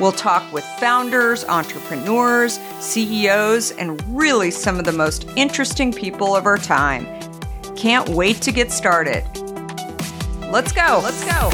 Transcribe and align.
We'll 0.00 0.12
talk 0.12 0.52
with 0.52 0.64
founders, 0.78 1.44
entrepreneurs, 1.46 2.60
CEOs, 2.78 3.72
and 3.72 4.00
really 4.16 4.52
some 4.52 4.78
of 4.78 4.84
the 4.84 4.92
most 4.92 5.28
interesting 5.34 5.92
people 5.92 6.36
of 6.36 6.46
our 6.46 6.56
time. 6.56 7.04
Can't 7.74 8.08
wait 8.10 8.40
to 8.42 8.52
get 8.52 8.70
started. 8.70 9.24
Let's 10.52 10.70
go. 10.70 11.00
Let's 11.02 11.24
go. 11.24 11.50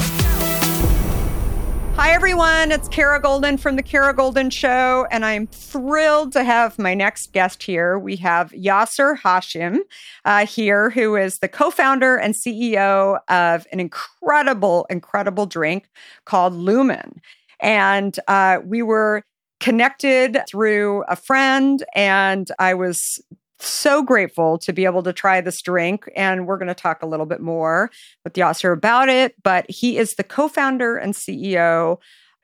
Hi, 1.97 2.11
everyone. 2.11 2.71
It's 2.71 2.87
Kara 2.89 3.23
Goldin 3.23 3.59
from 3.59 3.77
The 3.77 3.83
Kara 3.83 4.13
Goldin 4.13 4.53
Show, 4.53 5.07
and 5.11 5.25
I'm 5.25 5.47
thrilled 5.47 6.33
to 6.33 6.45
have 6.45 6.79
my 6.79 6.93
next 6.93 7.33
guest 7.33 7.63
here. 7.63 7.99
We 7.99 8.17
have 8.17 8.51
Yasir 8.51 9.19
Hashim 9.21 9.79
uh, 10.27 10.45
here, 10.45 10.91
who 10.91 11.17
is 11.17 11.39
the 11.39 11.49
co 11.49 11.71
founder 11.71 12.17
and 12.17 12.35
CEO 12.35 13.21
of 13.29 13.67
an 13.73 13.81
incredible, 13.81 14.87
incredible 14.91 15.47
drink 15.47 15.89
called 16.27 16.53
Lumen. 16.53 17.23
And 17.61 18.19
uh, 18.29 18.59
we 18.65 18.83
were 18.83 19.23
connected 19.61 20.39
through 20.49 21.05
a 21.09 21.17
friend, 21.17 21.83
and 21.95 22.51
I 22.59 22.75
was 22.75 23.23
so 23.59 24.03
grateful 24.03 24.59
to 24.59 24.73
be 24.73 24.85
able 24.85 25.03
to 25.03 25.13
try 25.13 25.41
this 25.41 25.63
drink. 25.63 26.11
And 26.17 26.47
we're 26.47 26.59
going 26.59 26.69
to 26.69 26.75
talk 26.75 27.03
a 27.03 27.07
little 27.07 27.27
bit 27.27 27.41
more 27.41 27.91
with 28.25 28.35
Yasir 28.35 28.73
about 28.73 29.09
it. 29.09 29.35
But 29.43 29.65
he 29.71 29.97
is 29.97 30.15
the 30.15 30.25
co 30.25 30.49
founder 30.49 30.97
and 30.97 31.15
CEO 31.15 31.99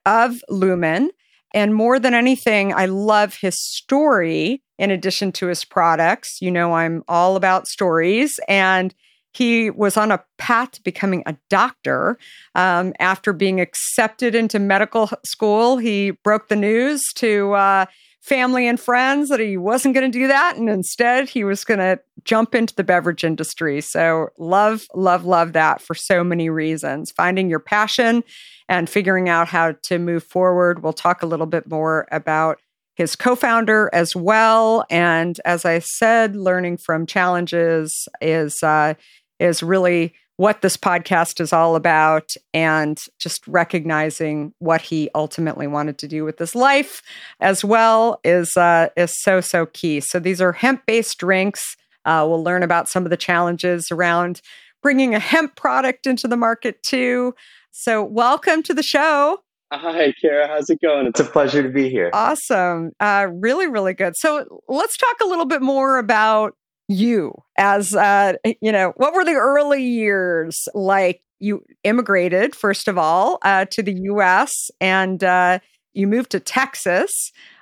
of 0.07 0.41
Lumen. 0.49 1.11
And 1.53 1.75
more 1.75 1.99
than 1.99 2.15
anything, 2.15 2.73
I 2.73 2.87
love 2.87 3.37
his 3.41 3.61
story 3.61 4.63
in 4.79 4.91
addition 4.91 5.33
to 5.33 5.47
his 5.47 5.65
products. 5.65 6.39
You 6.41 6.51
know, 6.51 6.75
I'm 6.75 7.03
all 7.09 7.37
about 7.37 7.67
stories. 7.67 8.39
And 8.49 8.95
he 9.33 9.71
was 9.71 9.97
on 9.97 10.11
a 10.11 10.23
path 10.39 10.73
to 10.73 10.83
becoming 10.83 11.23
a 11.27 11.37
doctor. 11.49 12.19
Um, 12.55 12.93
after 12.99 13.33
being 13.33 13.61
accepted 13.61 14.35
into 14.35 14.59
medical 14.59 15.11
school, 15.25 15.79
he 15.79 16.11
broke 16.11 16.49
the 16.49 16.57
news 16.57 17.03
to 17.17 17.53
uh, 17.53 17.87
family 18.21 18.69
and 18.69 18.79
friends 18.79 19.29
that 19.29 19.41
he 19.41 19.57
wasn't 19.57 19.95
going 19.95 20.11
to 20.11 20.19
do 20.19 20.27
that. 20.27 20.57
And 20.57 20.69
instead, 20.69 21.29
he 21.29 21.45
was 21.45 21.65
going 21.65 21.81
to 21.81 22.01
jump 22.25 22.55
into 22.55 22.75
the 22.75 22.85
beverage 22.85 23.25
industry. 23.25 23.81
So, 23.81 24.29
love, 24.39 24.87
love, 24.95 25.25
love 25.25 25.53
that 25.55 25.81
for 25.81 25.95
so 25.95 26.23
many 26.23 26.51
reasons. 26.51 27.13
Finding 27.13 27.49
your 27.49 27.61
passion 27.61 28.25
and 28.69 28.91
figuring 28.91 29.29
out 29.29 29.49
how 29.49 29.73
to 29.83 29.99
move 29.99 30.23
forward. 30.23 30.83
We'll 30.83 30.93
talk 30.93 31.23
a 31.23 31.27
little 31.27 31.47
bit 31.47 31.69
more 31.69 32.07
about 32.13 32.61
his 32.95 33.17
co 33.17 33.35
founder 33.35 33.89
as 33.95 34.15
well. 34.15 34.85
And 34.91 35.41
as 35.47 35.65
I 35.65 35.79
said, 35.79 36.37
learning 36.37 36.77
from 36.77 37.07
challenges 37.07 38.07
is, 38.21 38.63
uh, 38.63 38.95
is 39.41 39.63
really 39.63 40.15
what 40.37 40.63
this 40.63 40.77
podcast 40.77 41.39
is 41.39 41.53
all 41.53 41.77
about 41.77 42.33
and 42.55 42.99
just 43.19 43.47
recognizing 43.47 44.55
what 44.59 44.81
he 44.81 45.11
ultimately 45.15 45.67
wanted 45.67 45.99
to 45.99 46.09
do 46.09 46.25
with 46.25 46.39
his 46.39 46.55
life 46.55 47.03
as 47.41 47.63
well 47.63 48.21
is 48.25 48.57
uh, 48.57 48.89
is 48.97 49.13
so 49.21 49.41
so 49.41 49.67
key. 49.67 50.01
So 50.01 50.19
these 50.19 50.41
are 50.41 50.53
hemp 50.53 50.87
based 50.87 51.19
drinks. 51.19 51.77
Uh, 52.05 52.25
we'll 52.27 52.43
learn 52.43 52.63
about 52.63 52.89
some 52.89 53.05
of 53.05 53.11
the 53.11 53.17
challenges 53.19 53.89
around 53.91 54.41
bringing 54.83 55.15
a 55.15 55.19
hemp 55.19 55.57
product 55.57 56.07
into 56.07 56.27
the 56.27 56.39
market 56.39 56.83
too. 56.83 57.35
So 57.71 58.03
welcome 58.03 58.63
to 58.63 58.73
the 58.73 58.83
show. 58.83 59.41
Hi, 59.73 60.13
Kara. 60.21 60.49
How's 60.49 60.69
it 60.69 60.81
going? 60.81 61.07
It's 61.07 61.21
a 61.21 61.25
pleasure 61.25 61.63
to 61.63 61.69
be 61.69 61.89
here. 61.89 62.11
Awesome. 62.13 62.91
Uh, 62.99 63.29
really, 63.31 63.69
really 63.69 63.95
good. 63.95 64.15
So 64.17 64.63
let's 64.69 64.97
talk 64.97 65.17
a 65.23 65.27
little 65.27 65.45
bit 65.45 65.63
more 65.63 65.99
about 65.99 66.57
you 66.91 67.33
as 67.57 67.95
uh, 67.95 68.35
you 68.61 68.73
know 68.73 68.93
what 68.97 69.15
were 69.15 69.25
the 69.25 69.35
early 69.35 69.83
years 69.83 70.69
like? 70.75 71.23
You 71.43 71.65
immigrated 71.85 72.55
first 72.55 72.87
of 72.87 72.99
all 72.99 73.39
uh, 73.43 73.65
to 73.71 73.83
the 73.83 73.95
us 73.95 74.71
and 74.79 75.25
uh, 75.25 75.61
you 75.95 76.07
moved 76.07 76.31
to 76.33 76.41
texas. 76.41 77.11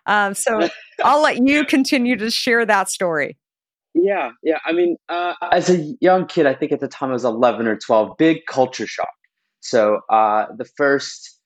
Um, 0.07 0.35
so 0.35 0.69
i'll 1.05 1.23
let 1.23 1.39
you 1.47 1.65
continue 1.65 2.17
to 2.17 2.31
share 2.31 2.67
that 2.67 2.89
story. 2.89 3.37
Yeah 3.95 4.33
yeah 4.43 4.59
i 4.65 4.73
mean 4.73 4.97
uh, 5.09 5.35
as 5.53 5.71
a 5.71 5.95
young 6.01 6.27
kid 6.27 6.47
i 6.47 6.55
think 6.55 6.73
at 6.73 6.81
the 6.81 6.89
time 6.89 7.11
i 7.11 7.13
was 7.13 7.25
11 7.25 7.67
or 7.67 7.77
12 7.77 8.17
big 8.17 8.39
culture 8.47 8.87
shock. 8.87 9.09
So 9.61 10.01
uh, 10.09 10.47
the 10.57 10.65
first 10.77 11.38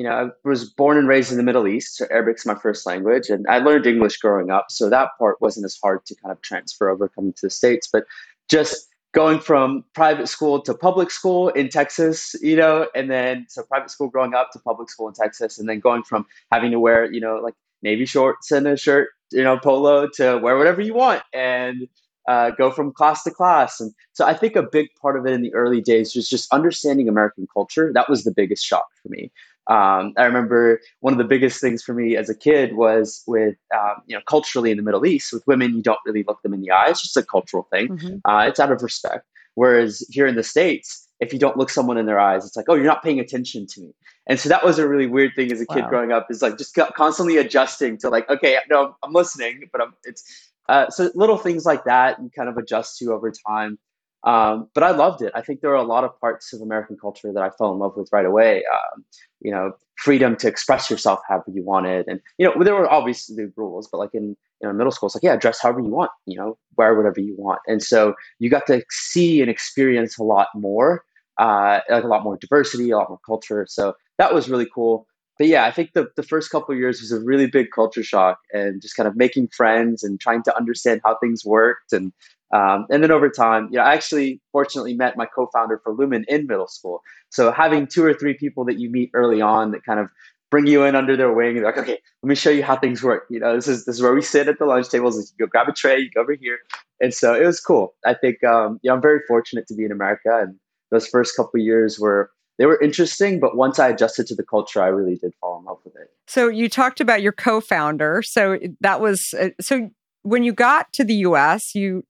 you 0.00 0.04
know, 0.04 0.12
I 0.12 0.48
was 0.48 0.64
born 0.64 0.96
and 0.96 1.06
raised 1.06 1.30
in 1.30 1.36
the 1.36 1.42
Middle 1.42 1.68
East, 1.68 1.98
so 1.98 2.06
Arabic's 2.06 2.46
my 2.46 2.54
first 2.54 2.86
language, 2.86 3.28
and 3.28 3.46
I 3.50 3.58
learned 3.58 3.84
English 3.84 4.16
growing 4.16 4.50
up, 4.50 4.70
so 4.70 4.88
that 4.88 5.10
part 5.18 5.38
wasn't 5.42 5.66
as 5.66 5.76
hard 5.82 6.06
to 6.06 6.14
kind 6.14 6.32
of 6.32 6.40
transfer 6.40 6.88
over 6.88 7.06
coming 7.06 7.34
to 7.34 7.40
the 7.42 7.50
States. 7.50 7.86
But 7.92 8.06
just 8.48 8.88
going 9.12 9.40
from 9.40 9.84
private 9.94 10.26
school 10.26 10.62
to 10.62 10.72
public 10.72 11.10
school 11.10 11.50
in 11.50 11.68
Texas, 11.68 12.34
you 12.40 12.56
know, 12.56 12.88
and 12.94 13.10
then 13.10 13.44
so 13.50 13.62
private 13.62 13.90
school 13.90 14.08
growing 14.08 14.32
up 14.32 14.50
to 14.52 14.58
public 14.60 14.88
school 14.88 15.06
in 15.06 15.12
Texas, 15.12 15.58
and 15.58 15.68
then 15.68 15.80
going 15.80 16.02
from 16.02 16.24
having 16.50 16.70
to 16.70 16.80
wear, 16.80 17.12
you 17.12 17.20
know, 17.20 17.36
like 17.36 17.54
navy 17.82 18.06
shorts 18.06 18.50
and 18.50 18.66
a 18.66 18.78
shirt, 18.78 19.10
you 19.32 19.42
know, 19.42 19.58
polo 19.58 20.08
to 20.14 20.38
wear 20.38 20.56
whatever 20.56 20.80
you 20.80 20.94
want 20.94 21.22
and 21.34 21.86
uh, 22.26 22.52
go 22.52 22.70
from 22.70 22.90
class 22.90 23.22
to 23.24 23.30
class. 23.30 23.80
And 23.80 23.92
so 24.14 24.24
I 24.24 24.32
think 24.32 24.56
a 24.56 24.62
big 24.62 24.88
part 25.02 25.18
of 25.18 25.26
it 25.26 25.34
in 25.34 25.42
the 25.42 25.52
early 25.52 25.82
days 25.82 26.16
was 26.16 26.26
just 26.26 26.50
understanding 26.54 27.06
American 27.06 27.46
culture. 27.52 27.92
That 27.92 28.08
was 28.08 28.24
the 28.24 28.32
biggest 28.32 28.64
shock 28.64 28.86
for 29.02 29.10
me. 29.10 29.30
Um, 29.70 30.14
I 30.18 30.24
remember 30.24 30.80
one 30.98 31.14
of 31.14 31.18
the 31.18 31.24
biggest 31.24 31.60
things 31.60 31.80
for 31.80 31.94
me 31.94 32.16
as 32.16 32.28
a 32.28 32.34
kid 32.34 32.74
was 32.74 33.22
with, 33.28 33.54
um, 33.72 34.02
you 34.06 34.16
know, 34.16 34.22
culturally 34.28 34.72
in 34.72 34.76
the 34.76 34.82
Middle 34.82 35.06
East, 35.06 35.32
with 35.32 35.46
women, 35.46 35.76
you 35.76 35.82
don't 35.82 36.00
really 36.04 36.24
look 36.26 36.42
them 36.42 36.52
in 36.52 36.60
the 36.60 36.72
eye. 36.72 36.88
It's 36.88 37.02
just 37.02 37.16
a 37.16 37.22
cultural 37.22 37.68
thing. 37.70 37.88
Mm-hmm. 37.88 38.16
Uh, 38.28 38.46
it's 38.48 38.58
out 38.58 38.72
of 38.72 38.82
respect. 38.82 39.24
Whereas 39.54 40.04
here 40.10 40.26
in 40.26 40.34
the 40.34 40.42
States, 40.42 41.08
if 41.20 41.32
you 41.32 41.38
don't 41.38 41.56
look 41.56 41.70
someone 41.70 41.98
in 41.98 42.06
their 42.06 42.18
eyes, 42.18 42.44
it's 42.44 42.56
like, 42.56 42.66
oh, 42.68 42.74
you're 42.74 42.84
not 42.84 43.04
paying 43.04 43.20
attention 43.20 43.66
to 43.68 43.80
me. 43.80 43.92
And 44.26 44.40
so 44.40 44.48
that 44.48 44.64
was 44.64 44.80
a 44.80 44.88
really 44.88 45.06
weird 45.06 45.32
thing 45.36 45.52
as 45.52 45.60
a 45.60 45.66
kid 45.66 45.82
wow. 45.84 45.88
growing 45.88 46.12
up 46.12 46.26
is 46.30 46.42
like 46.42 46.58
just 46.58 46.76
constantly 46.96 47.36
adjusting 47.36 47.96
to 47.98 48.08
like, 48.08 48.28
okay, 48.28 48.58
no, 48.68 48.96
I'm 49.04 49.12
listening, 49.12 49.68
but 49.70 49.80
I'm, 49.82 49.94
it's, 50.04 50.24
uh, 50.68 50.88
so 50.90 51.10
little 51.14 51.36
things 51.36 51.64
like 51.64 51.84
that 51.84 52.20
you 52.22 52.30
kind 52.34 52.48
of 52.48 52.56
adjust 52.56 52.98
to 52.98 53.12
over 53.12 53.32
time. 53.46 53.78
Um, 54.24 54.68
but 54.74 54.82
I 54.82 54.90
loved 54.90 55.22
it. 55.22 55.32
I 55.34 55.40
think 55.40 55.60
there 55.60 55.70
are 55.70 55.76
a 55.76 55.82
lot 55.82 56.04
of 56.04 56.18
parts 56.20 56.52
of 56.52 56.60
American 56.60 56.96
culture 57.00 57.32
that 57.32 57.42
I 57.42 57.50
fell 57.50 57.72
in 57.72 57.78
love 57.78 57.96
with 57.96 58.10
right 58.12 58.26
away. 58.26 58.62
Um, 58.72 59.04
you 59.40 59.50
know, 59.50 59.72
freedom 59.96 60.36
to 60.36 60.48
express 60.48 60.90
yourself 60.90 61.20
however 61.28 61.50
you 61.52 61.64
wanted, 61.64 62.06
and 62.06 62.20
you 62.38 62.46
know, 62.46 62.62
there 62.62 62.74
were 62.74 62.90
obviously 62.90 63.46
rules, 63.56 63.88
but 63.90 63.98
like 63.98 64.10
in 64.12 64.36
you 64.60 64.68
know 64.68 64.72
middle 64.72 64.92
school, 64.92 65.06
it's 65.06 65.16
like 65.16 65.22
yeah, 65.22 65.36
dress 65.36 65.60
however 65.62 65.80
you 65.80 65.88
want. 65.88 66.10
You 66.26 66.36
know, 66.36 66.58
wear 66.76 66.94
whatever 66.94 67.20
you 67.20 67.34
want, 67.38 67.60
and 67.66 67.82
so 67.82 68.14
you 68.38 68.50
got 68.50 68.66
to 68.66 68.82
see 68.90 69.40
and 69.40 69.50
experience 69.50 70.18
a 70.18 70.22
lot 70.22 70.48
more, 70.54 71.02
uh, 71.38 71.80
like 71.88 72.04
a 72.04 72.08
lot 72.08 72.22
more 72.22 72.36
diversity, 72.36 72.90
a 72.90 72.98
lot 72.98 73.08
more 73.08 73.20
culture. 73.24 73.66
So 73.68 73.94
that 74.18 74.34
was 74.34 74.50
really 74.50 74.68
cool. 74.74 75.06
But 75.38 75.46
yeah, 75.46 75.64
I 75.64 75.70
think 75.70 75.92
the, 75.94 76.10
the 76.16 76.22
first 76.22 76.50
couple 76.50 76.74
years 76.74 77.00
was 77.00 77.12
a 77.12 77.18
really 77.18 77.46
big 77.46 77.68
culture 77.74 78.02
shock 78.02 78.40
and 78.52 78.82
just 78.82 78.94
kind 78.94 79.08
of 79.08 79.16
making 79.16 79.48
friends 79.48 80.02
and 80.02 80.20
trying 80.20 80.42
to 80.42 80.54
understand 80.54 81.00
how 81.02 81.16
things 81.16 81.46
worked 81.46 81.94
and 81.94 82.12
um, 82.52 82.86
and 82.90 83.02
then 83.02 83.10
over 83.10 83.30
time, 83.30 83.68
you 83.70 83.78
know, 83.78 83.84
I 83.84 83.94
actually 83.94 84.40
fortunately 84.52 84.94
met 84.94 85.16
my 85.16 85.26
co-founder 85.26 85.80
for 85.84 85.92
Lumen 85.92 86.24
in 86.28 86.46
middle 86.46 86.66
school. 86.66 87.02
So 87.30 87.52
having 87.52 87.86
two 87.86 88.04
or 88.04 88.12
three 88.12 88.34
people 88.34 88.64
that 88.64 88.78
you 88.78 88.90
meet 88.90 89.10
early 89.14 89.40
on 89.40 89.70
that 89.70 89.84
kind 89.84 90.00
of 90.00 90.08
bring 90.50 90.66
you 90.66 90.82
in 90.82 90.96
under 90.96 91.16
their 91.16 91.32
wing 91.32 91.62
like, 91.62 91.78
okay, 91.78 91.98
let 92.22 92.28
me 92.28 92.34
show 92.34 92.50
you 92.50 92.62
how 92.62 92.76
things 92.76 93.02
work. 93.02 93.24
You 93.30 93.38
know, 93.38 93.54
this 93.54 93.68
is 93.68 93.84
this 93.84 93.96
is 93.96 94.02
where 94.02 94.14
we 94.14 94.22
sit 94.22 94.48
at 94.48 94.58
the 94.58 94.66
lunch 94.66 94.88
tables. 94.88 95.16
You 95.38 95.46
go 95.46 95.50
grab 95.50 95.68
a 95.68 95.72
tray, 95.72 95.98
you 95.98 96.10
go 96.10 96.22
over 96.22 96.34
here, 96.34 96.58
and 97.00 97.14
so 97.14 97.34
it 97.34 97.46
was 97.46 97.60
cool. 97.60 97.94
I 98.04 98.14
think 98.14 98.42
um, 98.42 98.80
yeah, 98.82 98.92
I'm 98.92 99.02
very 99.02 99.20
fortunate 99.28 99.66
to 99.68 99.74
be 99.74 99.84
in 99.84 99.92
America, 99.92 100.40
and 100.42 100.56
those 100.90 101.06
first 101.06 101.36
couple 101.36 101.60
years 101.60 102.00
were 102.00 102.30
they 102.58 102.66
were 102.66 102.80
interesting, 102.80 103.40
but 103.40 103.56
once 103.56 103.78
I 103.78 103.88
adjusted 103.88 104.26
to 104.26 104.34
the 104.34 104.42
culture, 104.42 104.82
I 104.82 104.88
really 104.88 105.16
did 105.16 105.32
fall 105.40 105.60
in 105.60 105.64
love 105.64 105.78
with 105.84 105.94
it. 105.96 106.10
So 106.26 106.48
you 106.48 106.68
talked 106.68 107.00
about 107.00 107.22
your 107.22 107.32
co-founder. 107.32 108.22
So 108.22 108.58
that 108.80 109.00
was 109.00 109.32
uh, 109.38 109.50
so 109.60 109.88
when 110.22 110.42
you 110.42 110.52
got 110.52 110.92
to 110.94 111.04
the 111.04 111.14
U.S., 111.14 111.74
you 111.74 112.04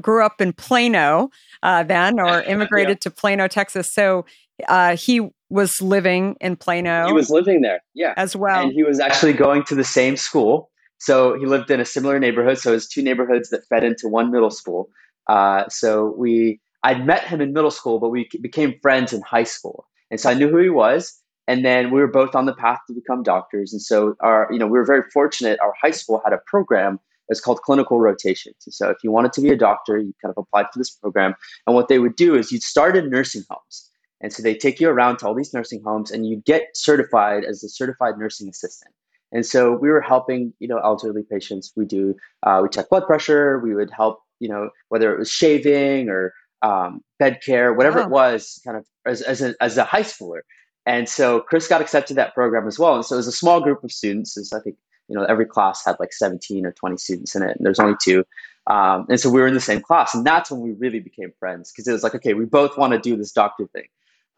grew 0.00 0.24
up 0.24 0.40
in 0.40 0.52
Plano 0.52 1.30
uh, 1.62 1.82
then, 1.82 2.18
or 2.20 2.42
immigrated 2.54 2.98
yeah. 2.98 3.00
to 3.02 3.10
Plano, 3.10 3.48
Texas. 3.48 3.90
So 3.90 4.24
uh, 4.68 4.96
he 4.96 5.30
was 5.48 5.80
living 5.80 6.36
in 6.40 6.56
Plano. 6.56 7.06
He 7.06 7.12
was 7.12 7.30
living 7.30 7.60
there, 7.62 7.80
yeah, 7.94 8.14
as 8.16 8.36
well. 8.36 8.62
And 8.62 8.72
he 8.72 8.82
was 8.82 9.00
actually 9.00 9.32
going 9.32 9.64
to 9.64 9.74
the 9.74 9.84
same 9.84 10.16
school. 10.16 10.70
So 10.98 11.38
he 11.38 11.46
lived 11.46 11.70
in 11.70 11.80
a 11.80 11.84
similar 11.84 12.18
neighborhood. 12.18 12.58
So 12.58 12.70
it 12.70 12.74
was 12.74 12.86
two 12.86 13.02
neighborhoods 13.02 13.50
that 13.50 13.66
fed 13.68 13.84
into 13.84 14.06
one 14.06 14.30
middle 14.30 14.50
school. 14.50 14.90
Uh, 15.28 15.68
so 15.68 16.14
we, 16.18 16.60
I'd 16.82 17.06
met 17.06 17.24
him 17.24 17.40
in 17.40 17.52
middle 17.52 17.70
school, 17.70 17.98
but 17.98 18.10
we 18.10 18.28
became 18.40 18.78
friends 18.82 19.12
in 19.12 19.22
high 19.22 19.44
school, 19.44 19.86
and 20.10 20.20
so 20.20 20.30
I 20.30 20.34
knew 20.34 20.48
who 20.48 20.58
he 20.58 20.70
was. 20.70 21.20
and 21.50 21.64
then 21.64 21.90
we 21.90 22.00
were 22.00 22.06
both 22.06 22.36
on 22.36 22.46
the 22.46 22.54
path 22.54 22.78
to 22.86 22.94
become 22.94 23.24
doctors. 23.24 23.72
And 23.72 23.82
so 23.82 24.14
our, 24.20 24.46
you 24.52 24.58
know, 24.58 24.66
we 24.66 24.78
were 24.78 24.84
very 24.84 25.02
fortunate. 25.12 25.58
Our 25.60 25.74
high 25.82 25.90
school 25.90 26.20
had 26.24 26.32
a 26.32 26.38
program 26.46 27.00
it's 27.30 27.40
called 27.40 27.62
clinical 27.62 27.98
rotations. 27.98 28.56
So 28.68 28.90
if 28.90 28.98
you 29.02 29.10
wanted 29.10 29.32
to 29.34 29.40
be 29.40 29.50
a 29.50 29.56
doctor, 29.56 29.96
you 29.98 30.12
kind 30.22 30.34
of 30.36 30.42
applied 30.42 30.66
for 30.72 30.78
this 30.78 30.90
program. 30.90 31.34
And 31.66 31.74
what 31.74 31.88
they 31.88 31.98
would 31.98 32.16
do 32.16 32.34
is 32.34 32.52
you'd 32.52 32.62
start 32.62 32.96
in 32.96 33.08
nursing 33.08 33.44
homes. 33.48 33.88
And 34.20 34.32
so 34.32 34.42
they 34.42 34.54
take 34.54 34.80
you 34.80 34.90
around 34.90 35.18
to 35.18 35.26
all 35.26 35.34
these 35.34 35.54
nursing 35.54 35.82
homes 35.82 36.10
and 36.10 36.26
you 36.26 36.42
get 36.44 36.68
certified 36.74 37.44
as 37.44 37.64
a 37.64 37.68
certified 37.68 38.18
nursing 38.18 38.48
assistant. 38.48 38.92
And 39.32 39.46
so 39.46 39.72
we 39.72 39.88
were 39.88 40.00
helping, 40.00 40.52
you 40.58 40.68
know, 40.68 40.78
elderly 40.78 41.22
patients. 41.22 41.72
We 41.76 41.86
do, 41.86 42.16
uh, 42.42 42.60
we 42.62 42.68
check 42.68 42.90
blood 42.90 43.06
pressure. 43.06 43.60
We 43.60 43.74
would 43.74 43.90
help, 43.90 44.20
you 44.40 44.48
know, 44.48 44.70
whether 44.88 45.14
it 45.14 45.18
was 45.18 45.30
shaving 45.30 46.08
or 46.08 46.34
um, 46.62 47.02
bed 47.18 47.40
care, 47.46 47.72
whatever 47.72 48.00
it 48.00 48.10
was, 48.10 48.60
kind 48.64 48.76
of 48.76 48.84
as, 49.06 49.22
as, 49.22 49.40
a, 49.40 49.54
as 49.60 49.78
a 49.78 49.84
high 49.84 50.02
schooler. 50.02 50.40
And 50.84 51.08
so 51.08 51.40
Chris 51.40 51.68
got 51.68 51.80
accepted 51.80 52.16
that 52.16 52.34
program 52.34 52.66
as 52.66 52.78
well. 52.78 52.96
And 52.96 53.04
so 53.04 53.14
it 53.14 53.18
was 53.18 53.28
a 53.28 53.32
small 53.32 53.60
group 53.60 53.84
of 53.84 53.92
students. 53.92 54.36
Is 54.36 54.52
I 54.52 54.60
think 54.60 54.76
you 55.10 55.16
know 55.16 55.24
every 55.24 55.44
class 55.44 55.84
had 55.84 55.96
like 56.00 56.12
17 56.12 56.64
or 56.64 56.72
20 56.72 56.96
students 56.96 57.34
in 57.34 57.42
it, 57.42 57.56
and 57.56 57.66
there's 57.66 57.80
only 57.80 57.96
two. 58.02 58.24
Um, 58.66 59.06
and 59.08 59.18
so 59.18 59.28
we 59.28 59.40
were 59.40 59.46
in 59.46 59.54
the 59.54 59.60
same 59.60 59.80
class, 59.80 60.14
and 60.14 60.24
that's 60.24 60.50
when 60.50 60.60
we 60.60 60.72
really 60.72 61.00
became 61.00 61.32
friends 61.38 61.72
because 61.72 61.88
it 61.88 61.92
was 61.92 62.02
like, 62.02 62.14
okay, 62.14 62.34
we 62.34 62.44
both 62.44 62.78
want 62.78 62.92
to 62.92 62.98
do 62.98 63.16
this 63.16 63.32
doctor 63.32 63.66
thing. 63.66 63.88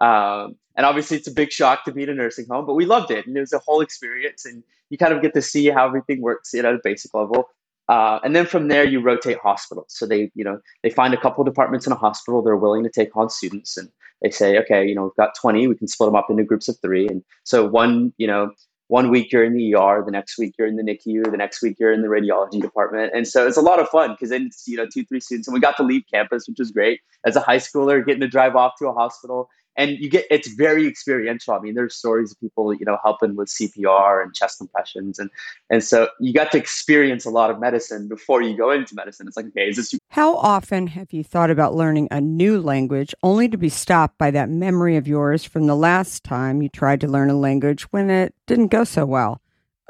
Um, 0.01 0.57
and 0.75 0.87
obviously, 0.87 1.19
it's 1.19 1.29
a 1.29 1.33
big 1.33 1.53
shock 1.53 1.85
to 1.85 1.93
be 1.93 2.03
in 2.03 2.09
a 2.09 2.15
nursing 2.15 2.47
home, 2.51 2.67
but 2.67 2.75
we 2.75 2.87
loved 2.87 3.11
it, 3.11 3.27
and 3.27 3.37
it 3.37 3.41
was 3.41 3.53
a 3.53 3.59
whole 3.59 3.81
experience. 3.83 4.47
And 4.47 4.65
you 4.91 4.99
kind 4.99 5.13
of 5.13 5.23
get 5.23 5.35
to 5.35 5.43
see 5.43 5.69
how 5.69 5.87
everything 5.87 6.23
works 6.23 6.53
you 6.55 6.63
know, 6.63 6.71
at 6.71 6.75
a 6.77 6.81
basic 6.83 7.13
level. 7.15 7.49
Uh, 7.89 8.21
and 8.25 8.35
then 8.35 8.47
from 8.47 8.69
there, 8.69 8.87
you 8.87 9.01
rotate 9.01 9.39
hospitals. 9.39 9.89
So 9.91 10.07
they, 10.07 10.31
you 10.35 10.45
know, 10.45 10.61
they 10.83 10.89
find 10.89 11.13
a 11.13 11.21
couple 11.21 11.45
departments 11.45 11.87
in 11.87 11.93
a 11.93 11.97
hospital 11.97 12.41
they're 12.41 12.57
willing 12.57 12.85
to 12.85 12.91
take 12.91 13.15
on 13.17 13.29
students, 13.29 13.77
and 13.77 13.91
they 14.23 14.31
say, 14.31 14.59
okay, 14.59 14.87
you 14.87 14.95
know, 14.95 15.05
we've 15.05 15.17
got 15.17 15.35
20, 15.41 15.67
we 15.67 15.75
can 15.75 15.89
split 15.89 16.09
them 16.09 16.17
up 16.17 16.31
into 16.31 16.45
groups 16.45 16.69
of 16.69 16.79
three. 16.81 17.07
And 17.07 17.23
so 17.45 17.67
one, 17.67 18.13
you 18.17 18.27
know, 18.27 18.51
one 18.93 19.09
week 19.09 19.33
you're 19.33 19.43
in 19.43 19.55
the 19.55 19.75
ER, 19.75 20.03
the 20.05 20.11
next 20.11 20.37
week 20.37 20.55
you're 20.59 20.69
in 20.69 20.77
the 20.77 20.83
NICU, 20.83 21.31
the 21.31 21.39
next 21.39 21.63
week 21.63 21.77
you're 21.81 21.95
in 21.95 22.03
the 22.03 22.09
radiology 22.09 22.61
department. 22.61 23.11
And 23.15 23.27
so 23.27 23.47
it's 23.47 23.57
a 23.57 23.63
lot 23.63 23.81
of 23.81 23.89
fun 23.89 24.11
because 24.11 24.29
then 24.29 24.49
it's, 24.49 24.69
you 24.69 24.77
know, 24.77 24.85
two, 24.85 25.03
three 25.07 25.19
students. 25.19 25.49
And 25.49 25.55
we 25.55 25.61
got 25.61 25.79
to 25.79 25.83
leave 25.83 26.03
campus, 26.13 26.47
which 26.47 26.59
was 26.59 26.71
great 26.71 27.01
as 27.25 27.35
a 27.35 27.41
high 27.41 27.57
schooler, 27.57 28.05
getting 28.05 28.21
to 28.21 28.29
drive 28.29 28.55
off 28.55 28.75
to 28.81 28.89
a 28.89 28.93
hospital 28.93 29.49
and 29.77 29.93
you 29.99 30.11
get 30.11 30.27
it's 30.31 30.49
very 30.49 30.87
experiential. 30.87 31.55
I 31.55 31.61
mean, 31.61 31.75
there's 31.75 31.95
stories 31.95 32.33
of 32.33 32.41
people 32.41 32.73
you 32.75 32.85
know 32.85 32.99
helping 33.03 33.37
with 33.37 33.49
CPR 33.49 34.23
and 34.23 34.35
chest 34.35 34.59
compressions, 34.59 35.19
and 35.19 35.31
and 35.71 35.83
so 35.83 36.09
you 36.21 36.33
got 36.33 36.53
to 36.53 36.59
experience 36.59 37.25
a 37.25 37.31
lot 37.31 37.51
of 37.51 37.61
medicine 37.61 38.09
before 38.09 38.43
you 38.43 38.57
go 38.57 38.71
into 38.71 38.95
medicine. 38.95 39.27
It's 39.27 39.37
like, 39.37 39.47
okay, 39.47 39.69
is 39.69 39.77
this? 39.77 39.95
How 40.11 40.37
often 40.37 40.89
have 40.89 41.13
you 41.13 41.25
thought 41.25 41.51
about 41.51 41.75
learning 41.75 42.09
a 42.11 42.21
new 42.21 42.61
language 42.61 43.15
only 43.23 43.49
to 43.49 43.57
be 43.57 43.69
stopped 43.69 44.19
by 44.19 44.31
that 44.31 44.49
memory 44.49 44.97
of 44.97 45.09
yours 45.09 45.45
from 45.45 45.67
the 45.67 45.77
last 45.77 46.25
time 46.25 46.63
you 46.63 46.69
tried 46.69 47.01
to 47.01 47.09
learn 47.09 47.31
a 47.31 47.39
language 47.39 47.85
when 47.93 48.11
it 48.11 48.35
didn't 48.47 48.69
go 48.69 48.85
so 48.85 49.07
well? 49.07 49.41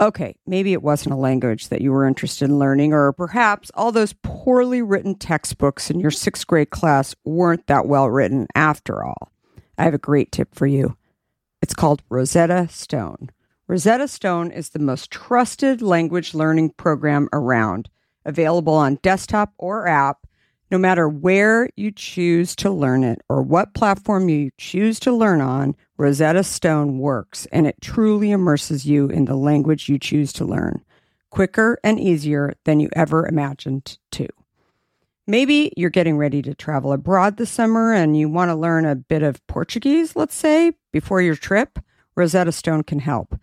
Okay, 0.00 0.34
maybe 0.46 0.72
it 0.72 0.82
wasn't 0.82 1.14
a 1.14 1.18
language 1.18 1.68
that 1.68 1.80
you 1.80 1.92
were 1.92 2.06
interested 2.06 2.46
in 2.46 2.58
learning, 2.58 2.92
or 2.92 3.12
perhaps 3.12 3.70
all 3.74 3.92
those 3.92 4.14
poorly 4.22 4.82
written 4.82 5.14
textbooks 5.14 5.90
in 5.90 6.00
your 6.00 6.10
sixth 6.10 6.46
grade 6.46 6.70
class 6.70 7.14
weren't 7.24 7.66
that 7.66 7.86
well 7.86 8.08
written 8.08 8.46
after 8.54 9.04
all. 9.04 9.31
I 9.82 9.86
have 9.86 9.94
a 9.94 9.98
great 9.98 10.30
tip 10.30 10.54
for 10.54 10.68
you. 10.68 10.96
It's 11.60 11.74
called 11.74 12.04
Rosetta 12.08 12.68
Stone. 12.70 13.30
Rosetta 13.66 14.06
Stone 14.06 14.52
is 14.52 14.68
the 14.68 14.78
most 14.78 15.10
trusted 15.10 15.82
language 15.82 16.34
learning 16.34 16.74
program 16.76 17.28
around, 17.32 17.88
available 18.24 18.74
on 18.74 19.00
desktop 19.02 19.52
or 19.58 19.88
app, 19.88 20.24
no 20.70 20.78
matter 20.78 21.08
where 21.08 21.68
you 21.74 21.90
choose 21.90 22.54
to 22.54 22.70
learn 22.70 23.02
it 23.02 23.22
or 23.28 23.42
what 23.42 23.74
platform 23.74 24.28
you 24.28 24.52
choose 24.56 25.00
to 25.00 25.10
learn 25.10 25.40
on. 25.40 25.74
Rosetta 25.98 26.44
Stone 26.44 27.00
works 27.00 27.46
and 27.46 27.66
it 27.66 27.74
truly 27.80 28.30
immerses 28.30 28.86
you 28.86 29.08
in 29.08 29.24
the 29.24 29.34
language 29.34 29.88
you 29.88 29.98
choose 29.98 30.32
to 30.34 30.44
learn, 30.44 30.80
quicker 31.30 31.76
and 31.82 31.98
easier 31.98 32.54
than 32.66 32.78
you 32.78 32.88
ever 32.94 33.26
imagined 33.26 33.98
to. 34.12 34.28
Maybe 35.26 35.72
you're 35.76 35.90
getting 35.90 36.16
ready 36.16 36.42
to 36.42 36.54
travel 36.54 36.92
abroad 36.92 37.36
this 37.36 37.50
summer 37.50 37.92
and 37.92 38.16
you 38.16 38.28
want 38.28 38.48
to 38.50 38.56
learn 38.56 38.84
a 38.84 38.96
bit 38.96 39.22
of 39.22 39.46
Portuguese, 39.46 40.16
let's 40.16 40.34
say, 40.34 40.72
before 40.92 41.22
your 41.22 41.36
trip. 41.36 41.78
Rosetta 42.16 42.50
Stone 42.50 42.82
can 42.82 42.98
help. 42.98 43.38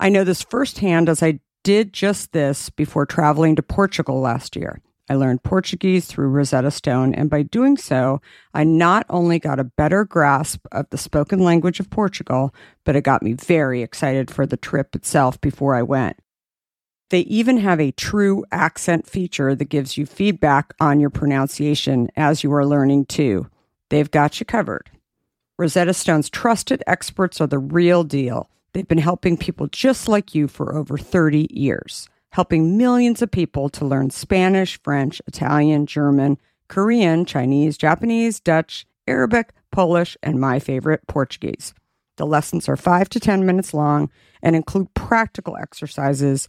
I 0.00 0.08
know 0.08 0.24
this 0.24 0.42
firsthand 0.42 1.08
as 1.08 1.22
I 1.22 1.38
did 1.62 1.92
just 1.92 2.32
this 2.32 2.68
before 2.68 3.06
traveling 3.06 3.54
to 3.56 3.62
Portugal 3.62 4.20
last 4.20 4.56
year. 4.56 4.80
I 5.08 5.14
learned 5.14 5.42
Portuguese 5.42 6.06
through 6.06 6.28
Rosetta 6.28 6.70
Stone, 6.70 7.14
and 7.14 7.28
by 7.28 7.42
doing 7.42 7.76
so, 7.76 8.20
I 8.54 8.64
not 8.64 9.06
only 9.08 9.38
got 9.38 9.58
a 9.58 9.64
better 9.64 10.04
grasp 10.04 10.64
of 10.70 10.88
the 10.90 10.98
spoken 10.98 11.40
language 11.40 11.80
of 11.80 11.90
Portugal, 11.90 12.54
but 12.84 12.94
it 12.94 13.02
got 13.02 13.22
me 13.22 13.32
very 13.32 13.82
excited 13.82 14.30
for 14.30 14.46
the 14.46 14.56
trip 14.56 14.94
itself 14.94 15.40
before 15.40 15.74
I 15.74 15.82
went. 15.82 16.16
They 17.10 17.20
even 17.20 17.58
have 17.58 17.80
a 17.80 17.90
true 17.90 18.44
accent 18.52 19.06
feature 19.06 19.54
that 19.56 19.64
gives 19.64 19.96
you 19.96 20.06
feedback 20.06 20.74
on 20.80 21.00
your 21.00 21.10
pronunciation 21.10 22.08
as 22.16 22.44
you 22.44 22.52
are 22.54 22.64
learning 22.64 23.06
too. 23.06 23.48
They've 23.88 24.10
got 24.10 24.38
you 24.38 24.46
covered. 24.46 24.90
Rosetta 25.58 25.92
Stone's 25.92 26.30
trusted 26.30 26.82
experts 26.86 27.40
are 27.40 27.48
the 27.48 27.58
real 27.58 28.04
deal. 28.04 28.48
They've 28.72 28.86
been 28.86 28.98
helping 28.98 29.36
people 29.36 29.66
just 29.66 30.08
like 30.08 30.36
you 30.36 30.46
for 30.46 30.76
over 30.76 30.96
30 30.96 31.48
years, 31.50 32.08
helping 32.30 32.78
millions 32.78 33.20
of 33.22 33.32
people 33.32 33.68
to 33.70 33.84
learn 33.84 34.10
Spanish, 34.10 34.80
French, 34.82 35.20
Italian, 35.26 35.86
German, 35.86 36.38
Korean, 36.68 37.24
Chinese, 37.24 37.76
Japanese, 37.76 38.38
Dutch, 38.38 38.86
Arabic, 39.08 39.52
Polish, 39.72 40.16
and 40.22 40.40
my 40.40 40.60
favorite, 40.60 41.04
Portuguese. 41.08 41.74
The 42.16 42.26
lessons 42.26 42.68
are 42.68 42.76
five 42.76 43.08
to 43.08 43.18
10 43.18 43.44
minutes 43.44 43.74
long 43.74 44.10
and 44.42 44.54
include 44.54 44.94
practical 44.94 45.56
exercises 45.56 46.46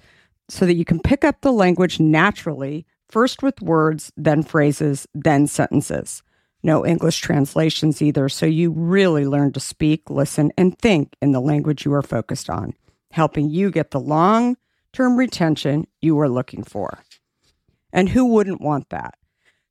so 0.52 0.66
that 0.66 0.76
you 0.76 0.84
can 0.84 1.00
pick 1.00 1.24
up 1.24 1.40
the 1.40 1.52
language 1.54 1.98
naturally, 1.98 2.86
first 3.08 3.42
with 3.42 3.62
words, 3.62 4.12
then 4.18 4.44
phrases, 4.44 5.08
then 5.14 5.48
sentences. 5.48 6.22
No 6.62 6.86
English 6.86 7.22
translations 7.22 8.02
either, 8.02 8.28
so 8.28 8.46
you 8.46 8.72
really 8.72 9.26
learn 9.26 9.54
to 9.54 9.62
speak, 9.62 10.10
listen, 10.10 10.52
and 10.58 10.78
think 10.78 11.16
in 11.22 11.32
the 11.32 11.40
language 11.40 11.86
you 11.86 11.94
are 11.94 12.02
focused 12.02 12.50
on, 12.50 12.74
helping 13.12 13.50
you 13.50 13.72
get 13.72 13.92
the 13.92 14.00
long 14.00 14.58
term 14.92 15.16
retention 15.16 15.88
you 16.02 16.20
are 16.20 16.28
looking 16.28 16.64
for. 16.64 17.00
And 17.94 18.10
who 18.10 18.26
wouldn't 18.26 18.60
want 18.60 18.90
that? 18.90 19.16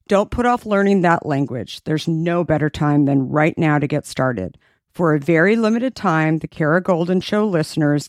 Don't 0.08 0.30
put 0.30 0.46
off 0.46 0.64
learning 0.64 1.02
that 1.02 1.26
language. 1.26 1.84
There's 1.84 2.08
no 2.08 2.42
better 2.42 2.70
time 2.70 3.04
than 3.04 3.28
right 3.28 3.56
now 3.58 3.78
to 3.78 3.86
get 3.86 4.06
started. 4.06 4.56
For 4.92 5.14
a 5.14 5.20
very 5.20 5.56
limited 5.56 5.94
time, 5.94 6.38
the 6.38 6.48
Kara 6.48 6.82
Goldin 6.82 7.22
Show 7.22 7.46
listeners 7.46 8.08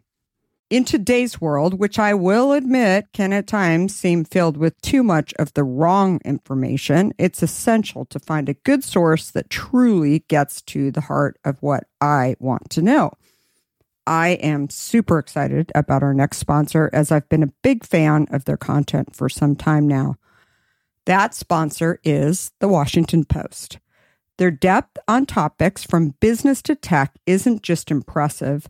In 0.71 0.85
today's 0.85 1.41
world, 1.41 1.79
which 1.79 1.99
I 1.99 2.13
will 2.13 2.53
admit 2.53 3.07
can 3.11 3.33
at 3.33 3.45
times 3.45 3.93
seem 3.93 4.23
filled 4.23 4.55
with 4.55 4.81
too 4.81 5.03
much 5.03 5.33
of 5.37 5.51
the 5.53 5.65
wrong 5.65 6.21
information, 6.23 7.11
it's 7.17 7.43
essential 7.43 8.05
to 8.05 8.19
find 8.19 8.47
a 8.47 8.53
good 8.53 8.81
source 8.81 9.31
that 9.31 9.49
truly 9.49 10.19
gets 10.29 10.61
to 10.61 10.89
the 10.89 11.01
heart 11.01 11.37
of 11.43 11.61
what 11.61 11.87
I 11.99 12.37
want 12.39 12.69
to 12.69 12.81
know. 12.81 13.11
I 14.07 14.29
am 14.41 14.69
super 14.69 15.19
excited 15.19 15.73
about 15.75 16.03
our 16.03 16.13
next 16.13 16.37
sponsor 16.37 16.89
as 16.93 17.11
I've 17.11 17.27
been 17.27 17.43
a 17.43 17.53
big 17.63 17.85
fan 17.85 18.27
of 18.31 18.45
their 18.45 18.55
content 18.55 19.13
for 19.13 19.27
some 19.27 19.57
time 19.57 19.89
now. 19.89 20.15
That 21.05 21.33
sponsor 21.33 21.99
is 22.05 22.53
the 22.61 22.69
Washington 22.69 23.25
Post. 23.25 23.79
Their 24.37 24.51
depth 24.51 24.97
on 25.05 25.25
topics 25.25 25.83
from 25.83 26.15
business 26.21 26.61
to 26.61 26.75
tech 26.75 27.19
isn't 27.25 27.61
just 27.61 27.91
impressive 27.91 28.69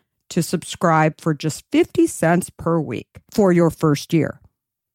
to 0.31 0.41
subscribe 0.41 1.21
for 1.21 1.33
just 1.33 1.63
50 1.71 2.07
cents 2.07 2.49
per 2.49 2.79
week 2.79 3.07
for 3.31 3.51
your 3.51 3.69
first 3.69 4.13
year. 4.13 4.41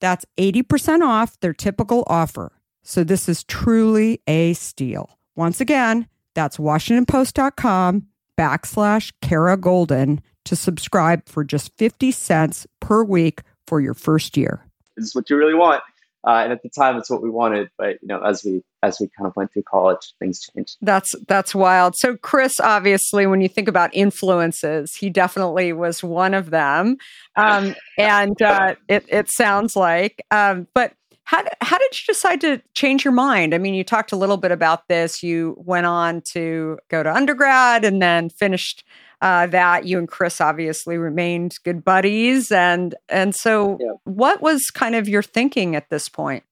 That's 0.00 0.24
80% 0.36 1.06
off 1.06 1.38
their 1.40 1.54
typical 1.54 2.04
offer. 2.06 2.52
So 2.82 3.04
this 3.04 3.28
is 3.28 3.44
truly 3.44 4.20
a 4.26 4.54
steal. 4.54 5.18
Once 5.34 5.60
again, 5.60 6.08
that's 6.34 6.56
WashingtonPost.com 6.56 8.06
backslash 8.38 9.12
Kara 9.22 9.56
Goldin 9.56 10.20
to 10.44 10.56
subscribe 10.56 11.28
for 11.28 11.44
just 11.44 11.76
50 11.76 12.12
cents 12.12 12.66
per 12.80 13.02
week 13.02 13.40
for 13.66 13.80
your 13.80 13.94
first 13.94 14.36
year. 14.36 14.64
This 14.96 15.06
is 15.06 15.14
what 15.14 15.28
you 15.28 15.36
really 15.36 15.54
want. 15.54 15.82
Uh, 16.26 16.40
and 16.42 16.52
at 16.52 16.62
the 16.62 16.68
time, 16.68 16.96
it's 16.96 17.08
what 17.08 17.22
we 17.22 17.30
wanted. 17.30 17.70
But 17.78 17.98
you 18.02 18.08
know, 18.08 18.20
as 18.20 18.44
we 18.44 18.62
as 18.82 18.98
we 19.00 19.08
kind 19.16 19.28
of 19.28 19.36
went 19.36 19.52
through 19.52 19.62
college, 19.62 20.14
things 20.18 20.40
changed. 20.40 20.76
That's 20.82 21.14
that's 21.28 21.54
wild. 21.54 21.94
So 21.96 22.16
Chris, 22.16 22.58
obviously, 22.58 23.26
when 23.26 23.40
you 23.40 23.48
think 23.48 23.68
about 23.68 23.90
influences, 23.94 24.96
he 24.96 25.08
definitely 25.08 25.72
was 25.72 26.02
one 26.02 26.34
of 26.34 26.50
them, 26.50 26.96
um, 27.36 27.76
and 27.98 28.40
uh, 28.42 28.74
it 28.88 29.04
it 29.08 29.30
sounds 29.30 29.76
like. 29.76 30.24
Um, 30.32 30.66
but 30.74 30.94
how 31.22 31.44
how 31.60 31.78
did 31.78 31.92
you 31.92 32.12
decide 32.12 32.40
to 32.40 32.60
change 32.74 33.04
your 33.04 33.12
mind? 33.12 33.54
I 33.54 33.58
mean, 33.58 33.74
you 33.74 33.84
talked 33.84 34.10
a 34.10 34.16
little 34.16 34.36
bit 34.36 34.50
about 34.50 34.88
this. 34.88 35.22
You 35.22 35.54
went 35.58 35.86
on 35.86 36.22
to 36.32 36.78
go 36.88 37.04
to 37.04 37.14
undergrad 37.14 37.84
and 37.84 38.02
then 38.02 38.30
finished 38.30 38.84
uh, 39.22 39.46
that 39.46 39.86
you 39.86 39.98
and 39.98 40.08
Chris 40.08 40.40
obviously 40.40 40.98
remained 40.98 41.56
good 41.64 41.84
buddies, 41.84 42.52
and 42.52 42.94
and 43.08 43.34
so 43.34 43.78
yeah. 43.80 43.92
what 44.04 44.42
was 44.42 44.62
kind 44.74 44.94
of 44.94 45.08
your 45.08 45.22
thinking 45.22 45.74
at 45.74 45.88
this 45.90 46.08
point? 46.08 46.44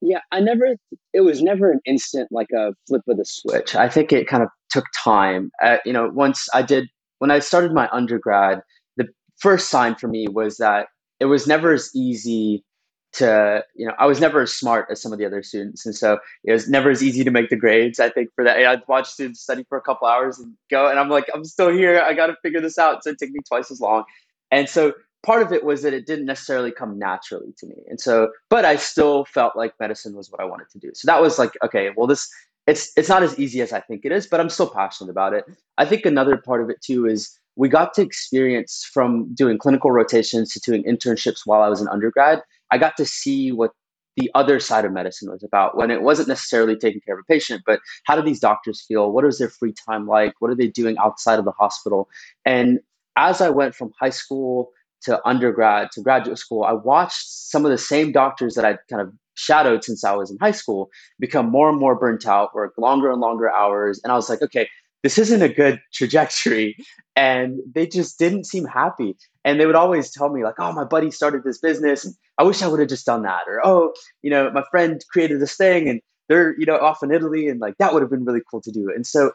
Yeah, 0.00 0.20
I 0.32 0.40
never. 0.40 0.76
It 1.12 1.20
was 1.20 1.42
never 1.42 1.70
an 1.70 1.80
instant 1.84 2.28
like 2.30 2.50
a 2.56 2.72
flip 2.88 3.02
of 3.08 3.18
the 3.18 3.24
switch. 3.26 3.74
I 3.74 3.88
think 3.88 4.12
it 4.12 4.26
kind 4.26 4.42
of 4.42 4.48
took 4.70 4.86
time. 5.04 5.50
Uh, 5.62 5.76
you 5.84 5.92
know, 5.92 6.10
once 6.12 6.48
I 6.54 6.62
did 6.62 6.88
when 7.18 7.30
I 7.30 7.38
started 7.38 7.72
my 7.72 7.88
undergrad, 7.92 8.60
the 8.96 9.08
first 9.38 9.68
sign 9.68 9.94
for 9.94 10.08
me 10.08 10.26
was 10.26 10.56
that 10.56 10.86
it 11.20 11.26
was 11.26 11.46
never 11.46 11.72
as 11.72 11.90
easy 11.94 12.64
to 13.12 13.64
you 13.74 13.86
know 13.86 13.94
i 13.98 14.06
was 14.06 14.20
never 14.20 14.40
as 14.40 14.52
smart 14.52 14.86
as 14.90 15.02
some 15.02 15.12
of 15.12 15.18
the 15.18 15.26
other 15.26 15.42
students. 15.42 15.84
And 15.84 15.94
so 15.94 16.18
it 16.44 16.52
was 16.52 16.68
never 16.68 16.90
as 16.90 17.02
easy 17.02 17.24
to 17.24 17.30
make 17.30 17.50
the 17.50 17.56
grades 17.56 17.98
i 17.98 18.08
think 18.08 18.30
for 18.34 18.44
that. 18.44 18.56
I'd 18.58 18.82
watch 18.86 19.08
students 19.08 19.40
study 19.40 19.64
for 19.68 19.78
a 19.78 19.80
couple 19.80 20.06
hours 20.06 20.38
and 20.38 20.54
go 20.70 20.88
and 20.88 20.98
i'm 20.98 21.08
like 21.08 21.26
i'm 21.34 21.44
still 21.44 21.70
here. 21.70 22.00
I 22.00 22.14
got 22.14 22.28
to 22.28 22.36
figure 22.42 22.60
this 22.60 22.78
out. 22.78 23.02
So 23.02 23.10
it 23.10 23.18
took 23.18 23.30
me 23.30 23.40
twice 23.46 23.70
as 23.70 23.80
long. 23.80 24.04
And 24.50 24.68
so 24.68 24.92
part 25.24 25.42
of 25.42 25.52
it 25.52 25.64
was 25.64 25.82
that 25.82 25.92
it 25.92 26.06
didn't 26.06 26.26
necessarily 26.26 26.72
come 26.72 26.98
naturally 26.98 27.52
to 27.58 27.66
me. 27.66 27.82
And 27.88 28.00
so 28.00 28.30
but 28.48 28.64
i 28.64 28.76
still 28.76 29.24
felt 29.24 29.56
like 29.56 29.74
medicine 29.80 30.14
was 30.14 30.30
what 30.30 30.40
i 30.40 30.44
wanted 30.44 30.70
to 30.70 30.78
do. 30.78 30.90
So 30.94 31.06
that 31.06 31.20
was 31.20 31.38
like 31.38 31.52
okay 31.64 31.90
well 31.96 32.06
this 32.06 32.30
it's 32.66 32.92
it's 32.96 33.08
not 33.08 33.22
as 33.22 33.38
easy 33.38 33.60
as 33.62 33.72
i 33.72 33.80
think 33.80 34.04
it 34.04 34.12
is 34.12 34.26
but 34.26 34.38
i'm 34.38 34.50
still 34.50 34.70
passionate 34.70 35.10
about 35.10 35.32
it. 35.32 35.44
I 35.78 35.84
think 35.84 36.06
another 36.06 36.36
part 36.36 36.62
of 36.62 36.70
it 36.70 36.80
too 36.80 37.06
is 37.06 37.36
we 37.56 37.68
got 37.68 37.92
to 37.94 38.02
experience 38.02 38.88
from 38.90 39.34
doing 39.34 39.58
clinical 39.58 39.90
rotations 39.90 40.52
to 40.52 40.60
doing 40.60 40.84
internships 40.84 41.40
while 41.44 41.62
i 41.62 41.68
was 41.68 41.80
an 41.80 41.88
undergrad 41.88 42.42
I 42.70 42.78
got 42.78 42.96
to 42.96 43.04
see 43.04 43.52
what 43.52 43.72
the 44.16 44.30
other 44.34 44.60
side 44.60 44.84
of 44.84 44.92
medicine 44.92 45.30
was 45.30 45.42
about 45.42 45.76
when 45.76 45.90
it 45.90 46.02
wasn't 46.02 46.28
necessarily 46.28 46.76
taking 46.76 47.00
care 47.00 47.14
of 47.14 47.20
a 47.20 47.32
patient, 47.32 47.62
but 47.64 47.80
how 48.04 48.16
do 48.16 48.22
these 48.22 48.40
doctors 48.40 48.84
feel? 48.86 49.12
What 49.12 49.24
is 49.24 49.38
their 49.38 49.48
free 49.48 49.72
time 49.72 50.06
like? 50.06 50.34
What 50.40 50.50
are 50.50 50.56
they 50.56 50.66
doing 50.66 50.98
outside 50.98 51.38
of 51.38 51.44
the 51.44 51.52
hospital? 51.52 52.08
And 52.44 52.80
as 53.16 53.40
I 53.40 53.50
went 53.50 53.74
from 53.74 53.92
high 53.98 54.10
school 54.10 54.70
to 55.02 55.20
undergrad 55.26 55.90
to 55.92 56.02
graduate 56.02 56.38
school, 56.38 56.64
I 56.64 56.72
watched 56.72 57.28
some 57.28 57.64
of 57.64 57.70
the 57.70 57.78
same 57.78 58.12
doctors 58.12 58.54
that 58.54 58.64
I'd 58.64 58.78
kind 58.88 59.00
of 59.00 59.12
shadowed 59.34 59.84
since 59.84 60.04
I 60.04 60.14
was 60.14 60.30
in 60.30 60.38
high 60.38 60.50
school 60.50 60.90
become 61.18 61.50
more 61.50 61.70
and 61.70 61.78
more 61.78 61.94
burnt 61.94 62.26
out, 62.26 62.54
work 62.54 62.74
longer 62.76 63.10
and 63.10 63.20
longer 63.20 63.50
hours. 63.50 64.00
And 64.02 64.12
I 64.12 64.16
was 64.16 64.28
like, 64.28 64.42
okay, 64.42 64.68
this 65.02 65.18
isn't 65.18 65.42
a 65.42 65.48
good 65.48 65.80
trajectory. 65.92 66.76
And 67.16 67.60
they 67.74 67.86
just 67.86 68.18
didn't 68.18 68.44
seem 68.44 68.64
happy. 68.64 69.16
And 69.44 69.58
they 69.58 69.66
would 69.66 69.74
always 69.74 70.10
tell 70.10 70.28
me, 70.28 70.44
like, 70.44 70.58
oh, 70.58 70.72
my 70.72 70.84
buddy 70.84 71.10
started 71.10 71.44
this 71.44 71.58
business. 71.58 72.04
And 72.04 72.14
I 72.38 72.42
wish 72.42 72.62
I 72.62 72.68
would 72.68 72.80
have 72.80 72.88
just 72.88 73.06
done 73.06 73.22
that. 73.22 73.42
Or, 73.46 73.60
oh, 73.64 73.94
you 74.22 74.30
know, 74.30 74.50
my 74.50 74.64
friend 74.70 75.02
created 75.10 75.40
this 75.40 75.56
thing 75.56 75.88
and 75.88 76.00
they're, 76.28 76.58
you 76.58 76.66
know, 76.66 76.76
off 76.76 77.02
in 77.02 77.10
Italy. 77.10 77.48
And 77.48 77.60
like, 77.60 77.76
that 77.78 77.92
would 77.92 78.02
have 78.02 78.10
been 78.10 78.24
really 78.24 78.42
cool 78.50 78.60
to 78.60 78.70
do. 78.70 78.90
And 78.94 79.06
so 79.06 79.32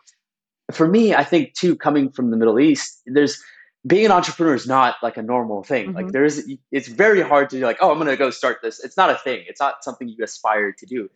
for 0.72 0.88
me, 0.88 1.16
I 1.16 1.24
think 1.24 1.54
too, 1.54 1.76
coming 1.76 2.12
from 2.12 2.32
the 2.32 2.38
Middle 2.38 2.60
East, 2.60 3.02
there's, 3.06 3.42
being 3.88 4.06
an 4.06 4.12
entrepreneur 4.12 4.56
is 4.56 4.66
not 4.66 4.96
like 5.04 5.16
a 5.16 5.22
normal 5.22 5.64
thing. 5.64 5.88
Mm-hmm. 5.88 5.96
Like 5.96 6.12
there's, 6.12 6.42
it's 6.72 6.88
very 6.88 7.22
hard 7.22 7.52
to 7.52 7.58
be 7.58 7.62
like, 7.62 7.78
oh, 7.82 7.92
I'm 7.92 7.98
going 7.98 8.08
to 8.08 8.18
go 8.18 8.32
start 8.32 8.58
this. 8.64 8.84
It's 8.84 8.98
not 8.98 9.12
a 9.12 9.16
thing. 9.16 9.44
It's 9.48 9.62
not 9.62 9.84
something 9.84 10.10
you 10.10 10.24
aspire 10.24 10.72
to 10.72 10.86
do. 10.88 11.08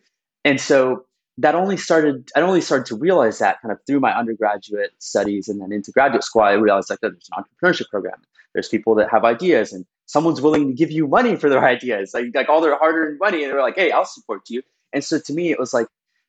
And 0.44 0.60
so 0.60 1.04
that 1.38 1.54
only 1.54 1.76
started 1.76 2.30
I 2.36 2.40
only 2.40 2.60
started 2.60 2.86
to 2.86 2.96
realize 2.96 3.38
that 3.38 3.60
kind 3.62 3.72
of 3.72 3.78
through 3.86 4.00
my 4.00 4.16
undergraduate 4.16 4.92
studies 4.98 5.48
and 5.48 5.60
then 5.60 5.72
into 5.72 5.90
graduate 5.90 6.24
school. 6.24 6.42
I 6.42 6.52
realized 6.52 6.90
like 6.90 6.98
oh, 7.02 7.10
there's 7.10 7.28
an 7.34 7.44
entrepreneurship 7.44 7.88
program. 7.88 8.20
There's 8.52 8.68
people 8.68 8.94
that 8.96 9.10
have 9.10 9.24
ideas 9.24 9.72
and 9.72 9.86
someone's 10.06 10.40
willing 10.40 10.66
to 10.66 10.74
give 10.74 10.90
you 10.90 11.06
money 11.06 11.36
for 11.36 11.48
their 11.48 11.64
ideas, 11.74 12.12
like 12.14 12.26
like 12.34 12.48
all 12.48 12.60
their 12.60 12.76
hard-earned 12.76 13.18
money, 13.18 13.42
and 13.42 13.52
they're 13.52 13.62
like, 13.62 13.76
hey, 13.76 13.90
I'll 13.90 14.04
support 14.04 14.42
you. 14.48 14.62
And 14.92 15.04
so 15.04 15.18
to 15.18 15.32
me, 15.32 15.50
it 15.50 15.58
was 15.58 15.72
like 15.72 15.86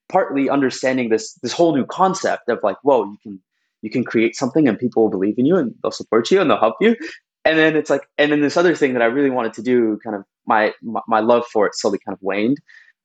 partly 0.10 0.50
understanding 0.50 1.10
this 1.10 1.34
this 1.42 1.54
whole 1.54 1.76
new 1.76 1.86
concept 1.86 2.50
of 2.50 2.60
like, 2.64 2.78
whoa, 2.84 3.06
you 3.06 3.18
can 3.22 3.40
you 3.82 3.90
can 3.90 4.04
create 4.04 4.36
something 4.36 4.68
and 4.68 4.78
people 4.78 5.04
will 5.04 5.10
believe 5.10 5.38
in 5.38 5.46
you 5.46 5.58
and 5.58 5.74
they'll 5.82 5.92
support 5.92 6.30
you 6.32 6.40
and 6.40 6.50
they'll 6.50 6.60
help 6.60 6.76
you. 6.80 6.96
And 7.44 7.58
then 7.58 7.76
it's 7.76 7.90
like, 7.90 8.04
and 8.20 8.32
then 8.32 8.42
this 8.42 8.56
other 8.56 8.76
thing 8.76 8.94
that 8.94 9.02
I 9.02 9.06
really 9.06 9.32
wanted 9.32 9.54
to 9.54 9.64
do, 9.64 10.00
kind 10.04 10.16
of 10.16 10.24
my 10.46 10.74
my, 10.82 11.02
my 11.08 11.20
love 11.20 11.46
for 11.48 11.66
it 11.66 11.76
slowly 11.76 12.00
kind 12.06 12.16
of 12.16 12.22
waned 12.22 12.60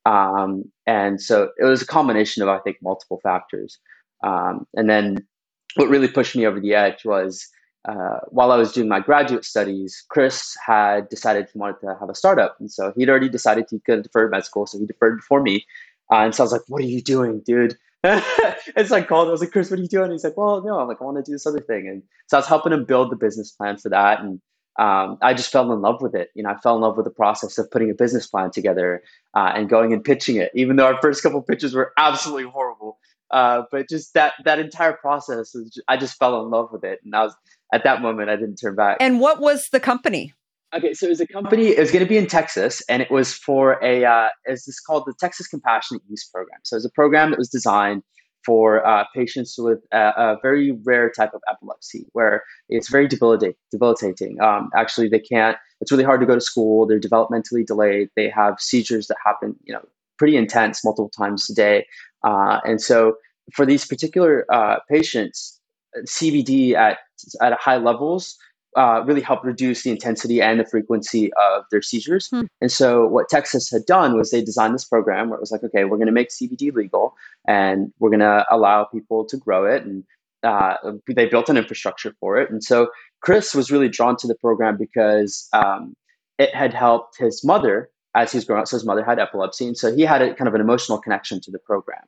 um, 0.07 0.71
and 0.87 1.21
so 1.21 1.51
it 1.59 1.65
was 1.65 1.83
a 1.83 1.87
combination 1.87 2.43
of, 2.43 2.49
I 2.49 2.59
think, 2.61 2.79
multiple 2.81 3.21
factors. 3.23 3.79
Um, 4.25 4.67
and 4.75 4.89
then 4.89 5.27
what 5.75 5.89
really 5.89 6.09
pushed 6.09 6.37
me 6.37 6.47
over 6.47 6.61
the 6.61 6.75
edge 6.75 7.05
was 7.05 7.49
uh, 7.89 8.21
while 8.29 8.53
I 8.53 8.57
was 8.57 8.73
doing 8.73 8.89
my 8.89 9.01
graduate 9.01 9.45
studies, 9.45 10.05
Chris 10.09 10.57
had 10.65 11.09
decided 11.09 11.49
he 11.53 11.59
wanted 11.59 11.81
to 11.81 11.97
have 11.99 12.09
a 12.09 12.15
startup. 12.15 12.57
And 12.61 12.71
so 12.71 12.93
he'd 12.97 13.11
already 13.11 13.29
decided 13.29 13.67
he 13.69 13.81
could 13.81 14.05
defer 14.05 14.29
med 14.29 14.45
school. 14.45 14.67
So 14.67 14.79
he 14.79 14.87
deferred 14.87 15.19
before 15.19 15.43
me. 15.43 15.67
Uh, 16.11 16.19
and 16.19 16.35
so 16.35 16.43
I 16.43 16.47
was 16.47 16.53
like, 16.53 16.63
what 16.69 16.83
are 16.83 16.87
you 16.87 17.03
doing, 17.03 17.41
dude? 17.45 17.77
and 18.05 18.87
so 18.87 18.95
I 18.95 19.03
called. 19.03 19.27
I 19.27 19.33
was 19.33 19.41
like, 19.41 19.51
Chris, 19.51 19.71
what 19.71 19.81
are 19.81 19.83
you 19.83 19.89
doing? 19.89 20.05
And 20.05 20.13
he's 20.13 20.23
like, 20.23 20.37
well, 20.37 20.63
no, 20.63 20.79
I'm 20.79 20.87
like, 20.87 20.99
I 21.01 21.05
want 21.05 21.17
to 21.17 21.29
do 21.29 21.33
this 21.33 21.47
other 21.47 21.61
thing. 21.61 21.89
And 21.89 22.03
so 22.29 22.37
I 22.37 22.41
was 22.41 22.47
helping 22.47 22.73
him 22.73 22.85
build 22.85 23.11
the 23.11 23.17
business 23.17 23.51
plan 23.51 23.77
for 23.77 23.89
that. 23.89 24.21
And 24.21 24.41
um, 24.79 25.19
I 25.23 25.35
just 25.35 25.51
fell 25.51 25.73
in 25.73 25.81
love 25.81 26.03
with 26.03 26.15
it. 26.15 26.31
You 26.35 26.43
know, 26.43 26.51
I 26.51 26.57
fell 26.57 26.77
in 26.77 26.83
love 26.83 26.97
with 26.97 27.05
the 27.05 27.11
process 27.11 27.59
of 27.59 27.71
putting 27.71 27.91
a 27.91 27.95
business 27.95 28.27
plan 28.27 28.51
together 28.51 29.03
uh, 29.35 29.53
and 29.55 29.69
going 29.69 29.93
and 29.93 30.05
pitching 30.05 30.37
it. 30.37 30.51
Even 30.55 30.77
though 30.77 30.87
our 30.87 31.01
first 31.01 31.23
couple 31.23 31.41
pitches 31.43 31.75
were 31.75 31.93
absolutely 31.97 32.45
horrible, 32.45 32.99
uh, 33.31 33.63
but 33.71 33.89
just 33.89 34.15
that 34.15 34.35
that 34.45 34.59
entire 34.59 34.93
process, 34.93 35.53
just, 35.53 35.81
I 35.89 35.97
just 35.97 36.19
fell 36.19 36.43
in 36.43 36.51
love 36.51 36.71
with 36.73 36.85
it, 36.85 37.01
and 37.05 37.15
I 37.15 37.25
was 37.25 37.35
at 37.73 37.85
that 37.85 38.03
moment 38.03 38.31
I 38.31 38.37
didn't 38.37 38.57
turn 38.57 38.77
back. 38.77 38.99
And 39.01 39.21
what 39.21 39.41
was 39.41 39.69
the 39.71 39.81
company? 39.81 40.33
Okay, 40.75 40.95
so 40.95 41.07
it 41.07 41.11
was 41.11 41.21
a 41.21 41.27
company. 41.27 41.69
It 41.69 41.79
was 41.79 41.91
going 41.91 42.05
to 42.05 42.09
be 42.09 42.19
in 42.19 42.27
Texas, 42.27 42.83
and 42.89 43.01
it 43.01 43.11
was 43.11 43.33
for 43.33 43.83
a. 43.83 44.05
Uh, 44.05 44.29
it's 44.45 44.67
this 44.67 44.81
called 44.81 45.05
the 45.07 45.15
Texas 45.19 45.47
Compassionate 45.47 46.03
Use 46.09 46.29
Program. 46.33 46.59
So 46.65 46.75
it 46.75 46.79
was 46.79 46.85
a 46.85 46.91
program 46.91 47.31
that 47.31 47.39
was 47.39 47.49
designed 47.49 48.03
for 48.47 48.87
uh, 48.87 49.05
patients 49.13 49.57
with 49.59 49.81
a, 49.93 50.13
a, 50.17 50.39
very 50.41 50.71
rare 50.85 51.11
type 51.11 51.35
of 51.35 51.43
epilepsy 51.51 52.07
where 52.13 52.45
it's 52.69 52.89
very 52.89 53.09
debilitating. 53.09 53.57
debilitating. 53.73 54.41
Um, 54.41 54.71
actually, 54.77 55.09
they 55.09 55.19
can't, 55.19 55.57
it's 55.81 55.91
really 55.91 56.05
hard 56.05 56.21
to 56.21 56.27
go 56.27 56.37
to 56.37 56.41
school. 56.41 56.87
They're 56.87 57.01
developmentally 57.01 57.67
delayed. 57.67 58.09
They 58.15 58.31
have 58.31 58.61
seizures 58.61 59.09
that 59.09 59.17
happen, 59.25 59.57
you 59.65 59.75
know, 59.75 59.83
pretty 60.17 60.37
intense 60.37 60.85
multiple 60.85 61.11
times 61.11 61.51
a 61.51 61.55
day. 61.55 61.87
Uh, 62.23 62.61
and 62.65 62.81
so 62.81 63.17
for 63.53 63.67
these 63.67 63.85
particular 63.85 64.47
uh, 64.53 64.77
patients, 64.89 65.61
CBD 66.07 66.75
at, 66.75 66.99
at 67.43 67.53
high 67.55 67.79
levels 67.79 68.37
uh, 68.77 69.03
really 69.07 69.23
help 69.23 69.43
reduce 69.43 69.83
the 69.83 69.91
intensity 69.91 70.43
and 70.43 70.61
the 70.61 70.65
frequency 70.65 71.33
of 71.35 71.65
their 71.71 71.81
seizures. 71.81 72.29
Hmm. 72.29 72.43
And 72.61 72.71
so, 72.71 73.07
what 73.07 73.29
Texas 73.29 73.71
had 73.71 73.87
done 73.87 74.17
was 74.17 74.31
they 74.31 74.43
designed 74.43 74.75
this 74.75 74.85
program 74.85 75.29
where 75.29 75.39
it 75.39 75.41
was 75.41 75.51
like, 75.51 75.65
okay, 75.65 75.85
we're 75.85 75.97
going 75.97 76.07
to 76.07 76.13
make 76.13 76.29
CBD 76.29 76.73
legal 76.73 77.15
and 77.49 77.93
we're 77.99 78.11
going 78.11 78.21
to 78.21 78.45
allow 78.51 78.85
people 78.85 79.25
to 79.25 79.37
grow 79.37 79.65
it. 79.65 79.85
And 79.85 80.05
uh, 80.43 80.77
they 81.09 81.27
built 81.27 81.49
an 81.49 81.57
infrastructure 81.57 82.15
for 82.21 82.37
it. 82.37 82.51
And 82.51 82.63
so, 82.63 82.89
Chris 83.23 83.55
was 83.55 83.71
really 83.71 83.89
drawn 83.89 84.17
to 84.19 84.27
the 84.27 84.35
program 84.35 84.77
because 84.77 85.49
um, 85.55 85.95
it 86.39 86.55
had 86.55 86.75
helped 86.75 87.17
his 87.19 87.43
mother 87.43 87.89
as 88.15 88.31
he's 88.31 88.45
growing 88.45 88.61
up. 88.61 88.69
So, 88.69 88.77
his 88.77 88.85
mother 88.85 89.05
had 89.05 89.19
epilepsy. 89.19 89.67
And 89.67 89.77
so, 89.77 89.95
he 89.95 90.03
had 90.03 90.21
a 90.21 90.35
kind 90.35 90.49
of 90.49 90.55
an 90.55 90.61
emotional 90.61 90.99
connection 90.99 91.41
to 91.41 91.51
the 91.51 91.59
program. 91.59 92.05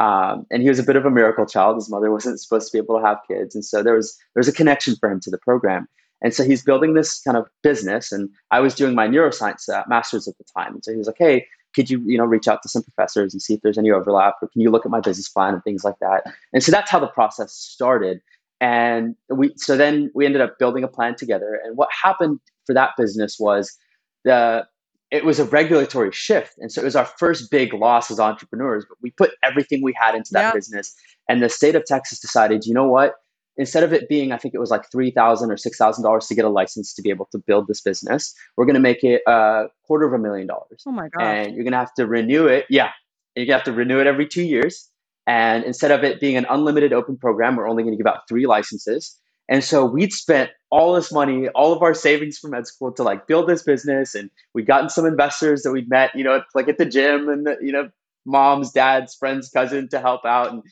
Um, 0.00 0.46
and 0.50 0.62
he 0.62 0.68
was 0.68 0.78
a 0.78 0.82
bit 0.82 0.96
of 0.96 1.04
a 1.04 1.10
miracle 1.10 1.44
child. 1.46 1.76
His 1.76 1.90
mother 1.90 2.10
wasn't 2.10 2.40
supposed 2.40 2.70
to 2.70 2.72
be 2.72 2.82
able 2.82 2.98
to 2.98 3.06
have 3.06 3.18
kids, 3.28 3.54
and 3.54 3.62
so 3.62 3.82
there 3.82 3.94
was 3.94 4.16
there 4.34 4.40
was 4.40 4.48
a 4.48 4.52
connection 4.52 4.96
for 4.96 5.10
him 5.10 5.20
to 5.20 5.30
the 5.30 5.36
program. 5.36 5.86
And 6.22 6.34
so 6.34 6.44
he's 6.44 6.62
building 6.62 6.94
this 6.94 7.20
kind 7.22 7.36
of 7.36 7.46
business. 7.62 8.12
And 8.12 8.28
I 8.50 8.60
was 8.60 8.74
doing 8.74 8.94
my 8.94 9.08
neuroscience 9.08 9.68
uh, 9.68 9.84
master's 9.88 10.28
at 10.28 10.36
the 10.38 10.44
time. 10.44 10.74
And 10.74 10.84
so 10.84 10.92
he 10.92 10.98
was 10.98 11.06
like, 11.06 11.16
hey, 11.18 11.46
could 11.74 11.88
you, 11.88 12.00
you 12.04 12.18
know, 12.18 12.24
reach 12.24 12.48
out 12.48 12.62
to 12.62 12.68
some 12.68 12.82
professors 12.82 13.32
and 13.32 13.40
see 13.40 13.54
if 13.54 13.60
there's 13.62 13.78
any 13.78 13.90
overlap 13.90 14.34
or 14.42 14.48
can 14.48 14.60
you 14.60 14.70
look 14.70 14.84
at 14.84 14.90
my 14.90 15.00
business 15.00 15.28
plan 15.28 15.54
and 15.54 15.62
things 15.62 15.84
like 15.84 15.98
that? 16.00 16.24
And 16.52 16.62
so 16.62 16.72
that's 16.72 16.90
how 16.90 16.98
the 16.98 17.06
process 17.06 17.52
started. 17.52 18.20
And 18.60 19.14
we, 19.28 19.52
so 19.56 19.76
then 19.76 20.10
we 20.14 20.26
ended 20.26 20.40
up 20.40 20.58
building 20.58 20.84
a 20.84 20.88
plan 20.88 21.14
together. 21.14 21.60
And 21.64 21.76
what 21.76 21.88
happened 22.02 22.40
for 22.66 22.74
that 22.74 22.90
business 22.98 23.36
was 23.38 23.76
the, 24.24 24.66
it 25.10 25.24
was 25.24 25.40
a 25.40 25.44
regulatory 25.44 26.12
shift. 26.12 26.54
And 26.58 26.70
so 26.70 26.82
it 26.82 26.84
was 26.84 26.96
our 26.96 27.04
first 27.04 27.50
big 27.50 27.72
loss 27.72 28.10
as 28.10 28.20
entrepreneurs, 28.20 28.84
but 28.88 28.98
we 29.00 29.10
put 29.12 29.32
everything 29.42 29.82
we 29.82 29.94
had 29.98 30.14
into 30.14 30.30
that 30.32 30.40
yeah. 30.42 30.52
business. 30.52 30.94
And 31.28 31.42
the 31.42 31.48
state 31.48 31.74
of 31.74 31.84
Texas 31.84 32.20
decided, 32.20 32.66
you 32.66 32.74
know 32.74 32.86
what? 32.86 33.14
Instead 33.60 33.82
of 33.82 33.92
it 33.92 34.08
being, 34.08 34.32
I 34.32 34.38
think 34.38 34.54
it 34.54 34.58
was 34.58 34.70
like 34.70 34.90
three 34.90 35.10
thousand 35.10 35.50
or 35.50 35.56
six 35.56 35.76
thousand 35.76 36.02
dollars 36.02 36.26
to 36.26 36.34
get 36.34 36.44
a 36.44 36.48
license 36.48 36.94
to 36.94 37.02
be 37.02 37.10
able 37.10 37.28
to 37.32 37.38
build 37.38 37.68
this 37.68 37.80
business, 37.80 38.34
we're 38.56 38.64
going 38.64 38.74
to 38.74 38.80
make 38.80 39.04
it 39.04 39.22
a 39.26 39.66
quarter 39.86 40.06
of 40.06 40.12
a 40.12 40.18
million 40.18 40.46
dollars. 40.46 40.82
Oh 40.86 40.92
my 40.92 41.08
god! 41.08 41.22
And 41.22 41.54
you're 41.54 41.64
going 41.64 41.72
to 41.72 41.78
have 41.78 41.94
to 41.94 42.06
renew 42.06 42.46
it. 42.46 42.64
Yeah, 42.70 42.90
you're 43.36 43.46
going 43.46 43.58
to 43.58 43.64
have 43.64 43.64
to 43.64 43.72
renew 43.72 44.00
it 44.00 44.06
every 44.06 44.26
two 44.26 44.42
years. 44.42 44.88
And 45.26 45.62
instead 45.64 45.90
of 45.90 46.02
it 46.02 46.18
being 46.18 46.36
an 46.36 46.46
unlimited 46.50 46.92
open 46.92 47.16
program, 47.16 47.54
we're 47.54 47.68
only 47.68 47.82
going 47.82 47.96
to 47.96 48.02
give 48.02 48.12
out 48.12 48.26
three 48.28 48.46
licenses. 48.46 49.16
And 49.48 49.62
so 49.62 49.84
we'd 49.84 50.12
spent 50.12 50.50
all 50.70 50.94
this 50.94 51.12
money, 51.12 51.48
all 51.48 51.72
of 51.72 51.82
our 51.82 51.92
savings 51.92 52.38
from 52.38 52.52
med 52.52 52.66
school 52.66 52.92
to 52.92 53.02
like 53.02 53.26
build 53.26 53.48
this 53.48 53.62
business. 53.62 54.14
And 54.14 54.30
we'd 54.54 54.66
gotten 54.66 54.88
some 54.88 55.04
investors 55.04 55.62
that 55.62 55.72
we'd 55.72 55.88
met, 55.88 56.10
you 56.14 56.24
know, 56.24 56.42
like 56.54 56.68
at 56.68 56.78
the 56.78 56.86
gym 56.86 57.28
and, 57.28 57.46
the, 57.46 57.56
you 57.60 57.72
know, 57.72 57.90
moms, 58.24 58.70
dads, 58.70 59.14
friends, 59.14 59.50
cousin 59.50 59.88
to 59.88 60.00
help 60.00 60.24
out. 60.24 60.52
And 60.52 60.62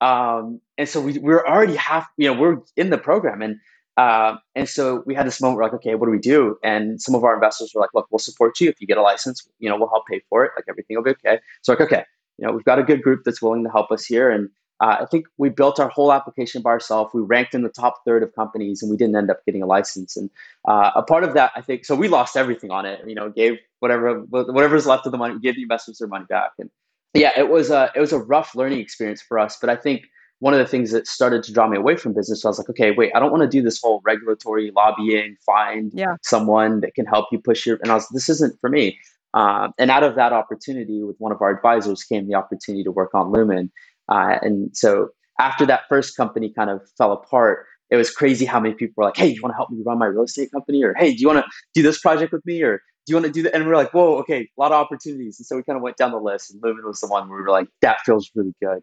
um, 0.00 0.60
and 0.78 0.88
so 0.88 1.00
we, 1.00 1.18
we're 1.18 1.46
already 1.46 1.76
half, 1.76 2.06
you 2.16 2.32
know, 2.32 2.38
we're 2.38 2.58
in 2.76 2.90
the 2.90 2.98
program. 2.98 3.42
And, 3.42 3.58
uh, 3.96 4.36
and 4.54 4.68
so 4.68 5.02
we 5.06 5.14
had 5.14 5.26
this 5.26 5.40
moment 5.40 5.58
where 5.58 5.66
like, 5.66 5.74
okay, 5.74 5.94
what 5.94 6.06
do 6.06 6.12
we 6.12 6.18
do? 6.18 6.58
And 6.62 7.00
some 7.00 7.14
of 7.14 7.24
our 7.24 7.34
investors 7.34 7.72
were 7.74 7.80
like, 7.80 7.90
look, 7.94 8.06
we'll 8.10 8.18
support 8.18 8.60
you. 8.60 8.68
If 8.68 8.80
you 8.80 8.86
get 8.86 8.98
a 8.98 9.02
license, 9.02 9.48
you 9.58 9.68
know, 9.68 9.76
we'll 9.76 9.88
help 9.88 10.06
pay 10.06 10.20
for 10.28 10.44
it. 10.44 10.52
Like 10.56 10.66
everything 10.68 10.96
will 10.96 11.04
be 11.04 11.10
okay. 11.10 11.40
So 11.62 11.72
like, 11.72 11.80
okay, 11.80 12.04
you 12.38 12.46
know, 12.46 12.52
we've 12.52 12.64
got 12.64 12.78
a 12.78 12.82
good 12.82 13.02
group 13.02 13.22
that's 13.24 13.40
willing 13.40 13.64
to 13.64 13.70
help 13.70 13.90
us 13.90 14.04
here. 14.04 14.30
And 14.30 14.50
uh, 14.80 14.98
I 15.00 15.06
think 15.06 15.26
we 15.38 15.48
built 15.48 15.80
our 15.80 15.88
whole 15.88 16.12
application 16.12 16.60
by 16.60 16.70
ourselves. 16.70 17.14
We 17.14 17.22
ranked 17.22 17.54
in 17.54 17.62
the 17.62 17.70
top 17.70 18.02
third 18.04 18.22
of 18.22 18.34
companies, 18.34 18.82
and 18.82 18.90
we 18.90 18.96
didn't 18.98 19.16
end 19.16 19.30
up 19.30 19.42
getting 19.46 19.62
a 19.62 19.66
license. 19.66 20.16
And 20.16 20.28
uh, 20.68 20.90
a 20.94 21.02
part 21.02 21.24
of 21.24 21.32
that, 21.34 21.52
I 21.56 21.62
think, 21.62 21.86
so 21.86 21.94
we 21.94 22.08
lost 22.08 22.36
everything 22.36 22.70
on 22.70 22.84
it. 22.84 23.00
You 23.06 23.14
know, 23.14 23.30
gave 23.30 23.54
whatever 23.80 24.20
whatever's 24.20 24.86
left 24.86 25.06
of 25.06 25.12
the 25.12 25.18
money, 25.18 25.38
gave 25.40 25.56
the 25.56 25.62
investors 25.62 25.98
their 25.98 26.08
money 26.08 26.26
back. 26.28 26.50
And 26.58 26.68
yeah, 27.18 27.32
it 27.36 27.48
was 27.50 27.70
a 27.70 27.90
it 27.94 28.00
was 28.00 28.12
a 28.12 28.18
rough 28.18 28.54
learning 28.54 28.80
experience 28.80 29.22
for 29.22 29.38
us. 29.38 29.58
But 29.60 29.70
I 29.70 29.76
think 29.76 30.02
one 30.40 30.52
of 30.52 30.58
the 30.58 30.66
things 30.66 30.90
that 30.92 31.06
started 31.06 31.42
to 31.44 31.52
draw 31.52 31.66
me 31.66 31.78
away 31.78 31.96
from 31.96 32.12
business, 32.12 32.42
so 32.42 32.48
I 32.48 32.50
was 32.50 32.58
like, 32.58 32.68
okay, 32.70 32.90
wait, 32.90 33.10
I 33.14 33.20
don't 33.20 33.30
want 33.30 33.42
to 33.42 33.48
do 33.48 33.62
this 33.62 33.80
whole 33.80 34.02
regulatory 34.04 34.70
lobbying, 34.74 35.36
find 35.46 35.90
yeah. 35.94 36.16
someone 36.22 36.80
that 36.80 36.94
can 36.94 37.06
help 37.06 37.26
you 37.32 37.38
push 37.38 37.64
your. 37.64 37.78
And 37.82 37.90
I 37.90 37.94
was, 37.94 38.06
this 38.10 38.28
isn't 38.28 38.60
for 38.60 38.68
me. 38.68 38.98
Uh, 39.32 39.68
and 39.78 39.90
out 39.90 40.02
of 40.02 40.14
that 40.16 40.32
opportunity, 40.32 41.02
with 41.02 41.16
one 41.18 41.32
of 41.32 41.40
our 41.40 41.50
advisors, 41.50 42.02
came 42.04 42.26
the 42.26 42.34
opportunity 42.34 42.84
to 42.84 42.92
work 42.92 43.14
on 43.14 43.32
Lumen. 43.32 43.70
Uh, 44.08 44.38
and 44.42 44.76
so 44.76 45.08
after 45.38 45.66
that 45.66 45.82
first 45.88 46.16
company 46.16 46.52
kind 46.52 46.70
of 46.70 46.80
fell 46.96 47.12
apart, 47.12 47.66
it 47.90 47.96
was 47.96 48.10
crazy 48.10 48.44
how 48.44 48.60
many 48.60 48.74
people 48.74 48.94
were 48.96 49.04
like, 49.04 49.16
"Hey, 49.16 49.28
do 49.28 49.34
you 49.34 49.42
want 49.42 49.52
to 49.52 49.56
help 49.56 49.70
me 49.70 49.82
run 49.84 49.98
my 49.98 50.06
real 50.06 50.24
estate 50.24 50.50
company?" 50.50 50.82
Or 50.82 50.94
"Hey, 50.94 51.14
do 51.14 51.20
you 51.20 51.28
want 51.28 51.44
to 51.44 51.50
do 51.74 51.82
this 51.82 52.00
project 52.00 52.32
with 52.32 52.44
me?" 52.44 52.62
Or 52.62 52.82
do 53.06 53.12
you 53.12 53.16
want 53.16 53.26
to 53.26 53.32
do 53.32 53.42
that? 53.42 53.54
And 53.54 53.64
we 53.64 53.70
are 53.70 53.76
like, 53.76 53.94
whoa, 53.94 54.18
okay, 54.18 54.40
a 54.40 54.60
lot 54.60 54.72
of 54.72 54.84
opportunities. 54.84 55.38
And 55.38 55.46
so 55.46 55.56
we 55.56 55.62
kind 55.62 55.76
of 55.76 55.82
went 55.82 55.96
down 55.96 56.10
the 56.10 56.18
list, 56.18 56.50
and 56.50 56.60
Lumen 56.62 56.84
was 56.84 57.00
the 57.00 57.06
one 57.06 57.28
where 57.28 57.38
we 57.38 57.44
were 57.44 57.50
like, 57.50 57.68
that 57.80 57.98
feels 58.04 58.30
really 58.34 58.54
good. 58.60 58.82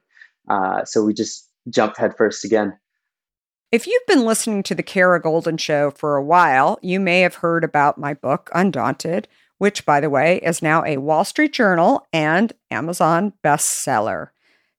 Uh, 0.49 0.85
so 0.85 1.03
we 1.03 1.13
just 1.13 1.49
jumped 1.69 1.97
headfirst 1.97 2.45
again. 2.45 2.77
If 3.71 3.87
you've 3.87 4.05
been 4.07 4.25
listening 4.25 4.63
to 4.63 4.75
the 4.75 4.83
Kara 4.83 5.21
Goldin 5.21 5.59
Show 5.59 5.91
for 5.91 6.15
a 6.15 6.23
while, 6.23 6.79
you 6.81 6.99
may 6.99 7.21
have 7.21 7.35
heard 7.35 7.63
about 7.63 7.97
my 7.97 8.13
book, 8.13 8.49
Undaunted, 8.53 9.27
which, 9.57 9.85
by 9.85 9.99
the 9.99 10.09
way, 10.09 10.37
is 10.43 10.61
now 10.61 10.83
a 10.85 10.97
Wall 10.97 11.25
Street 11.25 11.53
Journal 11.53 12.05
and 12.13 12.53
Amazon 12.69 13.33
bestseller. 13.43 14.29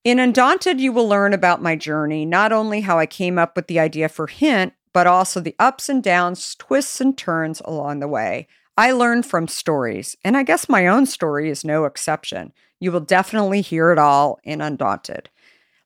In 0.05 0.19
Undaunted, 0.19 0.81
you 0.81 0.93
will 0.93 1.09
learn 1.09 1.33
about 1.33 1.63
my 1.63 1.77
journey, 1.77 2.25
not 2.25 2.53
only 2.53 2.83
how 2.83 2.99
I 2.99 3.07
came 3.07 3.39
up 3.39 3.57
with 3.57 3.67
the 3.67 3.81
idea 3.81 4.09
for 4.09 4.27
Hint, 4.27 4.75
but 4.93 5.07
also 5.07 5.41
the 5.41 5.57
ups 5.59 5.89
and 5.89 6.03
downs, 6.03 6.55
twists 6.59 7.01
and 7.01 7.19
turns 7.19 7.61
along 7.65 8.01
the 8.01 8.09
way. 8.09 8.47
I 8.77 8.91
learn 8.91 9.23
from 9.23 9.47
stories, 9.47 10.17
and 10.25 10.37
I 10.37 10.43
guess 10.43 10.69
my 10.69 10.89
own 10.89 11.07
story 11.07 11.49
is 11.49 11.65
no 11.65 11.85
exception. 11.85 12.53
You 12.81 12.91
will 12.91 13.01
definitely 13.01 13.61
hear 13.61 13.93
it 13.93 13.99
all 13.99 14.41
in 14.43 14.61
Undaunted. 14.61 15.31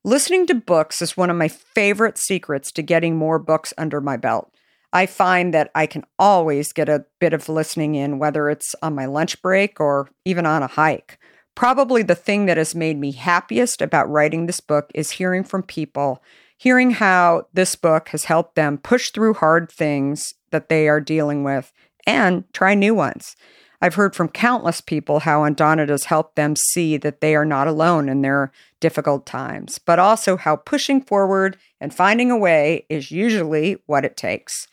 Listening 0.04 0.46
to 0.46 0.54
books 0.54 1.02
is 1.02 1.16
one 1.16 1.28
of 1.28 1.36
my 1.36 1.48
favorite 1.48 2.16
secrets 2.16 2.72
to 2.72 2.82
getting 2.82 3.16
more 3.16 3.38
books 3.38 3.74
under 3.76 4.00
my 4.00 4.16
belt. 4.16 4.54
I 4.90 5.04
find 5.04 5.52
that 5.52 5.70
I 5.74 5.84
can 5.84 6.04
always 6.18 6.72
get 6.72 6.88
a 6.88 7.04
bit 7.20 7.34
of 7.34 7.50
listening 7.50 7.94
in, 7.94 8.18
whether 8.18 8.48
it's 8.48 8.74
on 8.80 8.94
my 8.94 9.04
lunch 9.04 9.42
break 9.42 9.80
or 9.80 10.08
even 10.24 10.46
on 10.46 10.62
a 10.62 10.66
hike. 10.66 11.18
Probably 11.54 12.02
the 12.02 12.14
thing 12.14 12.46
that 12.46 12.56
has 12.56 12.74
made 12.74 12.98
me 12.98 13.12
happiest 13.12 13.82
about 13.82 14.08
writing 14.08 14.46
this 14.46 14.60
book 14.60 14.90
is 14.94 15.10
hearing 15.10 15.44
from 15.44 15.62
people, 15.62 16.22
hearing 16.56 16.92
how 16.92 17.48
this 17.52 17.74
book 17.74 18.08
has 18.10 18.24
helped 18.24 18.54
them 18.54 18.78
push 18.78 19.10
through 19.10 19.34
hard 19.34 19.70
things 19.70 20.32
that 20.52 20.70
they 20.70 20.88
are 20.88 21.00
dealing 21.00 21.44
with 21.44 21.70
and 22.08 22.42
try 22.54 22.74
new 22.74 22.94
ones. 22.94 23.36
I've 23.82 23.94
heard 23.94 24.16
from 24.16 24.30
countless 24.30 24.80
people 24.80 25.20
how 25.20 25.44
Undaunted 25.44 25.90
has 25.90 26.04
helped 26.04 26.34
them 26.34 26.56
see 26.56 26.96
that 26.96 27.20
they 27.20 27.36
are 27.36 27.44
not 27.44 27.68
alone 27.68 28.08
in 28.08 28.22
their 28.22 28.50
difficult 28.80 29.26
times, 29.26 29.78
but 29.78 30.00
also 30.00 30.36
how 30.36 30.56
pushing 30.56 31.02
forward 31.02 31.58
and 31.80 31.94
finding 31.94 32.30
a 32.30 32.36
way 32.36 32.86
is 32.88 33.12
usually 33.12 33.76
what 33.86 34.04
it 34.04 34.16
takes. 34.16 34.66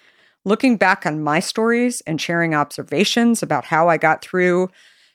Looking 0.45 0.78
back 0.78 1.06
on 1.06 1.21
my 1.21 1.39
stories 1.39 2.02
and 2.08 2.21
sharing 2.21 2.56
observations 2.56 3.43
about 3.43 3.65
how 3.65 3.89
I 3.89 3.98
got 3.98 4.24
through 4.24 4.69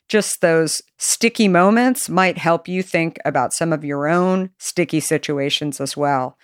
just 0.06 0.40
those 0.40 0.82
sticky 0.98 1.48
moments 1.48 2.08
might 2.08 2.36
help 2.36 2.68
you 2.68 2.82
think 2.82 3.18
about 3.24 3.54
some 3.54 3.72
of 3.72 3.84
your 3.84 4.08
own 4.08 4.50
sticky 4.58 5.00
situations 5.00 5.80
as 5.80 5.96
well. 5.96 6.36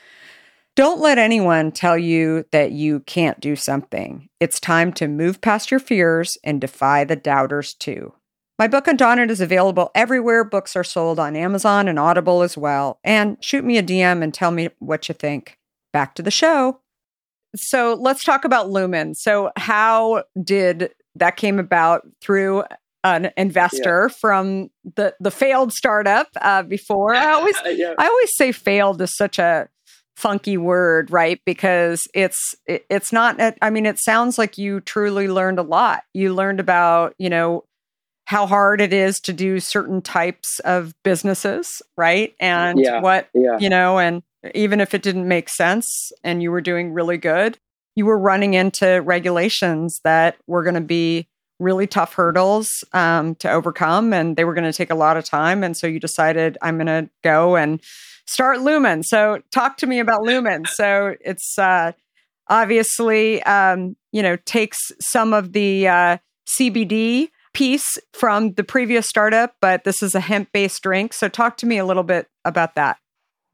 Don't 0.76 1.00
let 1.00 1.16
anyone 1.16 1.72
tell 1.72 1.96
you 1.96 2.44
that 2.52 2.70
you 2.70 3.00
can't 3.00 3.40
do 3.40 3.56
something. 3.56 4.28
It's 4.40 4.60
time 4.60 4.92
to 4.94 5.08
move 5.08 5.40
past 5.40 5.70
your 5.70 5.80
fears 5.80 6.36
and 6.44 6.60
defy 6.60 7.02
the 7.02 7.16
doubters 7.16 7.72
too. 7.72 8.12
My 8.58 8.68
book 8.68 8.86
on 8.86 8.92
Undaunted 8.92 9.30
is 9.30 9.40
available 9.40 9.90
everywhere 9.94 10.44
books 10.44 10.76
are 10.76 10.84
sold 10.84 11.18
on 11.18 11.34
Amazon 11.34 11.88
and 11.88 11.98
Audible 11.98 12.42
as 12.42 12.58
well. 12.58 13.00
And 13.02 13.42
shoot 13.42 13.64
me 13.64 13.78
a 13.78 13.82
DM 13.82 14.22
and 14.22 14.34
tell 14.34 14.50
me 14.50 14.68
what 14.78 15.08
you 15.08 15.14
think. 15.14 15.58
Back 15.94 16.14
to 16.16 16.22
the 16.22 16.30
show. 16.30 16.80
So 17.54 17.94
let's 17.98 18.22
talk 18.22 18.44
about 18.44 18.68
Lumen. 18.68 19.14
So 19.14 19.52
how 19.56 20.24
did 20.42 20.90
that 21.14 21.38
came 21.38 21.58
about 21.58 22.06
through 22.20 22.64
an 23.02 23.30
investor 23.38 24.08
yeah. 24.10 24.14
from 24.20 24.68
the 24.94 25.14
the 25.20 25.30
failed 25.30 25.72
startup 25.72 26.28
uh, 26.38 26.64
before? 26.64 27.14
I 27.14 27.32
always 27.32 27.56
yeah. 27.64 27.94
I 27.98 28.06
always 28.06 28.36
say 28.36 28.52
failed 28.52 29.00
is 29.00 29.16
such 29.16 29.38
a 29.38 29.70
funky 30.16 30.57
word, 30.57 31.11
right? 31.11 31.40
Because 31.44 32.02
it's 32.14 32.55
it, 32.66 32.87
it's 32.90 33.12
not. 33.12 33.37
I 33.62 33.70
mean, 33.70 33.87
it 33.87 33.98
sounds 33.98 34.38
like 34.38 34.59
you 34.59 34.81
truly 34.81 35.29
learned 35.29 35.59
a 35.59 35.62
lot. 35.62 36.02
You 36.14 36.35
learned 36.35 36.61
about 36.61 37.14
you 37.18 37.31
know 37.31 37.64
how 38.24 38.46
hard 38.46 38.81
it 38.81 38.92
is 38.92 39.20
to 39.20 39.33
do 39.33 39.61
certain 39.61 40.02
types 40.02 40.59
of 40.61 40.94
businesses, 41.05 41.81
right? 41.96 42.35
And 42.40 42.81
yeah, 42.81 43.00
what 43.00 43.29
yeah. 43.35 43.59
you 43.59 43.68
know, 43.68 43.98
and 43.98 44.22
even 44.55 44.81
if 44.81 44.94
it 44.94 45.02
didn't 45.02 45.29
make 45.29 45.48
sense 45.48 46.12
and 46.24 46.42
you 46.42 46.50
were 46.50 46.61
doing 46.61 46.92
really 46.92 47.18
good, 47.18 47.59
you 47.94 48.07
were 48.07 48.18
running 48.18 48.55
into 48.55 49.00
regulations 49.02 50.00
that 50.05 50.37
were 50.46 50.62
going 50.62 50.74
to 50.74 50.81
be 50.81 51.29
really 51.59 51.87
tough 51.87 52.14
hurdles 52.14 52.85
um, 52.92 53.35
to 53.37 53.50
overcome 53.50 54.12
and 54.12 54.37
they 54.37 54.44
were 54.44 54.55
going 54.55 54.70
to 54.70 54.76
take 54.76 54.90
a 54.90 54.94
lot 54.94 55.16
of 55.16 55.24
time 55.24 55.64
and 55.64 55.74
so 55.74 55.87
you 55.87 55.98
decided 55.98 56.59
i'm 56.61 56.76
going 56.76 56.87
to 56.87 57.09
go 57.24 57.57
and 57.57 57.81
start 58.26 58.60
Lumen. 58.60 59.02
So 59.02 59.40
talk 59.52 59.76
to 59.78 59.86
me 59.86 59.98
about 59.98 60.22
Lumen. 60.22 60.64
So 60.66 61.14
it's 61.20 61.58
uh, 61.58 61.92
obviously, 62.48 63.42
um, 63.44 63.96
you 64.12 64.22
know, 64.22 64.36
takes 64.44 64.78
some 65.00 65.32
of 65.32 65.52
the 65.52 65.88
uh, 65.88 66.18
CBD 66.46 67.30
piece 67.54 67.96
from 68.12 68.52
the 68.54 68.64
previous 68.64 69.08
startup, 69.08 69.54
but 69.60 69.84
this 69.84 70.02
is 70.02 70.14
a 70.14 70.20
hemp 70.20 70.50
based 70.52 70.82
drink. 70.82 71.12
So 71.12 71.28
talk 71.28 71.56
to 71.58 71.66
me 71.66 71.78
a 71.78 71.84
little 71.84 72.02
bit 72.02 72.28
about 72.44 72.74
that. 72.74 72.98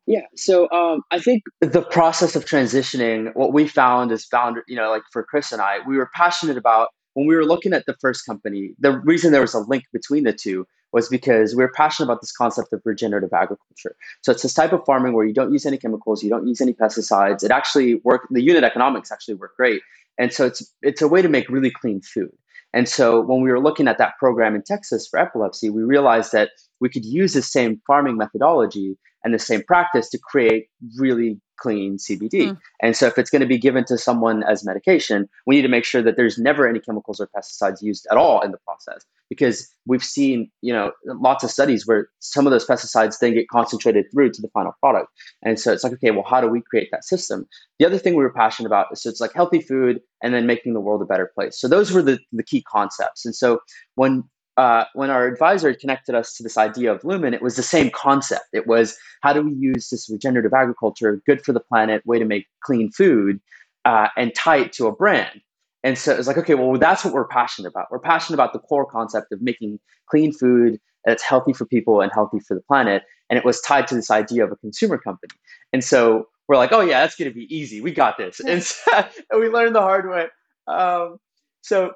Yeah. 0.07 0.27
So 0.35 0.69
um, 0.73 1.03
I 1.13 1.21
think 1.21 1.45
the 1.61 1.83
process 1.83 2.35
of 2.35 2.45
transitioning, 2.45 3.31
what 3.37 3.53
we 3.53 3.69
found 3.69 4.11
is 4.11 4.25
found, 4.25 4.57
you 4.67 4.75
know, 4.75 4.91
like 4.91 5.03
for 5.13 5.23
Chris 5.23 5.53
and 5.53 5.63
I, 5.63 5.79
we 5.87 5.97
were 5.97 6.11
passionate 6.13 6.57
about 6.57 6.89
when 7.15 7.27
we 7.27 7.37
were 7.37 7.45
looking 7.45 7.73
at 7.73 7.87
the 7.87 7.95
first 8.01 8.25
company, 8.27 8.75
the 8.79 8.99
reason 9.01 9.33
there 9.33 9.41
was 9.41 9.55
a 9.55 9.61
link 9.61 9.85
between 9.93 10.25
the 10.25 10.33
two 10.33 10.67
was 10.93 11.09
because 11.09 11.55
we 11.55 11.65
are 11.65 11.73
passionate 11.75 12.07
about 12.07 12.21
this 12.21 12.33
concept 12.33 12.73
of 12.73 12.83
regenerative 12.85 13.33
agriculture. 13.33 13.97
So 14.21 14.33
it's 14.33 14.43
this 14.43 14.55
type 14.55 14.73
of 14.73 14.85
farming 14.85 15.15
where 15.15 15.25
you 15.25 15.33
don't 15.33 15.53
use 15.53 15.65
any 15.65 15.79
chemicals, 15.79 16.23
you 16.23 16.31
don't 16.31 16.47
use 16.47 16.61
any 16.61 16.75
pesticides. 16.75 17.43
It 17.43 17.51
actually 17.51 17.97
work. 18.05 18.29
The 18.31 18.43
unit 18.43 18.65
economics 18.65 19.11
actually 19.11 19.35
work 19.35 19.57
great, 19.57 19.83
and 20.19 20.33
so 20.33 20.47
it's 20.47 20.63
it's 20.83 21.03
a 21.03 21.09
way 21.09 21.23
to 21.23 21.29
make 21.29 21.49
really 21.49 21.71
clean 21.71 22.01
food. 22.03 22.33
And 22.75 22.89
so 22.89 23.21
when 23.21 23.43
we 23.43 23.51
were 23.51 23.61
looking 23.61 23.87
at 23.87 23.99
that 23.99 24.17
program 24.19 24.55
in 24.55 24.63
Texas 24.63 25.07
for 25.07 25.19
epilepsy, 25.19 25.69
we 25.69 25.83
realized 25.83 26.33
that 26.33 26.51
we 26.81 26.89
could 26.89 27.05
use 27.05 27.35
the 27.35 27.43
same 27.43 27.81
farming 27.87 28.17
methodology 28.17 28.97
and 29.25 29.35
the 29.35 29.39
same 29.39 29.63
practice 29.63 30.09
to 30.11 30.19
create 30.19 30.69
really 30.97 31.41
clean 31.63 31.97
CBD. 31.97 32.49
Mm. 32.49 32.59
And 32.83 32.97
so 32.97 33.07
if 33.07 33.17
it's 33.17 33.31
going 33.31 33.41
to 33.41 33.47
be 33.47 33.59
given 33.59 33.85
to 33.85 33.97
someone 33.97 34.43
as 34.43 34.65
medication, 34.65 35.29
we 35.47 35.55
need 35.55 35.63
to 35.63 35.69
make 35.69 35.85
sure 35.85 36.03
that 36.03 36.17
there's 36.17 36.39
never 36.39 36.67
any 36.67 36.81
chemicals 36.81 37.21
or 37.21 37.29
pesticides 37.37 37.81
used 37.81 38.07
at 38.11 38.17
all 38.17 38.41
in 38.41 38.51
the 38.51 38.59
process 38.67 39.05
because 39.29 39.69
we've 39.87 40.05
seen, 40.05 40.51
you 40.61 40.73
know, 40.73 40.93
lots 41.07 41.45
of 41.45 41.51
studies 41.51 41.87
where 41.87 42.09
some 42.19 42.47
of 42.47 42.51
those 42.51 42.67
pesticides 42.67 43.19
then 43.21 43.33
get 43.33 43.49
concentrated 43.49 44.07
through 44.13 44.31
to 44.33 44.43
the 44.43 44.49
final 44.49 44.73
product. 44.81 45.09
And 45.43 45.59
so 45.59 45.73
it's 45.73 45.85
like, 45.85 45.93
okay, 45.95 46.11
well, 46.11 46.25
how 46.29 46.41
do 46.41 46.49
we 46.49 46.61
create 46.69 46.89
that 46.91 47.05
system? 47.05 47.47
The 47.79 47.87
other 47.87 47.99
thing 47.99 48.15
we 48.15 48.25
were 48.25 48.33
passionate 48.33 48.67
about 48.67 48.89
is 48.93 49.03
so 49.03 49.09
it's 49.09 49.21
like 49.21 49.33
healthy 49.33 49.61
food 49.61 50.01
and 50.23 50.35
then 50.35 50.47
making 50.47 50.75
the 50.75 50.81
world 50.81 51.01
a 51.01 51.07
better 51.07 51.31
place. 51.33 51.61
So 51.61 51.69
those 51.69 51.93
were 51.93 52.03
the, 52.03 52.19
the 52.33 52.43
key 52.43 52.63
concepts. 52.63 53.25
And 53.25 53.35
so 53.35 53.61
when 53.95 54.25
uh, 54.57 54.85
when 54.95 55.11
our 55.11 55.27
advisor 55.27 55.73
connected 55.75 56.15
us 56.15 56.37
to 56.37 56.43
this 56.43 56.59
idea 56.59 56.93
of 56.93 57.05
Lumen, 57.05 57.35
it 57.35 57.43
was 57.43 57.57
the 57.57 57.63
same 57.63 57.91
concept. 57.91 58.47
It 58.53 58.67
was 58.67 58.97
how 59.23 59.33
do 59.33 59.43
we 59.43 59.53
use 59.53 59.89
this 59.91 60.09
regenerative 60.11 60.53
agriculture, 60.53 61.23
good 61.27 61.45
for 61.45 61.53
the 61.53 61.61
planet, 61.61 62.05
way 62.07 62.19
to 62.19 62.25
make 62.25 62.47
clean 62.63 62.91
food, 62.91 63.41
uh, 63.85 64.09
and 64.17 64.35
tie 64.35 64.59
it 64.59 64.73
to 64.75 64.87
a 64.87 64.93
brand. 64.93 65.41
And 65.85 65.99
so 65.99 66.15
it's 66.15 66.29
like, 66.29 66.39
okay, 66.39 66.55
well, 66.55 66.79
that's 66.79 67.05
what 67.05 67.15
we're 67.15 67.27
passionate 67.27 67.69
about. 67.69 67.91
We're 67.91 67.99
passionate 67.99 68.37
about 68.37 68.53
the 68.53 68.61
core 68.61 68.87
concept 68.87 69.33
of 69.33 69.43
making 69.43 69.81
clean 70.09 70.33
food 70.33 70.79
that's 71.05 71.23
healthy 71.23 71.53
for 71.53 71.65
people 71.65 72.01
and 72.01 72.13
healthy 72.13 72.39
for 72.41 72.55
the 72.55 72.61
planet. 72.63 73.03
And 73.31 73.39
it 73.39 73.45
was 73.45 73.61
tied 73.61 73.89
to 73.89 73.95
this 73.95 74.11
idea 74.11 74.45
of 74.45 74.53
a 74.53 74.57
consumer 74.57 74.99
company. 74.99 75.33
And 75.73 75.83
so 75.83 76.29
we're 76.47 76.57
like, 76.57 76.73
oh, 76.73 76.83
yeah, 76.83 77.01
that's 77.01 77.17
going 77.17 77.31
to 77.31 77.35
be 77.35 77.53
easy. 77.55 77.81
We 77.81 77.93
got 77.93 78.19
this. 78.19 78.41
And, 78.47 78.63
so, 78.63 78.91
and 79.31 79.41
we 79.41 79.49
learned 79.49 79.75
the 79.75 79.81
hard 79.81 80.09
way. 80.09 80.29
Um, 80.69 81.17
so 81.63 81.95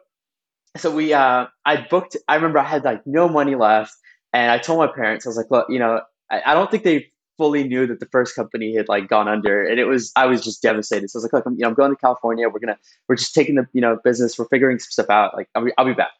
so 0.80 0.90
we 0.90 1.12
uh 1.12 1.46
I 1.64 1.86
booked 1.88 2.16
I 2.28 2.34
remember 2.36 2.58
I 2.58 2.64
had 2.64 2.84
like 2.84 3.06
no 3.06 3.28
money 3.28 3.54
left 3.54 3.94
and 4.32 4.50
I 4.50 4.58
told 4.58 4.78
my 4.78 4.86
parents, 4.86 5.26
I 5.26 5.30
was 5.30 5.36
like, 5.36 5.50
look, 5.50 5.66
you 5.70 5.78
know, 5.78 6.00
I, 6.30 6.42
I 6.46 6.54
don't 6.54 6.70
think 6.70 6.84
they 6.84 7.10
fully 7.38 7.64
knew 7.64 7.86
that 7.86 8.00
the 8.00 8.06
first 8.06 8.34
company 8.34 8.74
had 8.74 8.88
like 8.88 9.08
gone 9.08 9.28
under 9.28 9.66
and 9.66 9.78
it 9.78 9.84
was 9.84 10.12
I 10.16 10.26
was 10.26 10.42
just 10.42 10.62
devastated. 10.62 11.10
So 11.10 11.18
I 11.18 11.20
was 11.20 11.24
like, 11.24 11.32
look, 11.32 11.46
I'm, 11.46 11.54
you 11.54 11.60
know, 11.60 11.68
I'm 11.68 11.74
going 11.74 11.90
to 11.90 11.96
California. 11.96 12.48
We're 12.48 12.60
gonna 12.60 12.78
we're 13.08 13.16
just 13.16 13.34
taking 13.34 13.56
the 13.56 13.66
you 13.72 13.80
know 13.80 13.98
business. 14.02 14.38
We're 14.38 14.48
figuring 14.48 14.78
some 14.78 14.90
stuff 14.90 15.10
out. 15.10 15.34
Like 15.36 15.48
I'll 15.54 15.64
be, 15.64 15.72
I'll 15.78 15.86
be 15.86 15.94
back. 15.94 16.12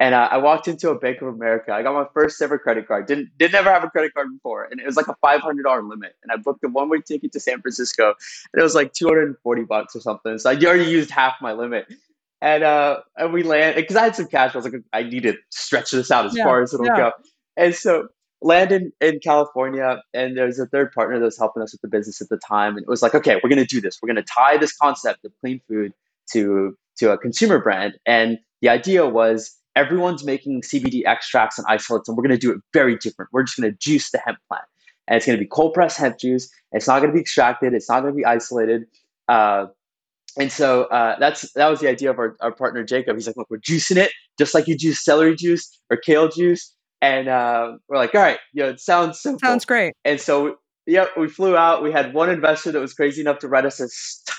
And 0.00 0.12
uh, 0.14 0.28
I 0.30 0.38
walked 0.38 0.66
into 0.66 0.90
a 0.90 0.98
Bank 0.98 1.22
of 1.22 1.28
America. 1.28 1.72
I 1.72 1.82
got 1.84 1.94
my 1.94 2.06
first 2.12 2.42
ever 2.42 2.58
credit 2.58 2.88
card. 2.88 3.06
Didn't 3.06 3.30
didn't 3.38 3.54
ever 3.54 3.72
have 3.72 3.84
a 3.84 3.88
credit 3.88 4.12
card 4.12 4.26
before, 4.32 4.64
and 4.64 4.80
it 4.80 4.86
was 4.86 4.96
like 4.96 5.06
a 5.06 5.14
five 5.20 5.40
hundred 5.40 5.62
dollar 5.62 5.82
limit. 5.84 6.16
And 6.22 6.32
I 6.32 6.36
booked 6.36 6.64
a 6.64 6.68
one 6.68 6.88
way 6.88 6.98
ticket 7.00 7.32
to 7.32 7.40
San 7.40 7.60
Francisco, 7.60 8.08
and 8.52 8.60
it 8.60 8.62
was 8.62 8.74
like 8.74 8.92
two 8.92 9.06
hundred 9.06 9.28
and 9.28 9.38
forty 9.38 9.62
bucks 9.62 9.94
or 9.94 10.00
something. 10.00 10.36
So 10.38 10.50
I 10.50 10.56
already 10.56 10.90
used 10.90 11.10
half 11.10 11.34
my 11.40 11.52
limit 11.52 11.86
and 12.44 12.62
uh, 12.62 12.98
and 13.16 13.32
we 13.32 13.42
land 13.42 13.74
because 13.74 13.96
I 13.96 14.04
had 14.04 14.14
some 14.14 14.26
cash. 14.26 14.54
I 14.54 14.58
was 14.58 14.66
like, 14.66 14.74
I 14.92 15.02
need 15.02 15.22
to 15.22 15.34
stretch 15.50 15.90
this 15.90 16.10
out 16.10 16.26
as 16.26 16.36
yeah, 16.36 16.44
far 16.44 16.60
as 16.62 16.74
it'll 16.74 16.84
yeah. 16.84 16.96
go. 16.96 17.12
And 17.56 17.74
so 17.74 18.08
land 18.42 18.70
in, 18.70 18.92
in 19.00 19.18
California, 19.20 20.02
and 20.12 20.36
there's 20.36 20.58
a 20.58 20.66
third 20.66 20.92
partner 20.92 21.18
that 21.18 21.24
was 21.24 21.38
helping 21.38 21.62
us 21.62 21.72
with 21.72 21.80
the 21.80 21.88
business 21.88 22.20
at 22.20 22.28
the 22.28 22.36
time, 22.36 22.76
and 22.76 22.82
it 22.82 22.88
was 22.88 23.00
like, 23.00 23.14
okay, 23.14 23.40
we're 23.42 23.48
gonna 23.48 23.64
do 23.64 23.80
this. 23.80 23.98
We're 24.02 24.08
gonna 24.08 24.22
tie 24.22 24.58
this 24.58 24.76
concept 24.76 25.24
of 25.24 25.32
clean 25.40 25.62
food 25.66 25.92
to 26.32 26.76
to 26.98 27.12
a 27.12 27.18
consumer 27.18 27.58
brand, 27.58 27.94
and 28.04 28.38
the 28.60 28.68
idea 28.68 29.06
was 29.08 29.56
everyone's 29.74 30.22
making 30.22 30.60
CBD 30.60 31.00
extracts 31.06 31.56
and 31.56 31.66
isolates, 31.66 32.10
and 32.10 32.16
we're 32.16 32.24
gonna 32.24 32.36
do 32.36 32.52
it 32.52 32.60
very 32.74 32.98
different. 32.98 33.30
We're 33.32 33.44
just 33.44 33.56
gonna 33.56 33.72
juice 33.72 34.10
the 34.10 34.18
hemp 34.18 34.36
plant, 34.48 34.64
and 35.08 35.16
it's 35.16 35.24
gonna 35.24 35.38
be 35.38 35.46
cold 35.46 35.72
pressed 35.72 35.96
hemp 35.96 36.18
juice. 36.18 36.50
It's 36.72 36.86
not 36.86 37.00
gonna 37.00 37.14
be 37.14 37.20
extracted. 37.20 37.72
It's 37.72 37.88
not 37.88 38.00
gonna 38.00 38.12
be 38.12 38.26
isolated. 38.26 38.84
Uh, 39.28 39.68
and 40.38 40.50
so 40.50 40.84
uh, 40.84 41.16
that's 41.18 41.52
that 41.52 41.68
was 41.68 41.80
the 41.80 41.88
idea 41.88 42.10
of 42.10 42.18
our, 42.18 42.36
our 42.40 42.52
partner 42.52 42.82
Jacob. 42.82 43.16
He's 43.16 43.26
like, 43.26 43.36
look, 43.36 43.48
we're 43.50 43.58
juicing 43.58 43.96
it 43.96 44.10
just 44.38 44.54
like 44.54 44.66
you 44.66 44.76
juice 44.76 45.04
celery 45.04 45.36
juice 45.36 45.80
or 45.90 45.96
kale 45.96 46.28
juice. 46.28 46.74
And 47.00 47.28
uh, 47.28 47.72
we're 47.88 47.98
like, 47.98 48.14
all 48.14 48.22
right, 48.22 48.38
you 48.52 48.62
know, 48.62 48.70
it 48.70 48.80
sounds 48.80 49.20
simple. 49.20 49.46
Sounds 49.46 49.64
great. 49.64 49.92
And 50.04 50.20
so, 50.20 50.56
yeah, 50.86 51.06
we 51.18 51.28
flew 51.28 51.56
out. 51.56 51.82
We 51.82 51.92
had 51.92 52.14
one 52.14 52.30
investor 52.30 52.72
that 52.72 52.80
was 52.80 52.94
crazy 52.94 53.20
enough 53.20 53.38
to 53.40 53.48
write 53.48 53.66
us 53.66 53.78
a 53.78 53.88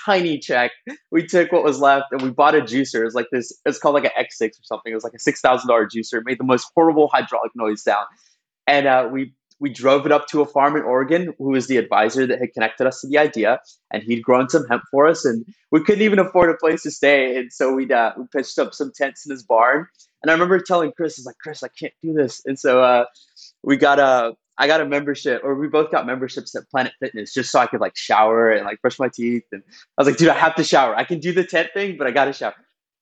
tiny 0.04 0.38
check. 0.38 0.72
We 1.12 1.26
took 1.26 1.52
what 1.52 1.62
was 1.62 1.80
left 1.80 2.06
and 2.10 2.22
we 2.22 2.30
bought 2.30 2.54
a 2.54 2.60
juicer. 2.60 3.04
It's 3.04 3.14
like 3.14 3.28
this. 3.30 3.52
It's 3.64 3.78
called 3.78 3.94
like 3.94 4.04
an 4.04 4.10
X6 4.18 4.48
or 4.48 4.64
something. 4.64 4.92
It 4.92 4.94
was 4.96 5.04
like 5.04 5.14
a 5.14 5.18
six 5.18 5.40
thousand 5.40 5.68
dollar 5.68 5.86
juicer. 5.86 6.18
It 6.18 6.24
made 6.26 6.38
the 6.38 6.44
most 6.44 6.66
horrible 6.74 7.08
hydraulic 7.08 7.52
noise 7.54 7.82
sound. 7.82 8.06
And 8.66 8.86
uh, 8.86 9.08
we 9.12 9.32
we 9.60 9.70
drove 9.70 10.06
it 10.06 10.12
up 10.12 10.26
to 10.28 10.40
a 10.40 10.46
farm 10.46 10.76
in 10.76 10.82
Oregon 10.82 11.34
who 11.38 11.50
was 11.50 11.66
the 11.66 11.76
advisor 11.76 12.26
that 12.26 12.38
had 12.38 12.52
connected 12.52 12.86
us 12.86 13.00
to 13.00 13.08
the 13.08 13.18
idea, 13.18 13.60
and 13.90 14.02
he'd 14.02 14.22
grown 14.22 14.48
some 14.48 14.66
hemp 14.68 14.82
for 14.90 15.06
us, 15.06 15.24
and 15.24 15.44
we 15.70 15.82
couldn't 15.82 16.02
even 16.02 16.18
afford 16.18 16.50
a 16.50 16.54
place 16.54 16.82
to 16.82 16.90
stay, 16.90 17.36
and 17.36 17.52
so 17.52 17.72
we 17.72 17.90
uh, 17.90 18.12
we 18.16 18.24
pitched 18.32 18.58
up 18.58 18.74
some 18.74 18.92
tents 18.94 19.26
in 19.26 19.30
his 19.30 19.42
barn. 19.42 19.86
And 20.22 20.30
I 20.30 20.34
remember 20.34 20.58
telling 20.60 20.92
Chris, 20.96 21.18
"I 21.18 21.20
was 21.20 21.26
like, 21.26 21.38
Chris, 21.42 21.62
I 21.62 21.68
can't 21.68 21.94
do 22.02 22.12
this," 22.12 22.42
and 22.44 22.58
so 22.58 22.82
uh, 22.82 23.04
we 23.62 23.76
got 23.76 23.98
a 23.98 24.34
I 24.58 24.66
got 24.66 24.80
a 24.80 24.86
membership, 24.86 25.42
or 25.44 25.54
we 25.54 25.68
both 25.68 25.90
got 25.90 26.06
memberships 26.06 26.54
at 26.54 26.68
Planet 26.70 26.92
Fitness 27.00 27.34
just 27.34 27.50
so 27.50 27.58
I 27.58 27.66
could 27.66 27.80
like 27.80 27.96
shower 27.96 28.50
and 28.50 28.64
like 28.64 28.80
brush 28.80 28.98
my 28.98 29.08
teeth. 29.08 29.44
And 29.52 29.62
I 29.68 30.02
was 30.02 30.08
like, 30.08 30.16
dude, 30.16 30.28
I 30.28 30.34
have 30.34 30.54
to 30.56 30.64
shower. 30.64 30.96
I 30.96 31.04
can 31.04 31.20
do 31.20 31.32
the 31.32 31.44
tent 31.44 31.70
thing, 31.74 31.96
but 31.98 32.06
I 32.06 32.10
got 32.10 32.24
to 32.26 32.32
shower. 32.32 32.54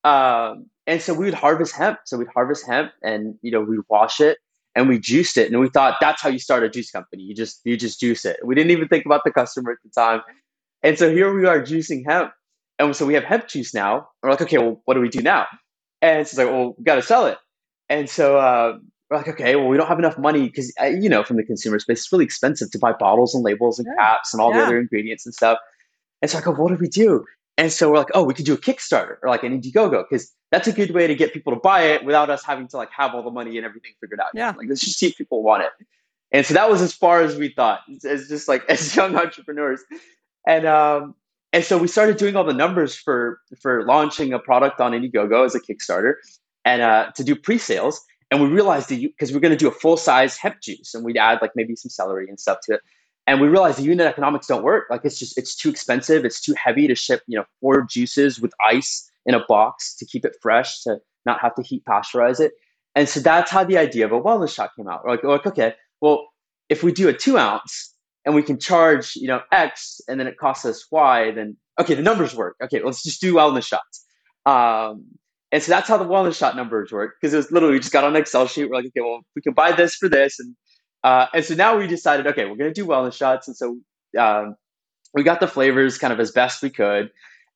Um, 0.03 0.67
and 0.87 1.01
so 1.01 1.15
we 1.15 1.27
would 1.27 1.35
harvest 1.35 1.75
hemp. 1.75 2.01
So 2.05 2.19
we'd 2.19 2.29
harvest 2.29 2.67
hemp 2.67 2.93
and, 3.03 3.37
you 3.43 3.53
know, 3.53 3.61
we'd 3.61 3.81
wash 3.89 4.21
it 4.21 4.39
and 4.75 4.89
we 4.89 4.99
juiced 4.99 5.37
it 5.37 5.51
and 5.51 5.61
we 5.61 5.69
thought 5.69 5.97
that's 6.01 6.21
how 6.21 6.29
you 6.29 6.39
start 6.39 6.65
a 6.65 6.69
juice 6.69 6.91
company. 6.91 7.23
You 7.23 7.35
just 7.35 7.61
you 7.65 7.77
just 7.77 8.01
juice 8.01 8.25
it. 8.25 8.39
We 8.45 8.55
didn't 8.55 8.73
even 8.73 8.89
think 8.89 9.07
about 9.07 9.23
the 9.25 9.31
customer 9.31 9.73
at 9.73 9.79
the 9.85 9.91
time. 9.91 10.23
And 10.83 10.99
so 10.99 11.11
here 11.11 11.33
we 11.33 11.47
are 11.47 11.61
juicing 11.61 12.05
hemp 12.07 12.33
and 12.79 12.95
so 12.95 13.07
we 13.07 13.15
have 13.15 13.25
hemp 13.25 13.49
juice 13.49 13.73
now. 13.73 13.97
And 13.97 14.05
we're 14.23 14.31
like 14.31 14.43
okay 14.43 14.59
well 14.59 14.83
what 14.85 14.95
do 14.95 15.01
we 15.01 15.09
do 15.09 15.23
now? 15.23 15.47
And 16.03 16.21
it's 16.21 16.37
like 16.37 16.49
well 16.49 16.75
we 16.77 16.85
got 16.85 16.97
to 16.97 17.03
sell 17.03 17.27
it. 17.27 17.39
And 17.89 18.09
so 18.09 18.39
uh, 18.39 18.79
we're 19.11 19.19
like 19.19 19.29
okay 19.29 19.57
well 19.57 19.69
we 19.69 19.77
don't 19.77 19.89
have 19.89 19.99
enough 19.99 20.19
money 20.19 20.47
because 20.49 20.73
uh, 20.81 20.87
you 20.87 21.09
know 21.09 21.23
from 21.23 21.37
the 21.37 21.45
consumer 21.45 21.79
space 21.79 22.01
it's 22.01 22.13
really 22.13 22.25
expensive 22.25 22.71
to 22.73 22.79
buy 22.79 22.93
bottles 22.93 23.35
and 23.35 23.45
labels 23.45 23.79
and 23.79 23.89
caps 23.97 24.35
and 24.35 24.41
all 24.41 24.51
yeah. 24.51 24.61
the 24.61 24.67
other 24.67 24.79
ingredients 24.79 25.25
and 25.25 25.35
stuff. 25.35 25.59
And 26.23 26.31
so 26.31 26.39
i 26.39 26.41
go 26.41 26.53
what 26.53 26.71
do 26.71 26.77
we 26.77 26.89
do? 26.89 27.25
And 27.57 27.71
so 27.71 27.89
we're 27.89 27.99
like, 27.99 28.11
oh, 28.15 28.25
we 28.25 28.35
could 28.35 28.47
do 28.47 28.55
a 28.55 28.59
Kickstarter 28.59 29.17
or 29.23 29.29
like 29.29 29.45
an 29.45 29.61
Indiegogo 29.61 30.05
because 30.09 30.33
that's 30.55 30.69
a 30.69 30.73
good 30.73 30.93
way 30.93 31.09
to 31.09 31.17
get 31.17 31.33
people 31.33 31.53
to 31.53 31.59
buy 31.59 31.83
it 31.83 32.05
without 32.05 32.31
us 32.31 32.45
having 32.45 32.69
to 32.69 32.77
like 32.77 32.91
have 32.97 33.13
all 33.13 33.25
the 33.25 33.31
money 33.31 33.57
and 33.57 33.67
everything 33.67 33.91
figured 34.01 34.21
out. 34.21 34.29
Yeah. 34.35 34.53
Like 34.57 34.69
let's 34.69 34.81
just 34.81 35.01
see 35.01 35.09
if 35.09 35.17
people 35.17 35.43
want 35.43 35.65
it. 35.65 35.71
And 36.31 36.47
so 36.47 36.55
that 36.55 36.71
was 36.71 36.81
as 36.81 36.95
far 36.95 37.23
as 37.23 37.37
we 37.37 37.49
thought. 37.49 37.81
It's 37.89 38.29
just 38.29 38.47
like 38.47 38.65
as 38.69 38.95
young 38.95 39.17
entrepreneurs. 39.17 39.83
And 40.47 40.65
um 40.65 41.17
and 41.53 41.65
so 41.65 41.77
we 41.77 41.89
started 41.89 42.19
doing 42.19 42.37
all 42.37 42.45
the 42.45 42.55
numbers 42.55 42.95
for 42.95 43.41
for 43.61 43.85
launching 43.85 44.33
a 44.33 44.39
product 44.39 44.81
on 44.81 44.93
Indiegogo 44.93 45.45
as 45.45 45.57
a 45.57 45.61
Kickstarter 45.61 46.15
and 46.65 46.83
uh 46.83 47.11
to 47.17 47.25
do 47.25 47.35
pre-sales. 47.35 48.01
And 48.31 48.41
we 48.41 48.47
realized 48.47 48.91
that 48.91 49.01
because 49.01 49.33
we're 49.33 49.41
going 49.41 49.53
to 49.53 49.57
do 49.57 49.69
a 49.69 49.73
full 49.83 49.97
size 49.97 50.37
hemp 50.37 50.61
juice 50.61 50.95
and 50.95 51.05
we'd 51.05 51.17
add 51.17 51.41
like 51.43 51.53
maybe 51.57 51.75
some 51.75 51.91
celery 51.91 52.29
and 52.29 52.39
stuff 52.39 52.59
to 52.65 52.75
it 52.75 52.81
and 53.27 53.41
we 53.41 53.49
realized 53.49 53.79
the 53.79 53.83
unit 53.83 54.07
economics 54.07 54.47
don't 54.47 54.63
work 54.63 54.87
like 54.91 55.03
it's 55.05 55.19
just 55.19 55.39
it's 55.39 55.55
too 55.55 55.69
expensive 55.69 56.25
it's 56.25 56.41
too 56.41 56.55
heavy 56.63 56.89
to 56.89 56.95
ship 56.95 57.23
you 57.27 57.39
know 57.39 57.45
four 57.61 57.83
juices 57.83 58.41
with 58.41 58.53
ice 58.67 59.11
in 59.27 59.35
a 59.35 59.45
box 59.47 59.95
to 59.97 60.07
keep 60.07 60.25
it 60.25 60.33
fresh 60.41 60.83
to 60.83 60.99
not 61.27 61.41
have 61.41 61.55
to 61.55 61.63
heat 61.63 61.83
pasteurize 61.89 62.41
it. 62.41 62.53
And 62.95 63.09
so 63.09 63.21
that's 63.21 63.51
how 63.51 63.65
the 63.65 63.79
idea 63.79 64.05
of 64.05 64.13
a 64.13 64.21
wellness 64.21 64.55
shot 64.55 64.71
came 64.77 64.89
out. 64.89 65.05
We're 65.05 65.13
like, 65.13 65.25
like 65.25 65.47
okay 65.47 65.75
well 66.01 66.27
if 66.69 66.83
we 66.83 66.93
do 66.93 67.09
a 67.09 67.13
two 67.13 67.39
ounce 67.39 67.95
and 68.25 68.35
we 68.35 68.43
can 68.43 68.59
charge 68.59 69.17
you 69.17 69.29
know 69.29 69.41
x 69.53 70.01
and 70.09 70.19
then 70.21 70.27
it 70.27 70.37
costs 70.39 70.65
us 70.65 70.87
y 70.91 71.31
then 71.31 71.57
okay 71.81 71.95
the 71.95 72.03
numbers 72.03 72.35
work. 72.35 72.57
Okay 72.63 72.83
let's 72.83 73.03
just 73.03 73.21
do 73.21 73.35
wellness 73.35 73.67
shots. 73.67 74.05
Um, 74.47 75.05
and 75.53 75.63
so 75.63 75.71
that's 75.71 75.89
how 75.89 75.97
the 75.97 76.05
wellness 76.05 76.37
shot 76.37 76.57
numbers 76.57 76.93
work 76.93 77.15
because 77.21 77.33
it 77.33 77.37
was 77.37 77.51
literally 77.51 77.75
we 77.75 77.81
just 77.81 77.93
got 77.93 78.05
on 78.05 78.15
an 78.15 78.21
excel 78.21 78.47
sheet. 78.47 78.69
We're 78.69 78.77
like 78.77 78.87
okay 78.87 79.01
well 79.01 79.23
we 79.35 79.43
can 79.43 79.55
buy 79.55 79.73
this 79.73 79.95
for 79.95 80.09
this. 80.09 80.39
And 80.39 80.55
uh, 81.05 81.27
and 81.35 81.45
so 81.45 81.55
now 81.55 81.77
we 81.77 81.87
decided, 81.87 82.27
okay, 82.27 82.47
we're 82.47 82.57
going 82.57 82.73
to 82.73 82.75
do 82.75 82.87
wellness 82.87 83.13
shots. 83.13 83.47
And 83.47 83.55
so 83.55 83.79
um, 84.19 84.57
we 85.13 85.23
got 85.23 85.39
the 85.39 85.47
flavors 85.47 85.99
kind 85.99 86.15
of 86.15 86.19
as 86.19 86.33
best 86.33 86.63
we 86.63 86.71
could. 86.71 87.11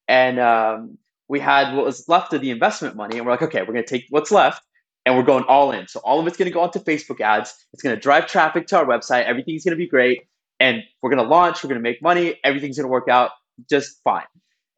And 0.06 0.38
um, 0.38 0.98
we 1.28 1.40
had 1.40 1.74
what 1.74 1.84
was 1.84 2.08
left 2.08 2.32
of 2.32 2.40
the 2.40 2.50
investment 2.50 2.96
money. 2.96 3.18
And 3.18 3.26
we're 3.26 3.32
like, 3.32 3.42
okay, 3.42 3.60
we're 3.60 3.74
going 3.74 3.84
to 3.84 3.88
take 3.88 4.06
what's 4.10 4.30
left 4.30 4.62
and 5.04 5.16
we're 5.16 5.22
going 5.22 5.44
all 5.44 5.72
in. 5.72 5.86
So 5.88 6.00
all 6.00 6.18
of 6.20 6.26
it's 6.26 6.36
going 6.36 6.50
to 6.50 6.52
go 6.52 6.62
onto 6.62 6.78
Facebook 6.80 7.20
ads. 7.20 7.54
It's 7.72 7.82
going 7.82 7.94
to 7.94 8.00
drive 8.00 8.26
traffic 8.26 8.66
to 8.68 8.78
our 8.78 8.86
website. 8.86 9.24
Everything's 9.24 9.64
going 9.64 9.76
to 9.76 9.76
be 9.76 9.88
great. 9.88 10.22
and 10.60 10.82
we're 11.02 11.10
going 11.10 11.22
to 11.22 11.28
launch, 11.28 11.62
we're 11.62 11.68
going 11.68 11.80
to 11.80 11.88
make 11.88 12.02
money, 12.02 12.38
everything's 12.44 12.76
going 12.76 12.86
to 12.86 12.90
work 12.90 13.08
out 13.08 13.30
just 13.70 14.00
fine. 14.02 14.24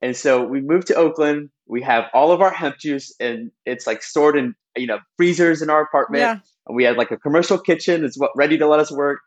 And 0.03 0.17
so 0.17 0.45
we 0.45 0.61
moved 0.61 0.87
to 0.89 0.95
Oakland. 0.95 1.51
We 1.67 1.83
have 1.83 2.05
all 2.15 2.33
of 2.33 2.41
our 2.41 2.51
hemp 2.51 2.79
juice 2.79 3.15
and 3.21 3.51
it's 3.67 3.87
like 3.87 4.03
stored 4.03 4.37
in, 4.37 4.55
you 4.77 4.87
know, 4.87 4.99
freezers 5.17 5.63
in 5.63 5.71
our 5.71 5.83
apartment. 5.83 6.23
Yeah. 6.23 6.39
And 6.67 6.77
we 6.77 6.85
had 6.85 6.97
like 6.97 7.11
a 7.11 7.17
commercial 7.17 7.59
kitchen 7.59 8.03
that's 8.03 8.19
what 8.19 8.31
ready 8.37 8.59
to 8.59 8.67
let 8.67 8.81
us 8.81 8.91
work. 8.91 9.21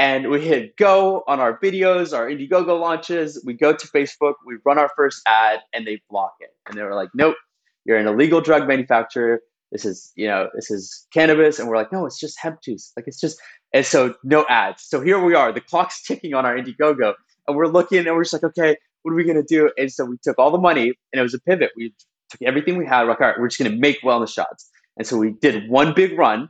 And 0.00 0.30
we 0.30 0.40
hit 0.40 0.78
go 0.78 1.24
on 1.28 1.40
our 1.40 1.58
videos, 1.58 2.16
our 2.16 2.26
Indiegogo 2.26 2.80
launches. 2.80 3.42
We 3.44 3.52
go 3.52 3.74
to 3.74 3.86
Facebook, 3.88 4.32
we 4.46 4.56
run 4.64 4.78
our 4.78 4.90
first 4.96 5.20
ad, 5.26 5.60
and 5.74 5.86
they 5.86 6.00
block 6.08 6.32
it. 6.40 6.48
And 6.66 6.74
they 6.74 6.82
were 6.82 6.94
like, 6.94 7.10
nope, 7.12 7.36
you're 7.84 7.98
an 7.98 8.06
illegal 8.06 8.40
drug 8.40 8.66
manufacturer. 8.66 9.42
This 9.72 9.84
is, 9.84 10.10
you 10.16 10.26
know, 10.26 10.48
this 10.54 10.70
is 10.70 11.06
cannabis. 11.12 11.58
And 11.58 11.68
we're 11.68 11.76
like, 11.76 11.92
no, 11.92 12.06
it's 12.06 12.18
just 12.18 12.40
hemp 12.40 12.62
juice. 12.62 12.94
Like 12.96 13.08
it's 13.08 13.20
just, 13.20 13.38
and 13.74 13.84
so 13.84 14.14
no 14.24 14.46
ads. 14.48 14.84
So 14.84 15.02
here 15.02 15.22
we 15.22 15.34
are. 15.34 15.52
The 15.52 15.60
clock's 15.60 16.02
ticking 16.02 16.32
on 16.32 16.46
our 16.46 16.56
Indiegogo. 16.56 17.12
And 17.46 17.54
we're 17.54 17.66
looking 17.66 17.98
and 17.98 18.16
we're 18.16 18.24
just 18.24 18.32
like, 18.32 18.44
okay, 18.44 18.78
what 19.02 19.12
are 19.12 19.14
we 19.14 19.24
gonna 19.24 19.42
do? 19.42 19.70
And 19.76 19.92
so 19.92 20.06
we 20.06 20.16
took 20.24 20.38
all 20.38 20.50
the 20.50 20.56
money 20.56 20.94
and 21.12 21.20
it 21.20 21.22
was 21.22 21.34
a 21.34 21.40
pivot. 21.40 21.72
We 21.76 21.92
took 22.30 22.40
everything 22.40 22.78
we 22.78 22.86
had, 22.86 23.02
We're 23.02 23.10
like, 23.10 23.20
all 23.20 23.26
right, 23.26 23.38
we're 23.38 23.48
just 23.48 23.62
gonna 23.62 23.76
make 23.76 24.00
wellness 24.00 24.32
shots. 24.32 24.70
And 24.96 25.06
so 25.06 25.18
we 25.18 25.32
did 25.42 25.68
one 25.68 25.92
big 25.92 26.18
run 26.18 26.48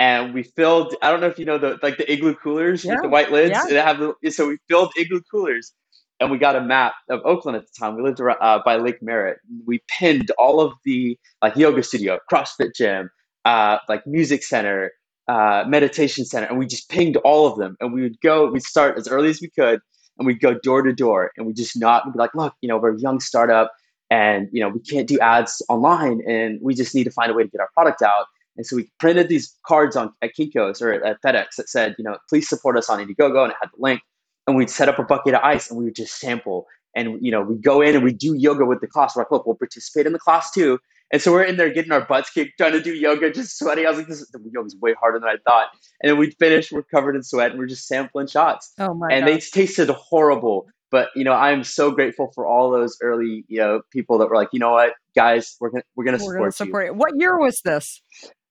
and 0.00 0.34
we 0.34 0.42
filled 0.42 0.96
I 1.02 1.10
don't 1.10 1.20
know 1.20 1.28
if 1.28 1.38
you 1.38 1.44
know 1.44 1.58
the 1.58 1.78
like 1.82 1.98
the 1.98 2.10
igloo 2.10 2.34
coolers 2.34 2.84
Yeah. 2.84 2.94
with 2.94 3.02
the 3.02 3.08
white 3.10 3.30
lids. 3.30 3.50
Yeah. 3.52 3.62
And 3.62 3.70
they 3.70 3.82
have 3.82 3.98
so 4.34 4.48
we 4.48 4.58
filled 4.68 4.90
igloo 4.96 5.20
coolers 5.30 5.72
and 6.18 6.30
we 6.30 6.38
got 6.38 6.56
a 6.56 6.60
map 6.60 6.94
of 7.08 7.20
Oakland 7.24 7.56
at 7.56 7.62
the 7.62 7.72
time. 7.78 7.96
We 7.96 8.02
lived 8.02 8.20
around, 8.20 8.38
uh, 8.40 8.60
by 8.64 8.76
Lake 8.76 9.02
Merritt. 9.02 9.38
We 9.66 9.80
pinned 9.88 10.30
all 10.38 10.60
of 10.60 10.72
the 10.84 11.18
like 11.42 11.56
yoga 11.56 11.82
studio, 11.82 12.18
CrossFit 12.30 12.74
gym, 12.74 13.10
uh, 13.44 13.78
like 13.88 14.06
music 14.06 14.42
center, 14.42 14.90
uh, 15.28 15.64
meditation 15.66 16.24
center, 16.24 16.46
and 16.46 16.58
we 16.58 16.66
just 16.66 16.88
pinged 16.90 17.16
all 17.18 17.46
of 17.46 17.58
them. 17.58 17.76
And 17.80 17.92
we 17.92 18.02
would 18.02 18.20
go, 18.20 18.50
we'd 18.50 18.62
start 18.62 18.98
as 18.98 19.08
early 19.08 19.30
as 19.30 19.40
we 19.40 19.48
could, 19.50 19.80
and 20.18 20.26
we'd 20.26 20.40
go 20.40 20.54
door 20.62 20.82
to 20.82 20.92
door, 20.92 21.30
and 21.36 21.46
we 21.46 21.52
just 21.54 21.78
not 21.78 22.04
and 22.04 22.12
be 22.12 22.18
like, 22.18 22.34
look, 22.34 22.54
you 22.60 22.68
know, 22.68 22.76
we're 22.76 22.94
a 22.94 23.00
young 23.00 23.20
startup, 23.20 23.72
and 24.10 24.48
you 24.52 24.60
know, 24.60 24.68
we 24.68 24.80
can't 24.80 25.08
do 25.08 25.18
ads 25.20 25.62
online, 25.70 26.20
and 26.28 26.58
we 26.62 26.74
just 26.74 26.94
need 26.94 27.04
to 27.04 27.10
find 27.10 27.30
a 27.30 27.34
way 27.34 27.44
to 27.44 27.48
get 27.48 27.60
our 27.60 27.70
product 27.74 28.02
out. 28.02 28.26
And 28.56 28.66
so 28.66 28.76
we 28.76 28.90
printed 28.98 29.28
these 29.28 29.56
cards 29.66 29.96
on 29.96 30.12
at 30.22 30.32
Kinko's 30.38 30.82
or 30.82 30.92
at 30.92 31.22
FedEx 31.22 31.56
that 31.56 31.68
said, 31.68 31.94
you 31.98 32.04
know, 32.04 32.18
please 32.28 32.48
support 32.48 32.76
us 32.76 32.90
on 32.90 32.98
Indiegogo, 32.98 33.42
and 33.42 33.52
it 33.52 33.56
had 33.60 33.70
the 33.74 33.82
link. 33.82 34.00
And 34.46 34.56
we'd 34.56 34.70
set 34.70 34.88
up 34.88 34.98
a 34.98 35.04
bucket 35.04 35.34
of 35.34 35.40
ice, 35.42 35.70
and 35.70 35.78
we 35.78 35.84
would 35.84 35.94
just 35.94 36.18
sample. 36.18 36.66
And 36.96 37.18
you 37.20 37.30
know, 37.30 37.42
we 37.42 37.56
go 37.56 37.80
in 37.80 37.94
and 37.94 38.04
we 38.04 38.12
do 38.12 38.34
yoga 38.34 38.64
with 38.64 38.80
the 38.80 38.86
class. 38.86 39.14
We're 39.14 39.22
like, 39.22 39.30
look, 39.30 39.46
we'll 39.46 39.56
participate 39.56 40.06
in 40.06 40.12
the 40.12 40.18
class 40.18 40.50
too. 40.50 40.78
And 41.12 41.20
so 41.20 41.32
we're 41.32 41.42
in 41.42 41.56
there 41.56 41.72
getting 41.72 41.92
our 41.92 42.04
butts 42.04 42.30
kicked, 42.30 42.52
trying 42.56 42.72
to 42.72 42.80
do 42.80 42.94
yoga, 42.94 43.32
just 43.32 43.58
sweating. 43.58 43.84
I 43.84 43.90
was 43.90 43.98
like, 43.98 44.06
this 44.06 44.24
the 44.30 44.50
yoga's 44.52 44.76
way 44.80 44.94
harder 44.94 45.18
than 45.18 45.28
I 45.28 45.36
thought. 45.44 45.68
And 46.02 46.10
then 46.10 46.18
we'd 46.18 46.36
finish, 46.38 46.70
we're 46.70 46.82
covered 46.82 47.16
in 47.16 47.22
sweat, 47.22 47.50
and 47.50 47.58
we're 47.58 47.66
just 47.66 47.88
sampling 47.88 48.28
shots. 48.28 48.72
Oh 48.78 48.94
my 48.94 49.08
and 49.10 49.26
god. 49.26 49.34
they 49.34 49.40
tasted 49.40 49.88
horrible. 49.90 50.66
But 50.90 51.08
you 51.14 51.24
know, 51.24 51.32
I'm 51.32 51.64
so 51.64 51.90
grateful 51.90 52.30
for 52.34 52.46
all 52.46 52.70
those 52.70 52.96
early, 53.02 53.44
you 53.48 53.58
know, 53.58 53.82
people 53.92 54.18
that 54.18 54.28
were 54.28 54.36
like, 54.36 54.48
you 54.52 54.58
know 54.58 54.72
what, 54.72 54.94
guys, 55.14 55.56
we're 55.60 55.70
gonna 55.70 55.84
we're 55.96 56.04
gonna 56.04 56.16
We're 56.16 56.20
support, 56.20 56.38
gonna 56.38 56.52
support 56.52 56.86
you. 56.86 56.94
What 56.94 57.12
year 57.16 57.38
was 57.38 57.60
this? 57.64 58.02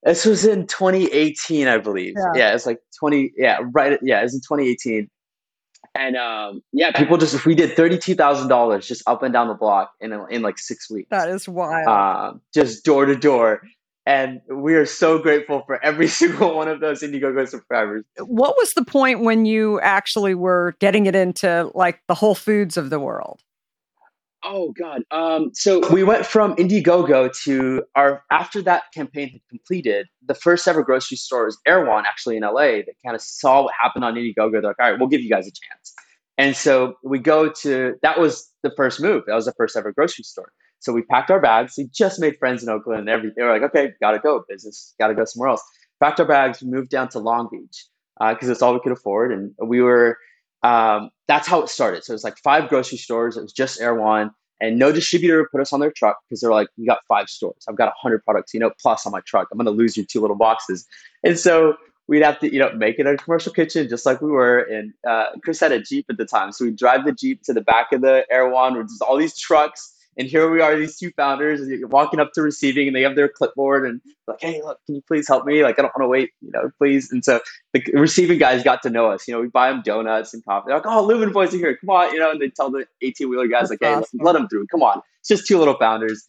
This 0.04 0.26
was 0.26 0.46
in 0.46 0.66
2018, 0.68 1.68
I 1.68 1.78
believe. 1.78 2.14
Yeah. 2.18 2.40
Yeah, 2.50 2.56
it's 2.56 2.66
like 2.66 2.80
20. 3.00 3.32
Yeah, 3.38 3.60
right. 3.74 4.00
Yeah, 4.02 4.20
it 4.20 4.24
was 4.24 4.34
in 4.34 4.42
2018. 4.42 5.10
And 5.96 6.16
um, 6.16 6.62
yeah, 6.72 6.92
people 6.92 7.18
just 7.18 7.46
we 7.46 7.56
did 7.56 7.76
thirty-two 7.76 8.14
thousand 8.14 8.48
dollars 8.48 8.88
just 8.88 9.02
up 9.08 9.24
and 9.24 9.34
down 9.34 9.48
the 9.48 9.56
block 9.56 9.92
in 10.00 10.14
in 10.30 10.44
like 10.44 10.60
six 10.60 10.90
weeks, 10.90 11.08
That 11.10 11.30
is 11.30 11.50
wild. 11.50 11.88
um, 11.88 12.42
just 12.54 12.86
door 12.86 13.06
to 13.06 13.16
door. 13.16 13.62
And 14.06 14.40
we 14.54 14.76
are 14.76 14.86
so 14.86 15.18
grateful 15.20 15.64
for 15.66 15.84
every 15.84 16.08
single 16.22 16.56
one 16.56 16.68
of 16.68 16.80
those 16.80 17.02
Indiegogo 17.02 17.48
subscribers. 17.48 18.04
what 18.20 18.56
was 18.58 18.72
the 18.76 18.86
point 18.86 19.22
when 19.22 19.46
you 19.46 19.80
actually 19.82 20.36
were 20.36 20.76
getting 20.80 21.06
it 21.08 21.16
into 21.16 21.72
like 21.74 22.02
the 22.08 22.16
Whole 22.16 22.36
Foods 22.36 22.78
of 22.78 22.90
the 22.92 23.00
world? 23.00 23.42
Oh 24.44 24.72
God. 24.72 25.04
Um, 25.12 25.52
so 25.54 25.88
we 25.92 26.04
went 26.04 26.26
from 26.26 26.56
Indiegogo 26.56 27.30
to 27.44 27.84
our 27.96 28.24
after 28.32 28.62
that 28.62 28.84
campaign 28.94 29.30
had 29.30 29.42
completed, 29.50 30.08
the 30.26 30.34
first 30.34 30.68
ever 30.68 30.82
grocery 30.82 31.18
store 31.18 31.46
was 31.46 31.58
Erewhon 31.68 32.06
actually 32.08 32.38
in 32.38 32.44
LA 32.44 32.82
that 32.82 32.96
kind 33.06 33.16
of 33.16 33.22
saw 33.22 33.64
what 33.64 33.74
happened 33.82 34.06
on 34.06 34.16
Indiegogo. 34.16 34.54
They're 34.54 34.62
like, 34.62 34.80
all 34.80 34.92
right, 34.92 35.00
we'll 35.00 35.10
give 35.10 35.22
you 35.22 35.30
guys 35.30 35.46
a 35.46 35.52
chance. 35.52 35.94
And 36.38 36.56
so 36.56 36.96
we 37.04 37.20
go 37.20 37.52
to 37.64 37.96
that 38.02 38.18
was 38.18 38.50
the 38.64 38.72
first 38.78 39.02
move. 39.02 39.24
That 39.28 39.36
was 39.36 39.46
the 39.46 39.54
first 39.58 39.76
ever 39.76 39.92
grocery 39.92 40.24
store. 40.24 40.52
So 40.80 40.94
we 40.94 41.02
packed 41.02 41.30
our 41.30 41.42
bags. 41.42 41.74
We 41.78 41.90
just 41.94 42.22
made 42.22 42.38
friends 42.40 42.64
in 42.64 42.70
Oakland 42.70 43.02
and 43.02 43.10
everything. 43.10 43.34
They 43.36 43.44
were 43.44 43.52
like, 43.52 43.64
okay, 43.64 43.92
gotta 44.02 44.20
go, 44.20 44.46
business, 44.48 44.96
gotta 44.98 45.16
go 45.16 45.26
somewhere 45.26 45.50
else. 45.50 45.64
Packed 46.02 46.22
our 46.22 46.26
bags, 46.26 46.62
we 46.62 46.70
moved 46.70 46.90
down 46.90 47.10
to 47.10 47.20
Long 47.20 47.50
Beach 47.52 47.86
because 48.20 48.48
that's 48.48 48.62
all 48.62 48.74
we 48.74 48.80
could 48.80 48.94
afford. 48.94 49.34
And 49.34 49.52
we 49.62 49.82
were 49.82 50.18
um, 50.64 51.10
that's 51.28 51.48
how 51.48 51.62
it 51.62 51.70
started. 51.70 52.04
So 52.04 52.12
it 52.12 52.16
was 52.16 52.24
like 52.24 52.38
five 52.38 52.70
grocery 52.70 52.98
stores. 52.98 53.38
It 53.38 53.42
was 53.42 53.54
just 53.54 53.80
Erewhon, 53.80 54.32
and 54.62 54.78
no 54.78 54.92
distributor 54.92 55.48
put 55.52 55.62
us 55.62 55.72
on 55.72 55.80
their 55.80 55.92
truck 55.92 56.18
because 56.28 56.42
they're 56.42 56.52
like, 56.52 56.68
"You 56.78 56.86
got 56.86 57.00
five 57.08 57.30
stores. 57.30 57.64
I've 57.68 57.78
got 57.78 57.94
hundred 58.00 58.24
products, 58.24 58.54
you 58.54 58.60
know, 58.60 58.72
plus 58.82 59.06
on 59.06 59.12
my 59.12 59.22
truck. 59.22 59.48
I'm 59.52 59.64
to 59.64 59.72
lose 59.72 59.96
your 59.96 60.06
two 60.06 60.22
little 60.22 60.36
boxes." 60.36 60.86
And 61.24 61.38
so 61.38 61.76
we'd 62.08 62.24
have 62.24 62.40
to, 62.40 62.52
you 62.52 62.60
know, 62.60 62.74
make 62.74 62.98
it 63.00 63.06
a 63.06 63.16
commercial 63.18 63.54
kitchen 63.54 63.88
just 63.88 64.06
like 64.06 64.22
we 64.22 64.32
were. 64.32 64.60
And 64.60 64.94
uh, 65.08 65.28
Chris 65.44 65.60
had 65.60 65.72
a 65.72 65.82
Jeep 65.82 66.06
at 66.10 66.18
the 66.18 66.26
time, 66.26 66.52
so 66.52 66.66
we'd 66.66 66.76
drive 66.78 67.06
the 67.06 67.14
Jeep 67.14 67.44
to 67.44 67.54
the 67.54 67.62
back 67.62 67.92
of 67.92 68.02
the 68.02 68.26
Erewhon, 68.32 68.78
with 68.78 68.90
just 68.90 69.02
all 69.02 69.18
these 69.18 69.38
trucks. 69.38 69.96
And 70.20 70.28
here 70.28 70.52
we 70.52 70.60
are, 70.60 70.78
these 70.78 70.98
two 70.98 71.12
founders 71.12 71.62
walking 71.84 72.20
up 72.20 72.34
to 72.34 72.42
receiving, 72.42 72.88
and 72.88 72.96
they 72.96 73.04
have 73.04 73.16
their 73.16 73.30
clipboard 73.30 73.88
and 73.88 74.02
like, 74.28 74.42
"Hey, 74.42 74.62
look, 74.62 74.78
can 74.86 74.96
you 74.96 75.02
please 75.08 75.26
help 75.30 75.46
me? 75.46 75.64
Like, 75.64 75.80
I 75.80 75.82
don't 75.82 75.94
want 75.98 76.04
to 76.04 76.10
wait, 76.10 76.32
you 76.42 76.52
know, 76.52 76.70
please." 76.78 77.10
And 77.10 77.24
so 77.24 77.40
the 77.74 77.82
receiving 77.94 78.38
guys 78.38 78.62
got 78.62 78.84
to 78.84 78.90
know 78.90 79.10
us. 79.10 79.30
You 79.30 79.34
know, 79.34 79.40
we 79.40 79.48
buy 79.48 79.72
them 79.72 79.82
donuts 79.82 80.34
and 80.34 80.44
coffee. 80.44 80.66
They're 80.68 80.76
like, 80.76 80.86
"Oh, 80.86 81.06
Lumen 81.06 81.32
boys 81.32 81.54
are 81.54 81.58
here. 81.58 81.78
Come 81.78 81.90
on!" 81.90 82.12
You 82.12 82.20
know, 82.20 82.32
and 82.32 82.42
they 82.42 82.50
tell 82.50 82.70
the 82.70 82.86
eighteen 83.02 83.30
wheeler 83.30 83.48
guys 83.48 83.70
like, 83.70 83.80
"Hey, 83.82 83.94
awesome. 83.94 84.20
let 84.22 84.34
them 84.34 84.50
through. 84.50 84.68
Come 84.68 84.84
on." 84.84 85.02
It's 85.22 85.30
just 85.30 85.48
two 85.48 85.58
little 85.58 85.78
founders, 85.78 86.26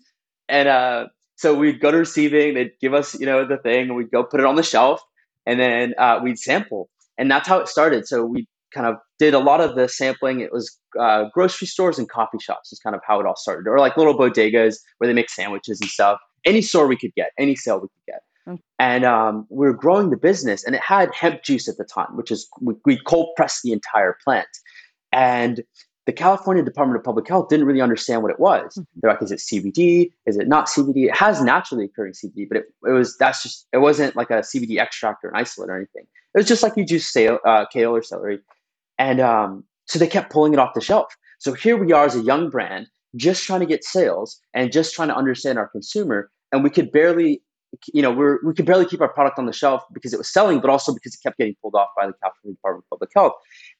and 0.48 0.68
uh, 0.68 1.08
so 1.34 1.54
we'd 1.54 1.80
go 1.80 1.90
to 1.90 1.98
receiving. 1.98 2.54
They'd 2.54 2.78
give 2.80 2.94
us, 2.94 3.18
you 3.18 3.26
know, 3.26 3.44
the 3.44 3.56
thing, 3.56 3.88
and 3.88 3.96
we'd 3.96 4.12
go 4.12 4.22
put 4.22 4.38
it 4.38 4.46
on 4.46 4.54
the 4.54 4.62
shelf, 4.62 5.02
and 5.46 5.58
then 5.58 5.94
uh, 5.98 6.20
we'd 6.22 6.38
sample, 6.38 6.88
and 7.18 7.28
that's 7.28 7.48
how 7.48 7.58
it 7.58 7.66
started. 7.66 8.06
So 8.06 8.24
we 8.24 8.46
kind 8.72 8.86
of 8.86 8.96
did 9.18 9.34
a 9.34 9.38
lot 9.38 9.60
of 9.60 9.74
the 9.74 9.88
sampling. 9.88 10.40
It 10.40 10.52
was 10.52 10.78
uh, 10.98 11.24
grocery 11.34 11.66
stores 11.66 11.98
and 11.98 12.08
coffee 12.08 12.38
shops 12.40 12.72
is 12.72 12.78
kind 12.78 12.96
of 12.96 13.02
how 13.06 13.20
it 13.20 13.26
all 13.26 13.36
started, 13.36 13.68
or 13.68 13.78
like 13.78 13.96
little 13.96 14.16
bodegas 14.16 14.76
where 14.98 15.08
they 15.08 15.14
make 15.14 15.30
sandwiches 15.30 15.80
and 15.80 15.90
stuff. 15.90 16.18
Any 16.44 16.62
store 16.62 16.86
we 16.86 16.96
could 16.96 17.14
get, 17.14 17.32
any 17.38 17.54
sale 17.54 17.76
we 17.76 17.88
could 17.88 18.06
get. 18.06 18.22
And 18.78 19.04
um, 19.04 19.46
we 19.50 19.66
were 19.66 19.74
growing 19.74 20.10
the 20.10 20.16
business 20.16 20.64
and 20.64 20.74
it 20.74 20.80
had 20.80 21.14
hemp 21.14 21.42
juice 21.42 21.68
at 21.68 21.76
the 21.76 21.84
time 21.84 22.16
which 22.16 22.30
is 22.30 22.48
we, 22.60 22.74
we 22.84 22.98
cold 22.98 23.34
pressed 23.36 23.62
the 23.62 23.72
entire 23.72 24.16
plant. 24.24 24.48
And 25.12 25.62
the 26.06 26.12
california 26.12 26.64
department 26.64 26.98
of 26.98 27.04
public 27.04 27.28
health 27.28 27.48
didn't 27.48 27.66
really 27.66 27.80
understand 27.80 28.22
what 28.22 28.30
it 28.30 28.40
was. 28.40 28.78
They're 28.96 29.12
like 29.12 29.22
is 29.22 29.30
it 29.30 29.38
cbd 29.38 30.10
is 30.26 30.36
it 30.36 30.48
not 30.48 30.66
cbd 30.66 31.08
it 31.08 31.16
has 31.16 31.42
naturally 31.42 31.84
occurring 31.84 32.14
cbd 32.14 32.48
but 32.48 32.56
it, 32.58 32.64
it 32.86 32.90
was 32.90 33.16
that's 33.18 33.42
just 33.42 33.66
it 33.72 33.78
wasn't 33.78 34.16
like 34.16 34.30
a 34.30 34.40
cbd 34.40 34.78
extract 34.78 35.24
or 35.24 35.28
an 35.28 35.36
isolate 35.36 35.70
or 35.70 35.76
anything. 35.76 36.06
It 36.34 36.38
was 36.38 36.48
just 36.48 36.62
like 36.62 36.76
you 36.76 36.84
juice 36.84 37.12
sale, 37.12 37.38
uh, 37.44 37.66
kale 37.66 37.94
or 37.94 38.02
celery 38.02 38.40
and 39.00 39.20
um, 39.20 39.64
so 39.86 39.98
they 39.98 40.06
kept 40.06 40.32
pulling 40.32 40.52
it 40.52 40.58
off 40.60 40.74
the 40.74 40.80
shelf 40.80 41.12
so 41.38 41.52
here 41.52 41.76
we 41.76 41.92
are 41.92 42.04
as 42.04 42.14
a 42.14 42.22
young 42.22 42.48
brand 42.48 42.86
just 43.16 43.44
trying 43.44 43.60
to 43.60 43.66
get 43.66 43.82
sales 43.82 44.40
and 44.54 44.70
just 44.70 44.94
trying 44.94 45.08
to 45.08 45.16
understand 45.16 45.58
our 45.58 45.68
consumer 45.68 46.30
and 46.52 46.62
we 46.62 46.70
could 46.70 46.92
barely 46.92 47.42
you 47.92 48.02
know, 48.02 48.10
we're, 48.10 48.38
we 48.44 48.54
could 48.54 48.66
barely 48.66 48.84
keep 48.84 49.00
our 49.00 49.12
product 49.12 49.38
on 49.38 49.46
the 49.46 49.52
shelf 49.52 49.82
because 49.92 50.12
it 50.12 50.18
was 50.18 50.32
selling, 50.32 50.60
but 50.60 50.70
also 50.70 50.92
because 50.92 51.14
it 51.14 51.20
kept 51.22 51.38
getting 51.38 51.54
pulled 51.62 51.74
off 51.74 51.88
by 51.96 52.06
the 52.06 52.12
California 52.22 52.56
Department 52.56 52.84
of 52.84 52.90
Public 52.90 53.10
Health. 53.14 53.32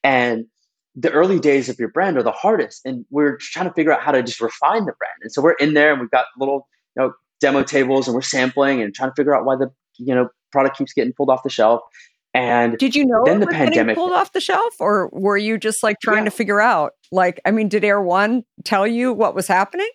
And 0.05 0.47
the 0.95 1.11
early 1.11 1.39
days 1.39 1.69
of 1.69 1.79
your 1.79 1.89
brand 1.89 2.17
are 2.17 2.23
the 2.23 2.33
hardest. 2.33 2.83
And 2.85 3.05
we're 3.11 3.37
trying 3.39 3.69
to 3.69 3.75
figure 3.75 3.93
out 3.93 4.03
how 4.03 4.13
to 4.13 4.23
just 4.23 4.41
refine 4.41 4.87
the 4.87 4.93
brand. 4.93 5.19
And 5.23 5.33
so 5.33 5.43
we're 5.43 5.55
in 5.55 5.75
there 5.75 5.93
and 5.93 6.01
we've 6.01 6.11
got 6.11 6.27
little, 6.39 6.69
you 6.97 7.03
know, 7.03 7.13
demo 7.41 7.63
tables 7.63 8.07
and 8.07 8.15
we're 8.15 8.23
sampling 8.23 8.83
and 8.83 8.95
trying 8.95 9.11
to 9.11 9.15
figure 9.15 9.35
out 9.35 9.45
why 9.45 9.57
the, 9.57 9.71
you 9.99 10.15
know, 10.15 10.29
product 10.53 10.77
keeps 10.77 10.93
getting 10.93 11.13
pulled 11.13 11.31
off 11.31 11.43
the 11.43 11.51
shelf. 11.51 11.81
And 12.35 12.79
Did 12.79 12.95
you 12.95 13.05
know 13.05 13.23
Then 13.25 13.37
it 13.39 13.41
the 13.41 13.47
was 13.47 13.55
pandemic 13.57 13.97
pulled 13.97 14.13
off 14.13 14.33
the 14.33 14.41
shelf, 14.41 14.75
or 14.79 15.09
were 15.13 15.37
you 15.37 15.59
just 15.59 15.83
like 15.83 15.97
trying 16.03 16.19
Yeah. 16.19 16.25
to 16.27 16.31
figure 16.31 16.61
out? 16.61 16.93
Like, 17.11 17.41
I 17.45 17.51
mean, 17.51 17.69
did 17.69 17.85
Erewhon 17.85 18.45
tell 18.65 18.87
you 18.87 19.13
what 19.13 19.35
was 19.35 19.47
happening? 19.49 19.89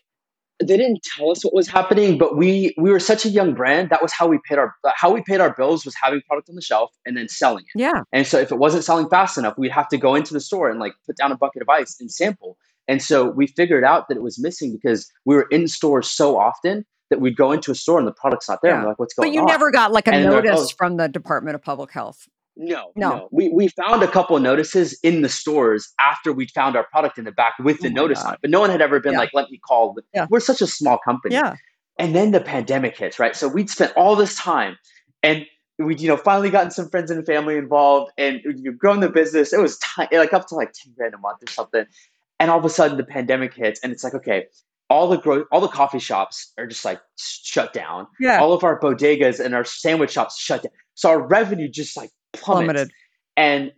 they 0.66 0.78
didn't 0.78 1.02
tell 1.18 1.32
us 1.32 1.44
what 1.44 1.54
was 1.54 1.68
happening, 1.68 2.18
but 2.18 2.38
we 2.38 2.74
we 2.78 2.90
were 2.90 3.00
such 3.00 3.26
a 3.26 3.30
young 3.30 3.54
brand. 3.54 3.90
That 3.90 4.02
was 4.02 4.14
how 4.14 4.26
we 4.26 4.40
paid 4.48 4.58
our 4.58 4.74
how 4.96 5.12
we 5.14 5.22
paid 5.22 5.42
our 5.42 5.54
bills 5.54 5.84
was 5.84 5.94
having 6.02 6.22
product 6.30 6.48
on 6.48 6.56
the 6.56 6.62
shelf 6.62 6.92
and 7.06 7.18
then 7.18 7.28
selling 7.28 7.66
it. 7.74 7.80
Yeah, 7.82 8.04
And 8.14 8.26
so 8.26 8.40
if 8.40 8.54
it 8.54 8.58
wasn't 8.58 8.86
selling 8.86 9.10
fast 9.10 9.38
enough, 9.38 9.58
we'd 9.58 9.72
have 9.74 9.90
to 9.90 9.98
go 9.98 10.16
into 10.16 10.34
the 10.34 10.40
store 10.40 10.70
and 10.70 10.80
like 10.80 10.94
put 11.06 11.18
down 11.18 11.34
a 11.34 11.38
bucket 11.38 11.62
of 11.62 11.68
ice 11.68 11.98
and 12.00 12.10
sample. 12.10 12.58
And 12.88 13.02
so 13.02 13.26
we 13.32 13.48
figured 13.48 13.84
out 13.84 14.08
that 14.08 14.16
it 14.16 14.24
was 14.24 14.40
missing 14.42 14.72
because 14.72 15.12
we 15.26 15.36
were 15.36 15.48
in 15.52 15.68
stores 15.68 16.10
so 16.10 16.38
often 16.40 16.86
that 17.10 17.20
we'd 17.22 17.38
go 17.38 17.52
into 17.52 17.72
a 17.72 17.76
store 17.76 18.00
and 18.00 18.08
the 18.08 18.12
product's 18.14 18.50
not 18.50 18.62
there. 18.62 18.72
And 18.72 18.80
Yeah. 18.80 18.84
we're 18.86 18.90
like, 18.92 19.00
what's 19.00 19.14
going 19.14 19.28
on? 19.28 19.32
but 19.32 19.36
you 19.36 19.42
on? 19.42 19.48
never 19.48 19.72
got 19.72 19.92
like 19.92 20.08
a 20.08 20.14
And 20.14 20.26
they're 20.26 20.32
like, 20.34 20.46
notice 20.46 20.70
"Oh." 20.72 20.76
from 20.78 20.98
the 20.98 21.08
Department 21.08 21.56
of 21.56 21.62
Public 21.62 21.92
Health. 21.92 22.28
No, 22.58 22.92
No. 22.96 23.10
no, 23.10 23.28
We 23.32 23.50
we 23.50 23.68
found 23.68 24.02
a 24.02 24.08
couple 24.08 24.36
of 24.38 24.42
notices 24.42 24.98
in 25.04 25.22
the 25.22 25.28
stores 25.30 25.94
after 26.00 26.32
we'd 26.32 26.52
found 26.52 26.76
our 26.78 26.86
product 26.86 27.18
in 27.18 27.26
the 27.26 27.32
back 27.34 27.56
with 27.60 27.80
the 27.82 27.90
Oh 27.90 27.92
notice 27.92 28.24
on 28.24 28.34
it, 28.36 28.40
but 28.42 28.50
no 28.50 28.62
one 28.62 28.70
had 28.70 28.82
ever 28.82 29.00
been 29.02 29.12
Yeah. 29.14 29.20
like, 29.20 29.32
"Let 29.34 29.52
me 29.52 29.58
call." 29.58 29.96
Yeah. 30.14 30.28
We're 30.30 30.40
such 30.40 30.62
a 30.62 30.68
small 30.68 30.98
company, 30.98 31.36
Yeah, 31.36 31.56
and 32.00 32.16
then 32.16 32.32
the 32.32 32.40
pandemic 32.40 32.96
hits, 32.98 33.20
right? 33.20 33.36
So 33.36 33.50
we'd 33.50 33.70
spent 33.70 33.92
all 33.98 34.16
this 34.16 34.38
time, 34.38 34.78
and 35.22 35.46
we'd, 35.80 36.00
you 36.00 36.08
know 36.08 36.16
finally 36.16 36.50
gotten 36.50 36.72
some 36.72 36.88
friends 36.90 37.12
and 37.12 37.26
family 37.26 37.58
involved, 37.58 38.14
and 38.18 38.40
you've 38.46 38.78
grown 38.78 39.02
the 39.02 39.10
business. 39.10 39.52
It 39.52 39.60
was 39.60 39.78
t- 39.78 40.08
like 40.18 40.32
up 40.34 40.48
to 40.48 40.56
like 40.56 40.72
ten 40.72 40.94
grand 40.98 41.14
a 41.14 41.18
month 41.18 41.44
or 41.44 41.52
something, 41.52 41.86
and 42.40 42.50
all 42.50 42.58
of 42.60 42.64
a 42.64 42.70
sudden 42.70 42.96
the 42.96 43.04
pandemic 43.04 43.54
hits, 43.54 43.82
and 43.84 43.92
it's 43.92 44.04
like 44.06 44.14
okay, 44.16 44.46
all 44.90 45.08
the 45.08 45.18
gro- 45.18 45.46
all 45.52 45.62
the 45.62 45.68
coffee 45.68 46.00
shops 46.00 46.52
are 46.58 46.68
just 46.68 46.86
like 46.86 47.02
shut 47.18 47.74
down. 47.74 48.08
Yeah. 48.20 48.40
All 48.40 48.54
of 48.54 48.64
our 48.64 48.80
bodegas 48.80 49.44
and 49.44 49.56
our 49.56 49.64
sandwich 49.64 50.12
shops 50.12 50.40
shut 50.40 50.64
down. 50.64 50.72
So 50.94 51.10
our 51.10 51.26
revenue 51.28 51.68
just 51.68 51.98
like 51.98 52.12
plummets. 52.34 52.74
Plummeted. 52.74 52.92
And 53.38 53.72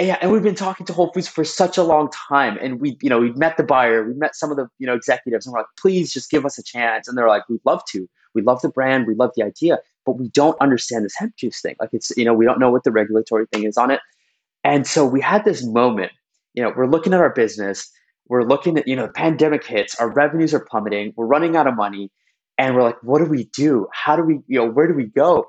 yeah, 0.00 0.16
and 0.20 0.30
we've 0.30 0.42
been 0.42 0.54
talking 0.54 0.86
to 0.86 0.92
Whole 0.92 1.12
Foods 1.12 1.26
for 1.26 1.44
such 1.44 1.76
a 1.76 1.82
long 1.82 2.08
time, 2.10 2.56
and 2.62 2.80
we, 2.80 2.96
you 3.02 3.10
know, 3.10 3.18
we 3.18 3.32
met 3.32 3.56
the 3.56 3.64
buyer, 3.64 4.06
we 4.06 4.14
met 4.14 4.36
some 4.36 4.50
of 4.52 4.56
the, 4.56 4.68
you 4.78 4.86
know, 4.86 4.94
executives, 4.94 5.44
and 5.44 5.52
we're 5.52 5.58
like, 5.58 5.66
please 5.76 6.12
just 6.12 6.30
give 6.30 6.46
us 6.46 6.56
a 6.56 6.62
chance. 6.62 7.08
And 7.08 7.18
they're 7.18 7.28
like, 7.28 7.48
we'd 7.48 7.60
love 7.64 7.82
to. 7.90 8.08
We 8.34 8.42
love 8.42 8.60
the 8.60 8.68
brand, 8.68 9.08
we 9.08 9.16
love 9.16 9.32
the 9.36 9.42
idea, 9.42 9.78
but 10.06 10.12
we 10.12 10.28
don't 10.28 10.60
understand 10.60 11.04
this 11.04 11.16
hemp 11.16 11.34
juice 11.36 11.60
thing. 11.60 11.74
Like 11.80 11.90
it's, 11.92 12.12
you 12.16 12.24
know, 12.24 12.34
we 12.34 12.44
don't 12.44 12.60
know 12.60 12.70
what 12.70 12.84
the 12.84 12.92
regulatory 12.92 13.46
thing 13.52 13.64
is 13.64 13.76
on 13.76 13.90
it. 13.90 14.00
And 14.62 14.86
so 14.86 15.04
we 15.04 15.20
had 15.20 15.44
this 15.44 15.64
moment. 15.64 16.12
You 16.54 16.62
know, 16.62 16.72
we're 16.76 16.86
looking 16.86 17.12
at 17.12 17.20
our 17.20 17.30
business, 17.30 17.90
we're 18.28 18.44
looking 18.44 18.78
at, 18.78 18.86
you 18.86 18.96
know, 18.96 19.06
the 19.06 19.12
pandemic 19.12 19.64
hits, 19.64 19.94
our 19.96 20.10
revenues 20.10 20.52
are 20.54 20.60
plummeting, 20.60 21.14
we're 21.16 21.26
running 21.26 21.56
out 21.56 21.66
of 21.66 21.74
money, 21.74 22.10
and 22.58 22.74
we're 22.74 22.82
like, 22.82 23.02
what 23.02 23.18
do 23.18 23.24
we 23.24 23.44
do? 23.44 23.86
How 23.92 24.16
do 24.16 24.22
we, 24.22 24.40
you 24.46 24.58
know, 24.58 24.68
where 24.68 24.86
do 24.86 24.94
we 24.94 25.06
go? 25.06 25.46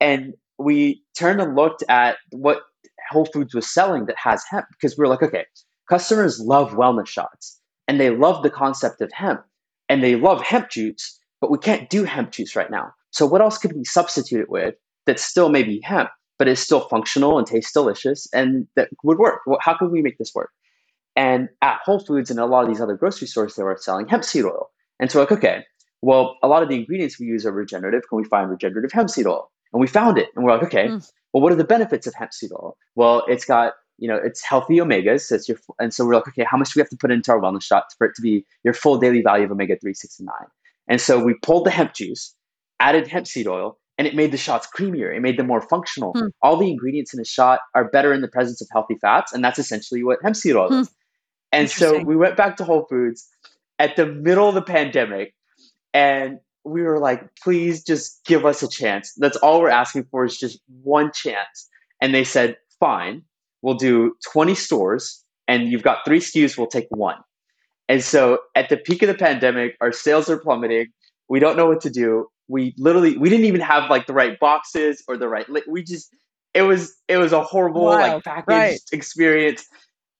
And 0.00 0.34
we 0.58 1.02
turned 1.16 1.40
and 1.40 1.56
looked 1.56 1.82
at 1.88 2.18
what 2.30 2.62
Whole 3.10 3.26
Foods 3.26 3.54
was 3.54 3.68
selling 3.68 4.06
that 4.06 4.16
has 4.16 4.44
hemp 4.48 4.66
because 4.70 4.96
we're 4.96 5.08
like, 5.08 5.22
okay, 5.22 5.44
customers 5.88 6.40
love 6.40 6.72
wellness 6.72 7.08
shots 7.08 7.60
and 7.88 8.00
they 8.00 8.10
love 8.10 8.42
the 8.42 8.50
concept 8.50 9.00
of 9.00 9.10
hemp 9.12 9.42
and 9.88 10.02
they 10.04 10.16
love 10.16 10.42
hemp 10.42 10.70
juice, 10.70 11.18
but 11.40 11.50
we 11.50 11.58
can't 11.58 11.90
do 11.90 12.04
hemp 12.04 12.30
juice 12.30 12.54
right 12.54 12.70
now. 12.70 12.92
So 13.10 13.26
what 13.26 13.40
else 13.40 13.58
could 13.58 13.72
we 13.72 13.84
substitute 13.84 14.40
it 14.40 14.50
with 14.50 14.74
that's 15.06 15.24
still 15.24 15.48
maybe 15.48 15.80
hemp, 15.82 16.10
but 16.38 16.46
is 16.46 16.60
still 16.60 16.80
functional 16.88 17.38
and 17.38 17.46
tastes 17.46 17.72
delicious 17.72 18.28
and 18.32 18.68
that 18.76 18.90
would 19.02 19.18
work? 19.18 19.40
Well, 19.46 19.58
how 19.60 19.76
could 19.76 19.90
we 19.90 20.02
make 20.02 20.18
this 20.18 20.32
work? 20.34 20.50
And 21.16 21.48
at 21.62 21.80
Whole 21.84 21.98
Foods 22.00 22.30
and 22.30 22.38
a 22.38 22.46
lot 22.46 22.62
of 22.62 22.68
these 22.68 22.80
other 22.80 22.96
grocery 22.96 23.26
stores, 23.26 23.54
they 23.56 23.62
were 23.62 23.76
selling 23.80 24.06
hemp 24.08 24.24
seed 24.24 24.44
oil. 24.44 24.70
And 24.98 25.10
so 25.10 25.20
like, 25.20 25.32
okay, 25.32 25.64
well, 26.02 26.36
a 26.42 26.48
lot 26.48 26.62
of 26.62 26.68
the 26.68 26.76
ingredients 26.76 27.18
we 27.18 27.26
use 27.26 27.44
are 27.44 27.52
regenerative. 27.52 28.02
Can 28.08 28.16
we 28.18 28.24
find 28.24 28.48
regenerative 28.50 28.92
hemp 28.92 29.10
seed 29.10 29.26
oil? 29.26 29.50
And 29.72 29.80
we 29.80 29.86
found 29.86 30.18
it. 30.18 30.28
And 30.34 30.44
we're 30.44 30.52
like, 30.52 30.62
okay, 30.64 30.88
Mm. 30.88 31.10
well, 31.32 31.42
what 31.42 31.52
are 31.52 31.56
the 31.56 31.64
benefits 31.64 32.06
of 32.06 32.14
hemp 32.14 32.32
seed 32.32 32.50
oil? 32.52 32.76
Well, 32.96 33.24
it's 33.28 33.44
got, 33.44 33.74
you 33.98 34.08
know, 34.08 34.16
it's 34.22 34.42
healthy 34.44 34.76
omegas. 34.76 35.22
So 35.22 35.34
it's 35.34 35.48
your, 35.48 35.58
and 35.78 35.92
so 35.92 36.06
we're 36.06 36.14
like, 36.14 36.28
okay, 36.28 36.44
how 36.48 36.56
much 36.56 36.68
do 36.72 36.78
we 36.78 36.80
have 36.82 36.90
to 36.90 36.96
put 36.96 37.10
into 37.10 37.30
our 37.32 37.40
wellness 37.40 37.62
shots 37.64 37.94
for 37.98 38.06
it 38.06 38.14
to 38.16 38.22
be 38.22 38.44
your 38.64 38.72
full 38.74 38.98
daily 38.98 39.20
value 39.22 39.44
of 39.44 39.50
omega 39.50 39.76
3, 39.80 39.92
6, 39.92 40.18
and 40.20 40.26
9? 40.26 40.34
And 40.88 41.00
so 41.00 41.22
we 41.22 41.34
pulled 41.42 41.66
the 41.66 41.70
hemp 41.70 41.92
juice, 41.94 42.34
added 42.80 43.06
hemp 43.06 43.26
seed 43.26 43.46
oil, 43.46 43.78
and 43.98 44.06
it 44.08 44.14
made 44.16 44.32
the 44.32 44.38
shots 44.38 44.66
creamier. 44.74 45.14
It 45.14 45.20
made 45.20 45.38
them 45.38 45.46
more 45.46 45.60
functional. 45.60 46.12
Hmm. 46.16 46.28
All 46.42 46.56
the 46.56 46.70
ingredients 46.70 47.12
in 47.12 47.20
a 47.20 47.24
shot 47.24 47.60
are 47.74 47.84
better 47.90 48.12
in 48.14 48.22
the 48.22 48.28
presence 48.28 48.62
of 48.62 48.68
healthy 48.72 48.96
fats. 49.00 49.32
And 49.32 49.44
that's 49.44 49.58
essentially 49.58 50.02
what 50.02 50.18
hemp 50.22 50.36
seed 50.36 50.56
oil 50.56 50.68
Hmm. 50.68 50.74
is. 50.80 50.90
And 51.52 51.70
so 51.70 51.98
we 51.98 52.16
went 52.16 52.36
back 52.36 52.56
to 52.58 52.64
Whole 52.64 52.86
Foods 52.88 53.28
at 53.78 53.96
the 53.96 54.06
middle 54.06 54.48
of 54.48 54.54
the 54.54 54.62
pandemic 54.62 55.34
and 55.92 56.38
we 56.64 56.82
were 56.82 56.98
like, 56.98 57.34
please 57.42 57.82
just 57.82 58.20
give 58.24 58.44
us 58.44 58.62
a 58.62 58.68
chance. 58.68 59.14
That's 59.16 59.36
all 59.38 59.60
we're 59.60 59.70
asking 59.70 60.04
for 60.10 60.24
is 60.24 60.38
just 60.38 60.60
one 60.82 61.10
chance. 61.12 61.68
And 62.00 62.14
they 62.14 62.24
said, 62.24 62.56
fine, 62.78 63.22
we'll 63.62 63.74
do 63.74 64.16
20 64.32 64.54
stores 64.54 65.24
and 65.48 65.68
you've 65.68 65.82
got 65.82 66.04
three 66.04 66.20
SKUs, 66.20 66.56
we'll 66.56 66.66
take 66.66 66.86
one. 66.90 67.16
And 67.88 68.04
so 68.04 68.38
at 68.54 68.68
the 68.68 68.76
peak 68.76 69.02
of 69.02 69.08
the 69.08 69.14
pandemic, 69.14 69.76
our 69.80 69.90
sales 69.90 70.30
are 70.30 70.38
plummeting. 70.38 70.88
We 71.28 71.40
don't 71.40 71.56
know 71.56 71.66
what 71.66 71.80
to 71.80 71.90
do. 71.90 72.28
We 72.46 72.74
literally, 72.78 73.16
we 73.16 73.28
didn't 73.30 73.46
even 73.46 73.60
have 73.60 73.90
like 73.90 74.06
the 74.06 74.12
right 74.12 74.38
boxes 74.38 75.02
or 75.08 75.16
the 75.16 75.28
right, 75.28 75.46
we 75.66 75.82
just, 75.82 76.14
it 76.54 76.62
was, 76.62 76.94
it 77.08 77.16
was 77.16 77.32
a 77.32 77.42
horrible 77.42 77.84
like 77.84 78.22
packaged 78.24 78.48
right. 78.48 78.80
experience. 78.92 79.64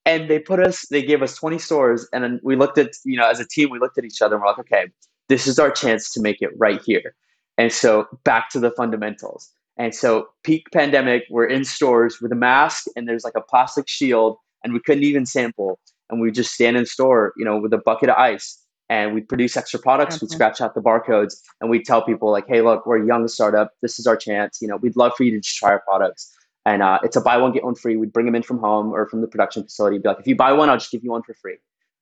And 0.07 0.31
they 0.31 0.39
put 0.39 0.61
us, 0.61 0.87
they 0.89 1.03
gave 1.03 1.23
us 1.23 1.37
20 1.37 1.59
stores. 1.59 2.09
And 2.13 2.25
then 2.25 2.41
we 2.43 2.57
looked 2.57 2.79
at, 2.79 2.93
you 3.05 3.19
know, 3.19 3.29
as 3.29 3.39
a 3.39 3.47
team, 3.47 3.71
we 3.71 3.79
looked 3.79 3.99
at 3.99 4.05
each 4.05 4.23
other 4.23 4.37
and 4.37 4.43
we're 4.43 4.49
like, 4.49 4.59
okay, 4.61 4.87
this 5.29 5.47
is 5.47 5.59
our 5.59 5.71
chance 5.71 6.11
to 6.13 6.21
make 6.21 6.41
it 6.41 6.51
right 6.57 6.81
here. 6.85 7.15
And 7.59 7.73
so 7.73 8.07
back 8.25 8.49
to 8.51 8.61
the 8.61 8.71
fundamentals. 8.71 9.51
And 9.77 9.95
so 9.95 10.29
peak 10.45 10.67
pandemic, 10.73 11.25
we're 11.31 11.47
in 11.47 11.65
stores 11.65 12.21
with 12.21 12.33
a 12.33 12.37
mask 12.37 12.87
and 12.97 13.09
there's 13.09 13.25
like 13.25 13.37
a 13.37 13.41
plastic 13.41 13.89
shield 13.89 14.37
and 14.65 14.73
we 14.73 14.81
couldn't 14.81 15.05
even 15.05 15.27
sample. 15.27 15.79
And 16.11 16.21
we 16.21 16.31
just 16.31 16.53
stand 16.53 16.77
in 16.77 16.87
store, 16.87 17.33
you 17.37 17.45
know, 17.45 17.59
with 17.59 17.73
a 17.73 17.79
bucket 17.79 18.09
of 18.09 18.17
ice 18.17 18.59
and 18.89 19.15
we 19.15 19.21
produce 19.21 19.57
extra 19.57 19.79
products. 19.79 20.21
We 20.21 20.27
mm-hmm. 20.27 20.35
scratch 20.35 20.61
out 20.61 20.75
the 20.75 20.83
barcodes 20.83 21.35
and 21.61 21.71
we 21.71 21.83
tell 21.83 22.03
people 22.03 22.31
like, 22.31 22.47
hey, 22.49 22.61
look, 22.61 22.85
we're 22.85 23.03
a 23.03 23.07
young 23.07 23.29
startup. 23.29 23.71
This 23.83 23.99
is 23.99 24.07
our 24.07 24.17
chance. 24.17 24.59
You 24.61 24.69
know, 24.69 24.77
we'd 24.77 24.97
love 24.97 25.13
for 25.17 25.23
you 25.23 25.31
to 25.31 25.41
just 25.41 25.57
try 25.57 25.71
our 25.71 25.81
products. 25.81 26.37
And 26.67 26.83
uh, 26.83 26.99
it's 27.03 27.17
a 27.17 27.21
buy 27.21 27.37
one, 27.39 27.53
get 27.53 27.65
one 27.65 27.75
free. 27.75 27.97
We'd 27.97 28.13
bring 28.13 28.27
them 28.27 28.35
in 28.35 28.43
from 28.43 28.59
home 28.59 28.93
or 28.93 29.09
from 29.09 29.23
the 29.23 29.27
production 29.27 29.63
facility. 29.63 29.99
Be 29.99 30.09
like, 30.09 30.21
if 30.21 30.27
you 30.27 30.37
buy 30.37 30.53
one, 30.53 30.69
I'll 30.69 30.77
just 30.77 30.91
give 30.91 31.03
you 31.03 31.11
one 31.11 31.23
for 31.23 31.35
free. 31.35 31.57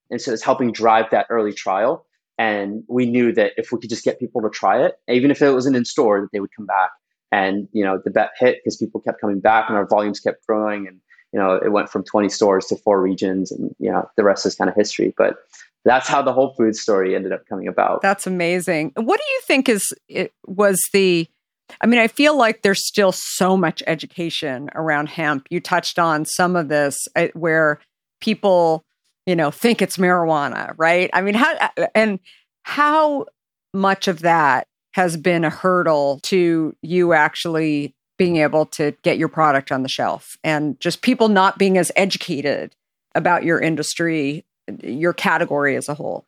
And 0.09 0.21
so 0.21 0.33
it's 0.33 0.43
helping 0.43 0.71
drive 0.71 1.05
that 1.11 1.27
early 1.29 1.53
trial. 1.53 2.05
And 2.37 2.83
we 2.87 3.05
knew 3.05 3.33
that 3.33 3.51
if 3.57 3.71
we 3.71 3.79
could 3.79 3.89
just 3.89 4.03
get 4.03 4.19
people 4.19 4.41
to 4.41 4.49
try 4.49 4.83
it, 4.83 4.95
even 5.07 5.29
if 5.29 5.41
it 5.41 5.51
wasn't 5.51 5.75
in 5.75 5.85
store, 5.85 6.21
that 6.21 6.29
they 6.31 6.39
would 6.39 6.55
come 6.55 6.65
back. 6.65 6.91
And 7.31 7.67
you 7.73 7.83
know, 7.83 8.01
the 8.03 8.09
bet 8.09 8.31
hit 8.39 8.57
because 8.63 8.77
people 8.77 9.01
kept 9.01 9.21
coming 9.21 9.39
back, 9.39 9.65
and 9.67 9.77
our 9.77 9.85
volumes 9.85 10.19
kept 10.19 10.47
growing. 10.47 10.87
And 10.87 10.99
you 11.31 11.39
know, 11.39 11.55
it 11.55 11.71
went 11.71 11.89
from 11.89 12.03
20 12.03 12.29
stores 12.29 12.65
to 12.67 12.77
four 12.77 13.01
regions, 13.01 13.51
and 13.51 13.75
you 13.77 13.91
know, 13.91 14.09
the 14.17 14.23
rest 14.23 14.45
is 14.45 14.55
kind 14.55 14.69
of 14.69 14.75
history. 14.75 15.13
But 15.15 15.35
that's 15.85 16.07
how 16.07 16.21
the 16.21 16.33
Whole 16.33 16.53
Foods 16.55 16.79
story 16.79 17.15
ended 17.15 17.33
up 17.33 17.45
coming 17.47 17.67
about. 17.67 18.01
That's 18.01 18.25
amazing. 18.25 18.93
What 18.95 19.19
do 19.19 19.25
you 19.33 19.41
think 19.43 19.69
is 19.69 19.93
it 20.07 20.33
was 20.47 20.81
the 20.91 21.27
I 21.81 21.87
mean, 21.87 21.99
I 21.99 22.07
feel 22.07 22.37
like 22.37 22.61
there's 22.61 22.87
still 22.87 23.11
so 23.11 23.55
much 23.55 23.83
education 23.87 24.69
around 24.75 25.09
hemp. 25.09 25.47
You 25.49 25.59
touched 25.59 25.99
on 25.99 26.25
some 26.25 26.55
of 26.55 26.67
this 26.67 26.97
uh, 27.15 27.27
where 27.33 27.79
people, 28.21 28.83
you 29.25 29.35
know, 29.35 29.51
think 29.51 29.81
it's 29.81 29.97
marijuana, 29.97 30.73
right? 30.77 31.09
I 31.13 31.21
mean, 31.21 31.35
how 31.35 31.69
and 31.95 32.19
how 32.63 33.25
much 33.73 34.07
of 34.07 34.19
that 34.21 34.67
has 34.93 35.15
been 35.17 35.45
a 35.45 35.49
hurdle 35.49 36.19
to 36.23 36.75
you 36.81 37.13
actually 37.13 37.93
being 38.17 38.37
able 38.37 38.65
to 38.65 38.91
get 39.01 39.17
your 39.17 39.29
product 39.29 39.71
on 39.71 39.81
the 39.83 39.89
shelf 39.89 40.37
and 40.43 40.79
just 40.79 41.01
people 41.01 41.29
not 41.29 41.57
being 41.57 41.77
as 41.77 41.91
educated 41.95 42.75
about 43.15 43.43
your 43.43 43.59
industry, 43.59 44.45
your 44.83 45.13
category 45.13 45.75
as 45.75 45.87
a 45.87 45.93
whole. 45.93 46.25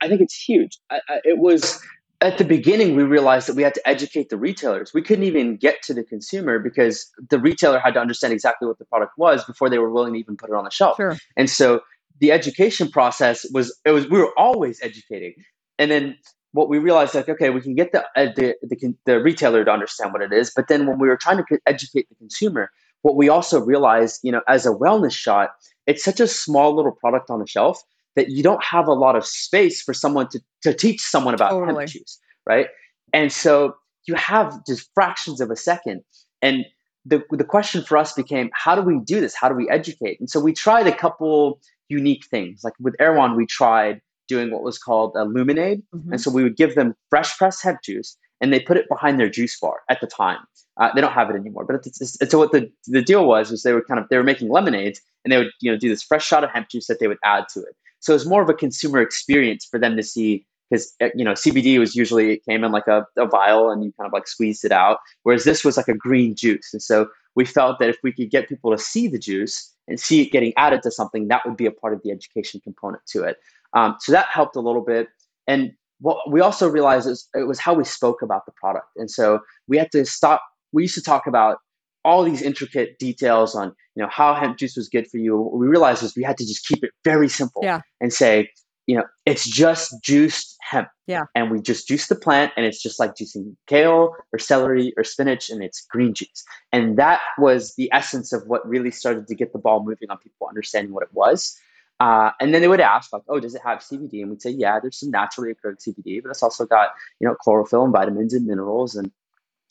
I 0.00 0.08
think 0.08 0.20
it's 0.20 0.34
huge. 0.34 0.78
I, 0.90 1.00
I, 1.08 1.20
it 1.24 1.38
was 1.38 1.80
at 2.22 2.38
the 2.38 2.44
beginning 2.44 2.94
we 2.94 3.02
realized 3.02 3.48
that 3.48 3.56
we 3.56 3.62
had 3.62 3.74
to 3.74 3.88
educate 3.88 4.28
the 4.28 4.36
retailers. 4.36 4.94
We 4.94 5.02
couldn't 5.02 5.24
even 5.24 5.56
get 5.56 5.82
to 5.82 5.94
the 5.94 6.04
consumer 6.04 6.58
because 6.58 7.10
the 7.30 7.38
retailer 7.38 7.80
had 7.80 7.94
to 7.94 8.00
understand 8.00 8.32
exactly 8.32 8.68
what 8.68 8.78
the 8.78 8.84
product 8.84 9.18
was 9.18 9.44
before 9.44 9.68
they 9.68 9.78
were 9.78 9.90
willing 9.90 10.14
to 10.14 10.18
even 10.20 10.36
put 10.36 10.48
it 10.48 10.54
on 10.54 10.64
the 10.64 10.70
shelf. 10.70 10.96
Sure. 10.96 11.16
And 11.36 11.50
so 11.50 11.80
the 12.20 12.30
education 12.30 12.88
process 12.88 13.44
was 13.52 13.76
it 13.84 13.90
was 13.90 14.08
we 14.08 14.18
were 14.18 14.32
always 14.38 14.80
educating. 14.82 15.34
And 15.78 15.90
then 15.90 16.16
what 16.52 16.68
we 16.68 16.78
realized 16.78 17.14
like 17.14 17.28
okay, 17.28 17.50
we 17.50 17.60
can 17.60 17.74
get 17.74 17.90
the 17.90 18.04
uh, 18.16 18.32
the, 18.36 18.54
the 18.62 18.94
the 19.04 19.20
retailer 19.20 19.64
to 19.64 19.70
understand 19.70 20.12
what 20.12 20.22
it 20.22 20.32
is, 20.32 20.52
but 20.54 20.68
then 20.68 20.86
when 20.86 20.98
we 21.00 21.08
were 21.08 21.16
trying 21.16 21.38
to 21.38 21.58
educate 21.66 22.08
the 22.08 22.14
consumer, 22.14 22.70
what 23.02 23.16
we 23.16 23.28
also 23.28 23.60
realized, 23.60 24.20
you 24.22 24.30
know, 24.30 24.42
as 24.48 24.64
a 24.64 24.70
wellness 24.70 25.12
shot, 25.12 25.50
it's 25.86 26.04
such 26.04 26.20
a 26.20 26.28
small 26.28 26.74
little 26.74 26.92
product 26.92 27.30
on 27.30 27.40
the 27.40 27.46
shelf 27.46 27.82
that 28.16 28.30
you 28.30 28.42
don't 28.42 28.62
have 28.62 28.86
a 28.86 28.92
lot 28.92 29.16
of 29.16 29.24
space 29.26 29.82
for 29.82 29.94
someone 29.94 30.28
to, 30.28 30.40
to 30.62 30.74
teach 30.74 31.00
someone 31.00 31.34
about 31.34 31.50
Totally. 31.50 31.82
hemp 31.82 31.90
juice, 31.90 32.18
right? 32.46 32.66
And 33.12 33.32
so 33.32 33.74
you 34.06 34.14
have 34.14 34.64
just 34.66 34.90
fractions 34.94 35.40
of 35.40 35.50
a 35.50 35.56
second. 35.56 36.02
And 36.40 36.66
the, 37.04 37.22
the 37.30 37.44
question 37.44 37.82
for 37.82 37.96
us 37.96 38.12
became, 38.12 38.50
how 38.54 38.74
do 38.74 38.82
we 38.82 39.00
do 39.00 39.20
this? 39.20 39.34
How 39.34 39.48
do 39.48 39.54
we 39.54 39.68
educate? 39.70 40.20
And 40.20 40.28
so 40.28 40.40
we 40.40 40.52
tried 40.52 40.86
a 40.86 40.94
couple 40.94 41.60
unique 41.88 42.24
things. 42.26 42.62
Like 42.64 42.74
with 42.80 42.94
Erewhon, 43.00 43.36
we 43.36 43.46
tried 43.46 44.00
doing 44.28 44.50
what 44.50 44.62
was 44.62 44.78
called 44.78 45.12
a 45.16 45.24
Luminade. 45.24 45.82
Mhm. 45.94 46.12
And 46.12 46.20
so 46.20 46.30
we 46.30 46.42
would 46.42 46.56
give 46.56 46.74
them 46.74 46.94
fresh 47.10 47.36
pressed 47.36 47.62
hemp 47.62 47.82
juice 47.82 48.16
and 48.40 48.52
they 48.52 48.60
put 48.60 48.76
it 48.76 48.88
behind 48.88 49.18
their 49.20 49.28
juice 49.28 49.58
bar 49.58 49.80
at 49.88 50.00
the 50.00 50.06
time. 50.06 50.38
Uh, 50.78 50.90
they 50.94 51.00
don't 51.00 51.12
have 51.12 51.28
it 51.28 51.36
anymore, 51.36 51.64
but 51.64 51.76
it's, 51.76 52.00
it's, 52.00 52.20
it's 52.20 52.30
so 52.30 52.38
what 52.38 52.50
the, 52.52 52.70
the 52.86 53.02
deal 53.02 53.26
was 53.26 53.50
was 53.50 53.62
they 53.62 53.72
were 53.72 53.84
kind 53.84 54.00
of 54.00 54.08
they 54.08 54.16
were 54.16 54.22
making 54.24 54.48
lemonades 54.48 55.00
and 55.24 55.30
they 55.30 55.38
would 55.38 55.50
you 55.60 55.70
know 55.70 55.76
do 55.76 55.88
this 55.88 56.02
fresh 56.02 56.26
shot 56.26 56.42
of 56.42 56.50
hemp 56.50 56.68
juice 56.70 56.86
that 56.86 56.98
they 56.98 57.08
would 57.08 57.18
add 57.24 57.44
to 57.52 57.60
it. 57.60 57.76
So 58.02 58.12
it 58.12 58.16
was 58.16 58.26
more 58.26 58.42
of 58.42 58.48
a 58.48 58.54
consumer 58.54 59.00
experience 59.00 59.64
for 59.64 59.78
them 59.78 59.96
to 59.96 60.02
see 60.02 60.44
because 60.68 60.94
you 61.14 61.24
know 61.24 61.32
CBD 61.32 61.78
was 61.78 61.94
usually 61.94 62.32
it 62.32 62.44
came 62.44 62.64
in 62.64 62.72
like 62.72 62.86
a, 62.88 63.06
a 63.16 63.26
vial 63.26 63.70
and 63.70 63.84
you 63.84 63.92
kind 63.98 64.06
of 64.06 64.12
like 64.12 64.26
squeezed 64.26 64.64
it 64.64 64.72
out, 64.72 64.98
whereas 65.22 65.44
this 65.44 65.64
was 65.64 65.76
like 65.76 65.88
a 65.88 65.94
green 65.94 66.34
juice. 66.34 66.70
And 66.72 66.82
so 66.82 67.08
we 67.34 67.44
felt 67.44 67.78
that 67.78 67.88
if 67.88 67.96
we 68.02 68.12
could 68.12 68.30
get 68.30 68.48
people 68.48 68.70
to 68.70 68.78
see 68.78 69.06
the 69.08 69.18
juice 69.18 69.72
and 69.88 69.98
see 69.98 70.20
it 70.20 70.32
getting 70.32 70.52
added 70.56 70.82
to 70.82 70.90
something, 70.90 71.28
that 71.28 71.46
would 71.46 71.56
be 71.56 71.66
a 71.66 71.70
part 71.70 71.94
of 71.94 72.02
the 72.02 72.10
education 72.10 72.60
component 72.62 73.04
to 73.06 73.22
it. 73.22 73.36
Um, 73.74 73.96
so 74.00 74.12
that 74.12 74.26
helped 74.26 74.56
a 74.56 74.60
little 74.60 74.82
bit. 74.82 75.08
And 75.46 75.72
what 76.00 76.30
we 76.30 76.40
also 76.40 76.68
realized 76.68 77.08
is 77.08 77.28
it 77.34 77.46
was 77.46 77.58
how 77.58 77.74
we 77.74 77.84
spoke 77.84 78.22
about 78.22 78.46
the 78.46 78.52
product. 78.52 78.88
And 78.96 79.10
so 79.10 79.40
we 79.68 79.78
had 79.78 79.92
to 79.92 80.04
stop. 80.04 80.42
We 80.72 80.82
used 80.82 80.94
to 80.96 81.02
talk 81.02 81.26
about 81.26 81.58
all 82.04 82.24
these 82.24 82.42
intricate 82.42 82.98
details 82.98 83.54
on 83.54 83.74
you 83.94 84.02
know 84.02 84.08
how 84.10 84.34
hemp 84.34 84.58
juice 84.58 84.76
was 84.76 84.88
good 84.88 85.06
for 85.10 85.18
you. 85.18 85.36
What 85.36 85.58
we 85.58 85.66
realized 85.66 86.02
was 86.02 86.16
we 86.16 86.22
had 86.22 86.36
to 86.38 86.46
just 86.46 86.66
keep 86.66 86.82
it 86.82 86.90
very 87.04 87.28
simple 87.28 87.60
Yeah. 87.62 87.80
and 88.00 88.12
say, 88.12 88.50
you 88.86 88.96
know, 88.96 89.04
it's 89.26 89.46
just 89.48 89.94
juiced 90.02 90.56
hemp. 90.62 90.88
Yeah. 91.06 91.24
And 91.34 91.50
we 91.50 91.60
just 91.60 91.86
juice 91.86 92.08
the 92.08 92.16
plant 92.16 92.52
and 92.56 92.64
it's 92.66 92.82
just 92.82 92.98
like 92.98 93.14
juicing 93.14 93.54
kale 93.66 94.14
or 94.32 94.38
celery 94.38 94.92
or 94.96 95.04
spinach 95.04 95.50
and 95.50 95.62
it's 95.62 95.84
green 95.90 96.14
juice. 96.14 96.42
And 96.72 96.96
that 96.96 97.20
was 97.38 97.74
the 97.76 97.90
essence 97.92 98.32
of 98.32 98.42
what 98.46 98.66
really 98.66 98.90
started 98.90 99.26
to 99.28 99.34
get 99.34 99.52
the 99.52 99.58
ball 99.58 99.84
moving 99.84 100.10
on 100.10 100.18
people 100.18 100.48
understanding 100.48 100.92
what 100.94 101.02
it 101.02 101.10
was. 101.12 101.56
Uh, 102.00 102.30
and 102.40 102.52
then 102.52 102.62
they 102.62 102.66
would 102.68 102.80
ask, 102.80 103.12
like, 103.12 103.22
oh, 103.28 103.38
does 103.38 103.54
it 103.54 103.60
have 103.64 103.78
CBD? 103.78 104.22
And 104.22 104.30
we'd 104.30 104.42
say, 104.42 104.50
yeah, 104.50 104.80
there's 104.80 104.98
some 104.98 105.10
naturally 105.10 105.52
occurring 105.52 105.76
CBD, 105.76 106.20
but 106.20 106.30
it's 106.30 106.42
also 106.42 106.66
got, 106.66 106.90
you 107.20 107.28
know, 107.28 107.34
chlorophyll 107.36 107.84
and 107.84 107.92
vitamins 107.92 108.34
and 108.34 108.44
minerals. 108.46 108.96
And 108.96 109.12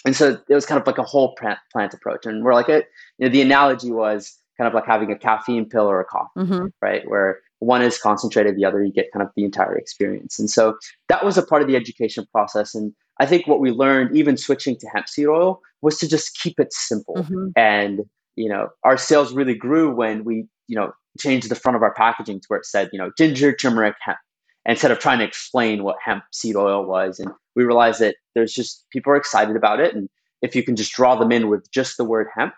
and 0.06 0.16
so 0.16 0.38
it 0.50 0.54
was 0.54 0.66
kind 0.66 0.80
of 0.80 0.88
like 0.88 0.98
a 0.98 1.04
whole 1.04 1.36
plant, 1.36 1.60
plant 1.72 1.94
approach. 1.94 2.26
And 2.26 2.44
we're 2.44 2.54
like, 2.54 2.70
it, 2.70 2.88
you 3.18 3.28
know, 3.28 3.32
the 3.32 3.42
analogy 3.42 3.92
was 3.92 4.38
kind 4.58 4.68
of 4.68 4.74
like 4.74 4.86
having 4.86 5.12
a 5.12 5.18
caffeine 5.18 5.68
pill 5.68 5.88
or 5.90 6.00
a 6.00 6.06
coffee, 6.06 6.30
Mm-hmm. 6.38 6.66
right? 6.82 7.08
Where 7.08 7.40
one 7.60 7.82
is 7.82 7.98
concentrated, 7.98 8.56
the 8.56 8.66
other 8.66 8.84
you 8.84 8.92
get 8.92 9.12
kind 9.14 9.24
of 9.24 9.32
the 9.36 9.44
entire 9.44 9.76
experience. 9.78 10.40
And 10.40 10.50
so 10.50 10.76
that 11.10 11.24
was 11.24 11.38
a 11.38 11.44
part 11.44 11.62
of 11.62 11.68
the 11.68 11.76
education 11.76 12.26
process. 12.32 12.74
And 12.74 12.94
I 13.20 13.26
think 13.26 13.48
what 13.48 13.60
we 13.60 13.72
learned, 13.72 14.16
even 14.16 14.38
switching 14.38 14.78
to 14.80 14.88
hemp 14.88 15.08
seed 15.08 15.28
oil, 15.28 15.62
was 15.82 15.98
to 16.00 16.08
just 16.08 16.36
keep 16.42 16.60
it 16.60 16.74
simple. 16.74 17.16
Mm-hmm. 17.16 17.50
And 17.56 18.02
you 18.36 18.50
know, 18.50 18.70
our 18.84 18.98
sales 18.98 19.34
really 19.34 19.54
grew 19.54 19.94
when 19.94 20.24
we, 20.24 20.46
you 20.68 20.76
know, 20.76 20.94
changed 21.20 21.50
the 21.50 21.56
front 21.56 21.76
of 21.76 21.84
our 21.84 21.94
packaging 21.94 22.40
to 22.40 22.46
where 22.48 22.60
it 22.60 22.66
said, 22.66 22.90
you 22.94 22.98
know, 22.98 23.12
ginger, 23.18 23.54
turmeric, 23.54 23.96
hemp, 24.00 24.18
instead 24.66 24.92
of 24.92 25.00
trying 25.00 25.20
to 25.20 25.26
explain 25.26 25.84
what 25.84 25.98
hemp 26.04 26.24
seed 26.32 26.56
oil 26.56 26.86
was. 26.86 27.20
And 27.20 27.32
we 27.56 27.64
realized 27.64 28.00
that 28.00 28.16
there's 28.36 28.54
just 28.54 28.86
people 28.92 29.12
are 29.12 29.18
excited 29.18 29.56
about 29.56 29.80
it, 29.80 29.96
and 29.96 30.10
if 30.42 30.56
you 30.56 30.64
can 30.64 30.76
just 30.76 30.94
draw 30.94 31.16
them 31.16 31.32
in 31.32 31.50
with 31.50 31.70
just 31.72 31.98
the 31.98 32.06
word 32.06 32.28
hemp, 32.36 32.54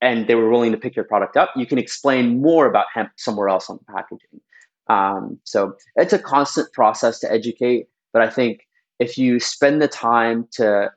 and 0.00 0.26
they 0.26 0.34
were 0.34 0.50
willing 0.50 0.72
to 0.72 0.78
pick 0.78 0.94
your 0.94 1.04
product 1.04 1.36
up, 1.36 1.50
you 1.56 1.66
can 1.66 1.78
explain 1.78 2.42
more 2.42 2.66
about 2.66 2.86
hemp 2.92 3.10
somewhere 3.16 3.48
else 3.48 3.70
on 3.70 3.78
the 3.78 3.92
packaging. 3.92 4.40
Um, 4.88 5.38
so 5.44 5.74
it's 5.96 6.12
a 6.12 6.18
constant 6.18 6.72
process 6.72 7.18
to 7.20 7.32
educate, 7.32 7.86
but 8.12 8.20
I 8.20 8.28
think 8.28 8.66
if 8.98 9.16
you 9.16 9.40
spend 9.40 9.80
the 9.80 9.88
time 9.88 10.46
to, 10.52 10.90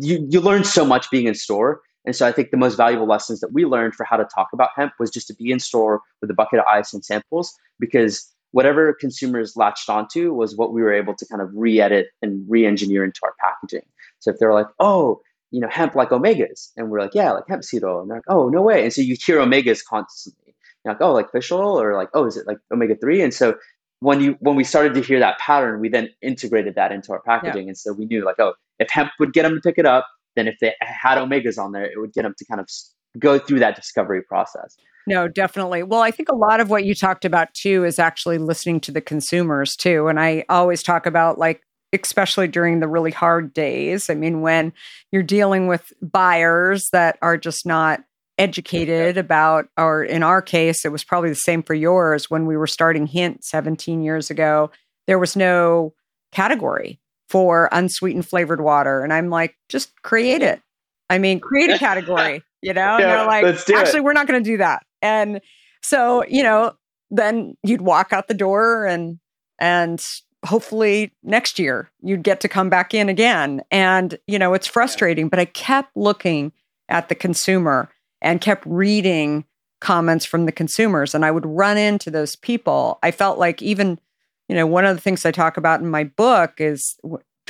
you 0.00 0.26
you 0.28 0.40
learn 0.40 0.64
so 0.64 0.84
much 0.84 1.10
being 1.10 1.26
in 1.26 1.34
store. 1.34 1.80
And 2.04 2.16
so 2.16 2.26
I 2.26 2.32
think 2.32 2.50
the 2.50 2.56
most 2.56 2.76
valuable 2.76 3.06
lessons 3.06 3.40
that 3.40 3.52
we 3.52 3.64
learned 3.64 3.94
for 3.94 4.04
how 4.04 4.16
to 4.16 4.24
talk 4.34 4.48
about 4.52 4.70
hemp 4.74 4.94
was 4.98 5.10
just 5.10 5.26
to 5.28 5.34
be 5.34 5.52
in 5.52 5.60
store 5.60 6.00
with 6.20 6.30
a 6.30 6.34
bucket 6.34 6.58
of 6.58 6.64
ice 6.64 6.92
and 6.92 7.04
samples 7.04 7.54
because 7.78 8.26
whatever 8.52 8.92
consumers 8.92 9.56
latched 9.56 9.88
onto 9.88 10.32
was 10.32 10.56
what 10.56 10.72
we 10.72 10.82
were 10.82 10.92
able 10.92 11.14
to 11.14 11.26
kind 11.26 11.40
of 11.40 11.50
re-edit 11.54 12.08
and 12.22 12.44
re-engineer 12.48 13.04
into 13.04 13.20
our 13.24 13.34
packaging. 13.40 13.86
So 14.18 14.30
if 14.30 14.38
they're 14.38 14.54
like, 14.54 14.66
oh, 14.78 15.20
you 15.50 15.60
know, 15.60 15.68
hemp 15.68 15.94
like 15.94 16.10
omegas, 16.10 16.70
and 16.76 16.90
we're 16.90 17.00
like, 17.00 17.14
yeah, 17.14 17.32
like 17.32 17.44
hemp 17.48 17.64
seed 17.64 17.84
oil, 17.84 18.00
and 18.00 18.10
they're 18.10 18.18
like, 18.18 18.24
oh, 18.28 18.48
no 18.48 18.62
way. 18.62 18.84
And 18.84 18.92
so 18.92 19.02
you 19.02 19.16
hear 19.24 19.38
omegas 19.38 19.84
constantly. 19.84 20.54
You're 20.84 20.94
like, 20.94 21.02
oh, 21.02 21.12
like 21.12 21.30
fish 21.32 21.50
oil, 21.50 21.80
or 21.80 21.94
like, 21.94 22.10
oh, 22.14 22.26
is 22.26 22.36
it 22.36 22.46
like 22.46 22.58
omega 22.72 22.96
three? 22.96 23.20
And 23.22 23.34
so 23.34 23.56
when 24.00 24.20
you 24.20 24.36
when 24.40 24.56
we 24.56 24.64
started 24.64 24.94
to 24.94 25.00
hear 25.00 25.18
that 25.18 25.38
pattern, 25.38 25.80
we 25.80 25.88
then 25.88 26.08
integrated 26.22 26.74
that 26.76 26.92
into 26.92 27.12
our 27.12 27.20
packaging, 27.20 27.68
and 27.68 27.76
so 27.76 27.92
we 27.92 28.06
knew 28.06 28.24
like, 28.24 28.38
oh, 28.38 28.54
if 28.78 28.88
hemp 28.90 29.10
would 29.18 29.32
get 29.32 29.42
them 29.42 29.54
to 29.54 29.60
pick 29.60 29.76
it 29.76 29.86
up, 29.86 30.06
then 30.36 30.48
if 30.48 30.56
they 30.60 30.74
had 30.80 31.18
omegas 31.18 31.58
on 31.58 31.72
there, 31.72 31.84
it 31.84 31.98
would 31.98 32.12
get 32.12 32.22
them 32.22 32.34
to 32.38 32.44
kind 32.46 32.60
of 32.60 32.68
go 33.18 33.38
through 33.38 33.58
that 33.58 33.76
discovery 33.76 34.22
process. 34.22 34.76
No, 35.06 35.28
definitely. 35.28 35.82
Well, 35.82 36.00
I 36.02 36.10
think 36.10 36.28
a 36.28 36.34
lot 36.34 36.60
of 36.60 36.70
what 36.70 36.84
you 36.84 36.94
talked 36.94 37.24
about 37.24 37.52
too 37.54 37.84
is 37.84 37.98
actually 37.98 38.38
listening 38.38 38.80
to 38.80 38.92
the 38.92 39.00
consumers 39.00 39.74
too. 39.76 40.08
And 40.08 40.20
I 40.20 40.44
always 40.48 40.82
talk 40.82 41.06
about 41.06 41.38
like, 41.38 41.62
especially 41.92 42.46
during 42.46 42.80
the 42.80 42.88
really 42.88 43.10
hard 43.10 43.52
days. 43.52 44.08
I 44.08 44.14
mean, 44.14 44.42
when 44.42 44.72
you're 45.10 45.22
dealing 45.22 45.66
with 45.66 45.92
buyers 46.00 46.86
that 46.92 47.18
are 47.22 47.36
just 47.36 47.66
not 47.66 48.04
educated 48.38 49.18
about, 49.18 49.66
or 49.76 50.04
in 50.04 50.22
our 50.22 50.40
case, 50.40 50.84
it 50.84 50.92
was 50.92 51.04
probably 51.04 51.28
the 51.30 51.34
same 51.34 51.62
for 51.62 51.74
yours 51.74 52.30
when 52.30 52.46
we 52.46 52.56
were 52.56 52.66
starting 52.66 53.06
Hint 53.06 53.44
17 53.44 54.02
years 54.02 54.30
ago, 54.30 54.70
there 55.06 55.18
was 55.18 55.36
no 55.36 55.92
category 56.32 57.00
for 57.28 57.68
unsweetened 57.72 58.26
flavored 58.26 58.60
water. 58.60 59.02
And 59.02 59.12
I'm 59.12 59.28
like, 59.28 59.56
just 59.68 59.90
create 60.02 60.42
it. 60.42 60.60
I 61.08 61.18
mean, 61.18 61.40
create 61.40 61.70
a 61.70 61.78
category, 61.80 62.42
you 62.62 62.72
know? 62.72 62.94
and 62.94 63.00
Yeah, 63.00 63.16
they're 63.16 63.26
like, 63.26 63.44
let's 63.44 63.68
it. 63.68 63.76
actually, 63.76 64.00
we're 64.00 64.12
not 64.12 64.26
going 64.26 64.42
to 64.42 64.48
do 64.48 64.56
that. 64.58 64.84
And 65.02 65.40
so, 65.82 66.24
you 66.28 66.42
know, 66.42 66.74
then 67.10 67.56
you'd 67.62 67.80
walk 67.80 68.12
out 68.12 68.28
the 68.28 68.34
door 68.34 68.86
and, 68.86 69.18
and 69.58 70.04
hopefully 70.44 71.12
next 71.22 71.58
year 71.58 71.90
you'd 72.02 72.22
get 72.22 72.40
to 72.40 72.48
come 72.48 72.70
back 72.70 72.94
in 72.94 73.08
again. 73.08 73.62
And, 73.70 74.18
you 74.26 74.38
know, 74.38 74.54
it's 74.54 74.66
frustrating, 74.66 75.28
but 75.28 75.38
I 75.38 75.44
kept 75.44 75.96
looking 75.96 76.52
at 76.88 77.08
the 77.08 77.14
consumer 77.14 77.90
and 78.22 78.40
kept 78.40 78.64
reading 78.66 79.44
comments 79.80 80.24
from 80.24 80.46
the 80.46 80.52
consumers. 80.52 81.14
And 81.14 81.24
I 81.24 81.30
would 81.30 81.46
run 81.46 81.78
into 81.78 82.10
those 82.10 82.36
people. 82.36 82.98
I 83.02 83.10
felt 83.10 83.38
like 83.38 83.62
even, 83.62 83.98
you 84.48 84.54
know, 84.54 84.66
one 84.66 84.84
of 84.84 84.96
the 84.96 85.00
things 85.00 85.24
I 85.24 85.30
talk 85.30 85.56
about 85.56 85.80
in 85.80 85.88
my 85.88 86.04
book 86.04 86.54
is 86.58 86.98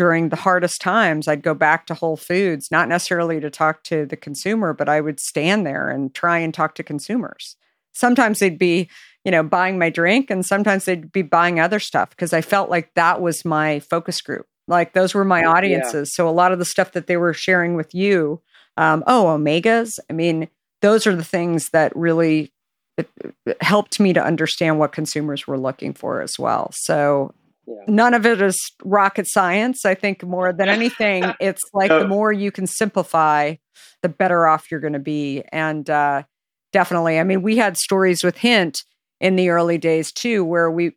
during 0.00 0.30
the 0.30 0.36
hardest 0.36 0.80
times, 0.80 1.28
I'd 1.28 1.42
go 1.42 1.52
back 1.52 1.84
to 1.86 1.92
Whole 1.92 2.16
Foods, 2.16 2.70
not 2.70 2.88
necessarily 2.88 3.38
to 3.38 3.50
talk 3.50 3.82
to 3.82 4.06
the 4.06 4.16
consumer, 4.16 4.72
but 4.72 4.88
I 4.88 4.98
would 4.98 5.20
stand 5.20 5.66
there 5.66 5.90
and 5.90 6.14
try 6.14 6.38
and 6.38 6.54
talk 6.54 6.74
to 6.76 6.82
consumers. 6.82 7.54
Sometimes 7.92 8.38
they'd 8.38 8.58
be, 8.58 8.88
you 9.26 9.30
know, 9.30 9.42
buying 9.42 9.78
my 9.78 9.90
drink 9.90 10.30
and 10.30 10.46
sometimes 10.46 10.86
they'd 10.86 11.12
be 11.12 11.20
buying 11.20 11.60
other 11.60 11.78
stuff 11.78 12.08
because 12.08 12.32
I 12.32 12.40
felt 12.40 12.70
like 12.70 12.94
that 12.94 13.20
was 13.20 13.44
my 13.44 13.80
focus 13.80 14.22
group. 14.22 14.46
Like 14.66 14.94
those 14.94 15.12
were 15.12 15.22
my 15.22 15.40
Yeah. 15.40 15.50
audiences. 15.50 16.14
So 16.14 16.26
a 16.26 16.30
lot 16.30 16.50
of 16.52 16.58
the 16.58 16.64
stuff 16.64 16.92
that 16.92 17.06
they 17.06 17.18
were 17.18 17.34
sharing 17.34 17.74
with 17.74 17.94
you, 17.94 18.40
um, 18.78 19.04
oh, 19.06 19.26
omegas. 19.26 19.98
I 20.08 20.14
mean, 20.14 20.48
those 20.80 21.06
are 21.06 21.14
the 21.14 21.22
things 21.22 21.68
that 21.74 21.94
really 21.94 22.54
it, 22.96 23.10
it 23.44 23.62
helped 23.62 24.00
me 24.00 24.14
to 24.14 24.24
understand 24.24 24.78
what 24.78 24.92
consumers 24.92 25.46
were 25.46 25.58
looking 25.58 25.92
for 25.92 26.22
as 26.22 26.38
well. 26.38 26.70
So 26.72 27.34
Yeah. 27.70 27.84
none 27.86 28.14
of 28.14 28.26
it 28.26 28.40
is 28.42 28.56
rocket 28.82 29.26
science. 29.28 29.84
I 29.84 29.94
think 29.94 30.22
more 30.24 30.52
than 30.52 30.68
anything, 30.68 31.24
it's 31.40 31.62
like 31.72 31.90
the 31.90 32.06
more 32.06 32.32
you 32.32 32.50
can 32.50 32.66
simplify, 32.66 33.54
the 34.02 34.08
better 34.08 34.46
off 34.46 34.70
you're 34.70 34.80
going 34.80 34.94
to 34.94 34.98
be. 34.98 35.42
And 35.52 35.88
uh, 35.88 36.24
definitely, 36.72 37.18
I 37.18 37.24
mean, 37.24 37.42
we 37.42 37.56
had 37.56 37.76
stories 37.76 38.24
with 38.24 38.38
Hint 38.38 38.82
in 39.20 39.36
the 39.36 39.50
early 39.50 39.78
days 39.78 40.12
too, 40.12 40.44
where 40.44 40.70
we 40.70 40.92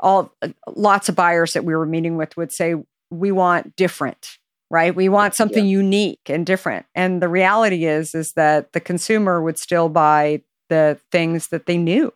all 0.00 0.32
lots 0.76 1.08
of 1.08 1.16
buyers 1.16 1.52
that 1.52 1.64
we 1.64 1.74
were 1.74 1.86
meeting 1.86 2.16
with 2.16 2.36
would 2.36 2.52
say, 2.52 2.74
"We 3.10 3.32
want 3.32 3.76
different." 3.76 4.38
Right? 4.70 4.94
We 4.94 5.08
want 5.08 5.34
something 5.34 5.64
unique 5.66 6.20
and 6.26 6.44
different. 6.44 6.84
And 6.94 7.22
the 7.22 7.28
reality 7.28 7.86
is 7.86 8.14
is 8.14 8.32
that 8.36 8.74
the 8.74 8.80
consumer 8.80 9.40
would 9.40 9.58
still 9.58 9.88
buy 9.88 10.42
the 10.68 11.00
things 11.10 11.48
that 11.48 11.64
they 11.64 11.78
knew. 11.78 12.12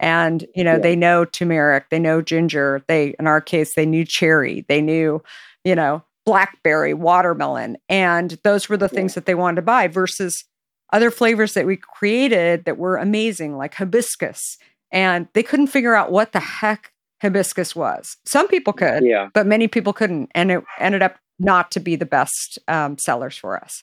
And, 0.00 0.46
you 0.54 0.64
know, 0.64 0.72
Yeah. 0.74 0.78
they 0.78 0.96
know 0.96 1.24
turmeric, 1.24 1.90
they 1.90 1.98
know 1.98 2.22
ginger, 2.22 2.82
they 2.88 3.14
in 3.20 3.26
our 3.26 3.40
case 3.40 3.74
they 3.74 3.86
knew 3.86 4.04
cherry, 4.04 4.64
they 4.68 4.80
knew, 4.80 5.22
you 5.64 5.74
know, 5.74 6.02
blackberry, 6.26 6.94
watermelon, 6.94 7.76
and 7.88 8.38
those 8.44 8.68
were 8.68 8.76
the 8.76 8.88
things 8.88 9.14
that 9.14 9.26
they 9.26 9.34
wanted 9.34 9.56
to 9.56 9.62
buy 9.62 9.86
versus 9.88 10.44
other 10.92 11.10
flavors 11.10 11.54
that 11.54 11.66
we 11.66 11.76
created 11.76 12.64
that 12.64 12.78
were 12.78 12.96
amazing 12.96 13.56
like 13.56 13.74
hibiscus. 13.74 14.56
And 14.90 15.28
they 15.34 15.42
couldn't 15.42 15.68
figure 15.68 15.94
out 15.94 16.10
what 16.10 16.32
the 16.32 16.40
heck 16.40 16.92
hibiscus 17.22 17.76
was. 17.76 18.16
Some 18.24 18.48
people 18.48 18.72
could, 18.72 19.04
Yeah. 19.04 19.28
but 19.34 19.46
many 19.46 19.68
people 19.68 19.92
couldn't 19.92 20.30
and 20.34 20.50
it 20.50 20.64
ended 20.78 21.02
up 21.02 21.16
not 21.38 21.70
to 21.72 21.80
be 21.80 21.94
the 21.96 22.06
best 22.06 22.58
um, 22.68 22.98
sellers 22.98 23.36
for 23.36 23.56
us. 23.62 23.82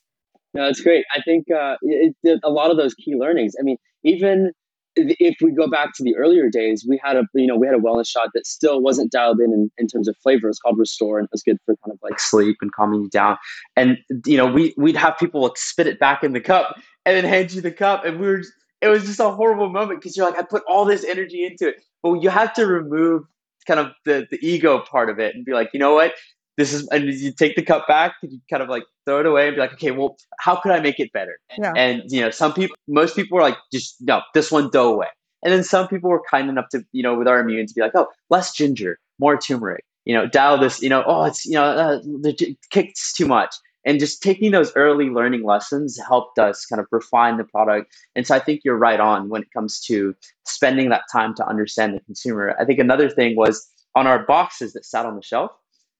No, 0.53 0.65
that's 0.65 0.81
great. 0.81 1.05
I 1.15 1.21
think 1.21 1.45
uh, 1.51 1.75
it, 1.81 2.15
it, 2.23 2.39
a 2.43 2.49
lot 2.49 2.71
of 2.71 2.77
those 2.77 2.93
key 2.93 3.15
learnings. 3.15 3.53
I 3.59 3.63
mean, 3.63 3.77
even 4.03 4.51
if 4.97 5.37
we 5.41 5.51
go 5.51 5.69
back 5.69 5.93
to 5.95 6.03
the 6.03 6.15
earlier 6.17 6.49
days, 6.49 6.85
we 6.87 6.99
had 7.01 7.15
a 7.15 7.23
you 7.33 7.47
know 7.47 7.55
we 7.55 7.67
had 7.67 7.75
a 7.75 7.79
wellness 7.79 8.09
shot 8.09 8.29
that 8.33 8.45
still 8.45 8.81
wasn't 8.81 9.11
dialed 9.11 9.39
in 9.39 9.53
in, 9.53 9.71
in 9.77 9.87
terms 9.87 10.07
of 10.07 10.17
flavor. 10.17 10.49
It's 10.49 10.59
called 10.59 10.77
Restore, 10.77 11.19
and 11.19 11.25
it 11.25 11.31
was 11.31 11.43
good 11.43 11.57
for 11.65 11.75
kind 11.85 11.93
of 11.93 11.99
like 12.03 12.17
like 12.17 12.19
sleep 12.19 12.57
and 12.61 12.71
calming 12.71 13.03
you 13.03 13.09
down. 13.09 13.37
And 13.75 13.97
you 14.25 14.37
know, 14.37 14.45
we 14.45 14.73
we'd 14.77 14.95
have 14.95 15.17
people 15.17 15.41
like 15.41 15.57
spit 15.57 15.87
it 15.87 15.99
back 15.99 16.23
in 16.23 16.33
the 16.33 16.41
cup 16.41 16.79
and 17.05 17.15
then 17.15 17.25
hand 17.25 17.53
you 17.53 17.61
the 17.61 17.71
cup, 17.71 18.05
and 18.05 18.19
we 18.19 18.27
were. 18.27 18.43
It 18.79 18.89
was 18.89 19.05
just 19.05 19.19
a 19.19 19.31
horrible 19.31 19.69
moment 19.69 19.99
because 19.99 20.15
you're 20.15 20.29
like, 20.29 20.37
I 20.37 20.43
put 20.43 20.61
all 20.67 20.85
this 20.85 21.03
energy 21.03 21.43
into 21.43 21.67
it, 21.67 21.81
but 22.03 22.21
you 22.21 22.29
have 22.29 22.53
to 22.53 22.67
remove 22.67 23.23
kind 23.65 23.79
of 23.79 23.87
the 24.05 24.27
the 24.29 24.37
ego 24.45 24.79
part 24.79 25.09
of 25.09 25.17
it 25.19 25.33
and 25.33 25.43
be 25.43 25.53
like, 25.53 25.71
you 25.73 25.79
know 25.79 25.95
what, 25.95 26.13
this 26.57 26.73
is, 26.73 26.87
and 26.89 27.05
you 27.05 27.31
take 27.31 27.55
the 27.55 27.61
cup 27.61 27.87
back 27.87 28.15
and 28.21 28.31
you 28.31 28.39
kind 28.49 28.63
of 28.63 28.69
like 28.69 28.83
throw 29.05 29.19
it 29.19 29.25
away 29.25 29.47
and 29.47 29.55
be 29.55 29.61
like, 29.61 29.73
okay, 29.73 29.91
well, 29.91 30.17
how 30.39 30.55
could 30.55 30.71
I 30.71 30.79
make 30.79 30.99
it 30.99 31.13
better? 31.13 31.39
Yeah. 31.57 31.73
And 31.75 32.03
you 32.07 32.19
know, 32.21 32.31
some 32.31 32.53
people, 32.53 32.75
most 32.87 33.15
people 33.15 33.35
were 33.35 33.43
like, 33.43 33.57
just 33.71 33.95
no, 34.01 34.21
this 34.33 34.51
one 34.51 34.71
throw 34.71 34.91
away. 34.93 35.07
And 35.43 35.53
then 35.53 35.63
some 35.63 35.87
people 35.87 36.09
were 36.09 36.23
kind 36.29 36.49
enough 36.49 36.69
to, 36.69 36.83
you 36.91 37.03
know, 37.03 37.15
with 37.15 37.27
our 37.27 37.39
immune 37.39 37.67
to 37.67 37.73
be 37.73 37.81
like, 37.81 37.91
oh, 37.95 38.07
less 38.29 38.53
ginger, 38.53 38.99
more 39.19 39.37
turmeric. 39.37 39.83
You 40.05 40.15
know, 40.15 40.25
dial 40.25 40.57
this. 40.57 40.81
You 40.81 40.89
know, 40.89 41.03
oh, 41.05 41.25
it's 41.25 41.45
you 41.45 41.53
know, 41.53 41.63
uh, 41.63 41.99
the 41.99 42.55
kicks 42.71 43.13
too 43.13 43.27
much. 43.27 43.53
And 43.85 43.99
just 43.99 44.21
taking 44.21 44.51
those 44.51 44.75
early 44.75 45.05
learning 45.05 45.43
lessons 45.45 45.97
helped 46.07 46.39
us 46.39 46.65
kind 46.65 46.81
of 46.81 46.87
refine 46.91 47.37
the 47.37 47.45
product. 47.45 47.95
And 48.15 48.27
so 48.27 48.35
I 48.35 48.39
think 48.39 48.61
you're 48.65 48.77
right 48.77 48.99
on 48.99 49.29
when 49.29 49.43
it 49.43 49.47
comes 49.53 49.79
to 49.81 50.13
spending 50.45 50.89
that 50.89 51.03
time 51.09 51.33
to 51.35 51.47
understand 51.47 51.93
the 51.93 52.01
consumer. 52.01 52.53
I 52.59 52.65
think 52.65 52.79
another 52.79 53.09
thing 53.09 53.37
was 53.37 53.65
on 53.95 54.05
our 54.05 54.25
boxes 54.25 54.73
that 54.73 54.85
sat 54.85 55.05
on 55.05 55.15
the 55.15 55.21
shelf, 55.21 55.51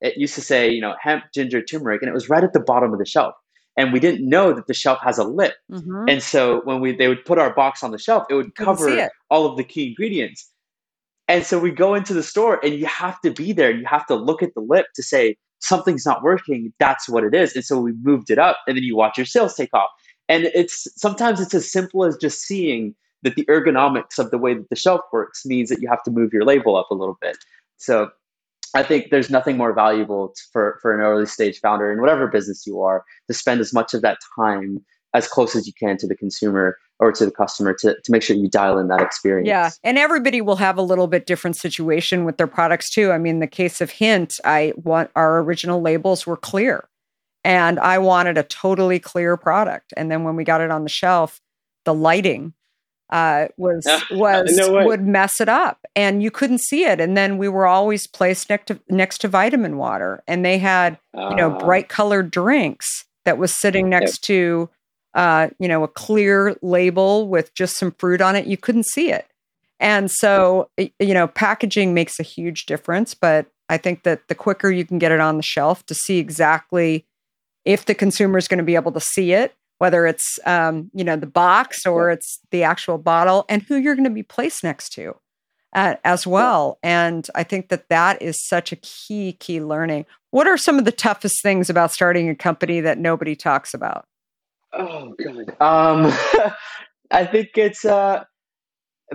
it 0.01 0.17
used 0.17 0.35
to 0.35 0.41
say, 0.41 0.69
you 0.69 0.81
know, 0.81 0.95
hemp, 1.01 1.25
ginger, 1.33 1.61
turmeric, 1.61 2.01
and 2.01 2.09
it 2.09 2.13
was 2.13 2.29
right 2.29 2.43
at 2.43 2.53
the 2.53 2.59
bottom 2.59 2.93
of 2.93 2.99
the 2.99 3.05
shelf. 3.05 3.33
And 3.75 3.93
we 3.93 3.99
didn't 3.99 4.27
know 4.27 4.53
that 4.53 4.67
the 4.67 4.73
shelf 4.73 4.99
has 5.03 5.17
a 5.17 5.23
lip. 5.23 5.53
Mhm. 5.71 6.09
And 6.09 6.23
so 6.23 6.61
when 6.63 6.81
we 6.81 6.95
they 6.95 7.07
would 7.07 7.23
put 7.25 7.37
our 7.37 7.53
box 7.53 7.83
on 7.83 7.91
the 7.91 7.99
shelf, 7.99 8.25
it 8.29 8.33
would 8.33 8.55
cover 8.55 8.89
it. 8.89 9.11
all 9.29 9.45
of 9.45 9.57
the 9.57 9.63
key 9.63 9.87
ingredients. 9.89 10.51
And 11.27 11.45
so 11.45 11.59
we 11.59 11.71
go 11.71 11.93
into 11.93 12.13
the 12.13 12.23
store 12.23 12.59
and 12.63 12.73
you 12.73 12.85
have 12.85 13.19
to 13.21 13.31
be 13.31 13.51
there. 13.51 13.69
You 13.69 13.85
have 13.85 14.05
to 14.07 14.15
look 14.15 14.41
at 14.41 14.53
the 14.53 14.61
lip 14.61 14.85
to 14.95 15.03
say, 15.03 15.35
something's 15.59 16.05
not 16.05 16.23
working. 16.23 16.73
That's 16.79 17.09
what 17.09 17.23
it 17.23 17.33
is. 17.33 17.55
And 17.55 17.65
so 17.65 17.79
we 17.79 17.91
moved 18.01 18.29
it 18.29 18.39
up 18.39 18.57
and 18.67 18.77
then 18.77 18.83
you 18.83 18.95
watch 18.95 19.17
your 19.17 19.25
sales 19.25 19.55
take 19.55 19.73
off. 19.73 19.89
And 20.29 20.45
it's 20.53 20.87
sometimes 20.95 21.39
it's 21.39 21.53
as 21.53 21.71
simple 21.71 22.05
as 22.05 22.15
just 22.17 22.41
seeing 22.41 22.95
that 23.23 23.35
the 23.35 23.45
ergonomics 23.45 24.19
of 24.19 24.29
the 24.31 24.37
way 24.37 24.53
that 24.53 24.69
the 24.69 24.75
shelf 24.75 25.01
works 25.11 25.45
means 25.45 25.69
that 25.69 25.81
you 25.81 25.89
have 25.89 26.03
to 26.03 26.11
move 26.11 26.31
your 26.31 26.45
label 26.45 26.75
up 26.75 26.87
a 26.91 26.95
little 26.95 27.17
bit. 27.21 27.37
So 27.77 28.09
I 28.77 28.83
think 28.83 29.09
there's 29.09 29.31
nothing 29.31 29.57
more 29.57 29.73
valuable 29.73 30.35
for, 30.53 30.77
for 30.83 30.93
an 30.93 31.01
early 31.01 31.25
stage 31.25 31.59
founder 31.59 31.91
in 31.91 31.99
whatever 31.99 32.27
business 32.27 32.67
you 32.67 32.79
are 32.81 33.03
to 33.27 33.33
spend 33.33 33.59
as 33.59 33.73
much 33.73 33.95
of 33.95 34.03
that 34.03 34.19
time 34.37 34.85
as 35.15 35.27
close 35.27 35.55
as 35.55 35.65
you 35.65 35.73
can 35.73 35.97
to 35.97 36.05
the 36.05 36.15
consumer 36.15 36.77
or 36.99 37.11
to 37.11 37.25
the 37.25 37.31
customer 37.31 37.73
to, 37.73 37.95
to 38.03 38.11
make 38.11 38.21
sure 38.21 38.35
you 38.35 38.47
dial 38.47 38.77
in 38.77 38.87
that 38.89 39.01
experience. 39.01 39.47
Yeah. 39.47 39.71
And 39.83 39.97
everybody 39.97 40.41
will 40.41 40.57
have 40.57 40.77
a 40.77 40.83
little 40.83 41.07
bit 41.07 41.25
different 41.25 41.55
situation 41.55 42.23
with 42.23 42.37
their 42.37 42.45
products 42.45 42.91
too. 42.91 43.11
I 43.11 43.17
mean, 43.17 43.39
the 43.39 43.47
case 43.47 43.81
of 43.81 43.89
Hint, 43.89 44.39
I 44.45 44.73
want 44.75 45.09
our 45.15 45.39
original 45.39 45.81
labels 45.81 46.27
were 46.27 46.37
clear 46.37 46.87
and 47.43 47.79
I 47.79 47.97
wanted 47.97 48.37
a 48.37 48.43
totally 48.43 48.99
clear 48.99 49.37
product. 49.37 49.91
And 49.97 50.11
then 50.11 50.23
when 50.23 50.35
we 50.35 50.43
got 50.43 50.61
it 50.61 50.69
on 50.69 50.83
the 50.83 50.89
shelf, 50.89 51.41
the 51.83 51.95
lighting 51.95 52.53
uh, 53.09 53.47
was 53.57 53.85
was 54.11 54.55
no 54.55 54.85
would 54.85 55.07
mess 55.07 55.39
it 55.39 55.49
up, 55.49 55.85
and 55.95 56.21
you 56.21 56.31
couldn't 56.31 56.61
see 56.61 56.83
it. 56.85 56.99
And 56.99 57.15
then 57.15 57.37
we 57.37 57.47
were 57.47 57.67
always 57.67 58.07
placed 58.07 58.49
next 58.49 58.67
to 58.67 58.79
next 58.89 59.19
to 59.19 59.27
vitamin 59.27 59.77
water, 59.77 60.23
and 60.27 60.43
they 60.43 60.57
had 60.57 60.99
uh, 61.17 61.29
you 61.29 61.35
know 61.35 61.53
ah. 61.53 61.59
bright 61.59 61.89
colored 61.89 62.31
drinks 62.31 63.05
that 63.25 63.37
was 63.37 63.59
sitting 63.59 63.89
next 63.89 64.23
to 64.25 64.69
uh, 65.17 65.49
you 65.57 65.67
know, 65.67 65.83
a 65.83 65.87
clear 65.87 66.55
label 66.61 67.27
with 67.27 67.53
just 67.55 67.75
some 67.75 67.91
fruit 67.91 68.21
on 68.21 68.35
it, 68.35 68.45
you 68.45 68.55
couldn't 68.55 68.85
see 68.85 69.11
it. 69.11 69.25
And 69.79 70.11
so, 70.11 70.69
you 70.77 71.13
know, 71.13 71.27
packaging 71.27 71.93
makes 71.93 72.19
a 72.19 72.23
huge 72.23 72.67
difference, 72.67 73.15
but 73.15 73.47
I 73.67 73.77
think 73.77 74.03
that 74.03 74.27
the 74.27 74.35
quicker 74.35 74.69
you 74.69 74.85
can 74.85 74.99
get 74.99 75.11
it 75.11 75.19
on 75.19 75.37
the 75.37 75.43
shelf 75.43 75.83
to 75.87 75.95
see 75.95 76.19
exactly 76.19 77.05
if 77.65 77.85
the 77.85 77.95
consumer 77.95 78.37
is 78.37 78.47
going 78.47 78.59
to 78.59 78.63
be 78.63 78.75
able 78.75 78.91
to 78.91 78.99
see 78.99 79.33
it, 79.33 79.55
whether 79.79 80.05
it's, 80.05 80.39
um, 80.45 80.89
you 80.93 81.03
know, 81.03 81.15
the 81.15 81.27
box 81.27 81.85
or 81.85 82.09
it's 82.09 82.39
the 82.51 82.63
actual 82.63 82.97
bottle, 82.97 83.45
and 83.49 83.61
who 83.63 83.75
you're 83.75 83.95
going 83.95 84.03
to 84.03 84.09
be 84.09 84.23
placed 84.23 84.63
next 84.63 84.89
to 84.93 85.15
uh, 85.73 85.95
as 86.03 86.25
well. 86.25 86.79
And 86.81 87.27
I 87.35 87.43
think 87.43 87.69
that 87.69 87.89
that 87.89 88.21
is 88.21 88.45
such 88.45 88.71
a 88.71 88.77
key, 88.77 89.33
key 89.33 89.61
learning. 89.61 90.05
What 90.31 90.47
are 90.47 90.57
some 90.57 90.79
of 90.79 90.85
the 90.85 90.91
toughest 90.91 91.41
things 91.41 91.69
about 91.69 91.91
starting 91.91 92.29
a 92.29 92.35
company 92.35 92.81
that 92.81 92.97
nobody 92.97 93.35
talks 93.35 93.73
about? 93.73 94.05
Oh 94.73 95.13
god. 95.23 95.55
Um, 95.61 96.11
I 97.11 97.25
think 97.25 97.51
it's 97.55 97.85
uh, 97.85 98.23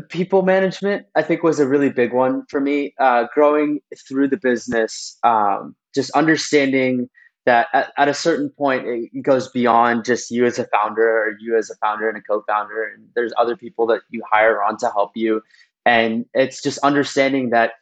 people 0.09 0.43
management. 0.43 1.07
I 1.15 1.23
think 1.23 1.43
was 1.43 1.61
a 1.61 1.69
really 1.69 1.91
big 1.91 2.13
one 2.13 2.45
for 2.49 2.61
me. 2.61 2.95
Uh, 2.99 3.27
growing 3.35 3.81
through 4.09 4.29
the 4.29 4.39
business, 4.39 5.19
um, 5.25 5.77
just 5.95 6.11
understanding 6.13 7.11
that 7.45 7.69
at, 7.73 7.93
at, 7.97 8.09
a 8.09 8.15
certain 8.15 8.51
point 8.51 8.85
it 8.87 9.23
goes 9.23 9.49
beyond 9.49 10.05
just 10.05 10.31
you 10.31 10.45
as 10.45 10.59
a 10.59 10.67
founder 10.67 11.03
or 11.03 11.37
you 11.41 11.57
as 11.57 11.71
a 11.71 11.77
founder 11.77 12.09
and 12.09 12.17
a 12.17 12.23
co-founder, 12.23 12.85
and 12.85 13.07
there's 13.15 13.33
other 13.37 13.57
people 13.57 13.87
that 13.87 14.03
you 14.11 14.23
hire 14.31 14.63
on 14.63 14.77
to 14.79 14.87
help 14.91 15.13
you, 15.15 15.43
and 15.85 16.25
it's 16.35 16.63
just 16.63 16.79
understanding 16.79 17.51
that 17.51 17.73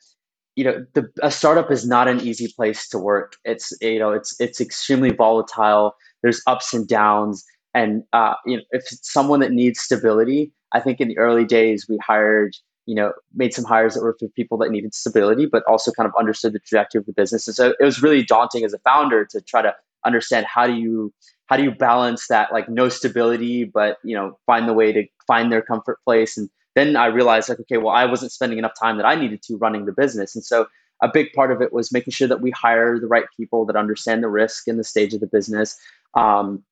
you 0.56 0.64
know 0.64 0.84
the 0.94 1.08
a 1.22 1.30
startup 1.30 1.70
is 1.70 1.86
not 1.86 2.08
an 2.08 2.20
easy 2.20 2.52
place 2.56 2.88
to 2.88 2.98
work. 2.98 3.36
It's 3.44 3.72
you 3.80 3.98
know 3.98 4.12
it's 4.12 4.40
it's 4.40 4.60
extremely 4.60 5.10
volatile. 5.10 5.94
There's 6.22 6.42
ups 6.46 6.74
and 6.74 6.86
downs 6.88 7.44
and 7.74 8.02
uh, 8.12 8.34
you 8.46 8.56
know, 8.56 8.62
if 8.70 8.82
it's 8.90 9.12
someone 9.12 9.40
that 9.40 9.52
needs 9.52 9.80
stability, 9.80 10.52
I 10.72 10.80
think 10.80 11.00
in 11.00 11.08
the 11.08 11.18
early 11.18 11.44
days 11.44 11.86
we 11.88 11.98
hired, 12.04 12.56
you 12.90 12.96
know, 12.96 13.12
made 13.36 13.54
some 13.54 13.64
hires 13.64 13.94
that 13.94 14.02
were 14.02 14.16
for 14.18 14.26
people 14.30 14.58
that 14.58 14.72
needed 14.72 14.92
stability, 14.96 15.46
but 15.46 15.62
also 15.68 15.92
kind 15.92 16.08
of 16.08 16.12
understood 16.18 16.52
the 16.52 16.58
trajectory 16.58 16.98
of 16.98 17.06
the 17.06 17.12
business. 17.12 17.46
And 17.46 17.54
so 17.54 17.72
it 17.78 17.84
was 17.84 18.02
really 18.02 18.24
daunting 18.24 18.64
as 18.64 18.74
a 18.74 18.80
founder 18.80 19.24
to 19.26 19.40
try 19.40 19.62
to 19.62 19.72
understand 20.04 20.44
how 20.46 20.66
do 20.66 20.74
you 20.74 21.14
how 21.46 21.56
do 21.56 21.62
you 21.62 21.70
balance 21.70 22.26
that 22.26 22.52
like 22.52 22.68
no 22.68 22.88
stability, 22.88 23.62
but 23.62 23.98
you 24.02 24.16
know, 24.16 24.36
find 24.44 24.68
the 24.68 24.72
way 24.72 24.90
to 24.90 25.04
find 25.24 25.52
their 25.52 25.62
comfort 25.62 25.98
place. 26.04 26.36
And 26.36 26.50
then 26.74 26.96
I 26.96 27.06
realized 27.06 27.48
like, 27.48 27.60
okay, 27.60 27.76
well, 27.76 27.94
I 27.94 28.06
wasn't 28.06 28.32
spending 28.32 28.58
enough 28.58 28.74
time 28.80 28.96
that 28.96 29.06
I 29.06 29.14
needed 29.14 29.40
to 29.42 29.56
running 29.56 29.84
the 29.84 29.92
business, 29.92 30.34
and 30.34 30.44
so 30.44 30.66
a 31.00 31.08
big 31.08 31.32
part 31.32 31.52
of 31.52 31.62
it 31.62 31.72
was 31.72 31.92
making 31.92 32.10
sure 32.10 32.26
that 32.26 32.40
we 32.40 32.50
hire 32.50 32.98
the 32.98 33.06
right 33.06 33.26
people 33.36 33.64
that 33.66 33.76
understand 33.76 34.24
the 34.24 34.28
risk 34.28 34.66
and 34.66 34.80
the 34.80 34.84
stage 34.84 35.14
of 35.14 35.20
the 35.20 35.28
business. 35.28 35.78
Um, 36.14 36.64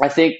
I 0.00 0.08
think 0.08 0.36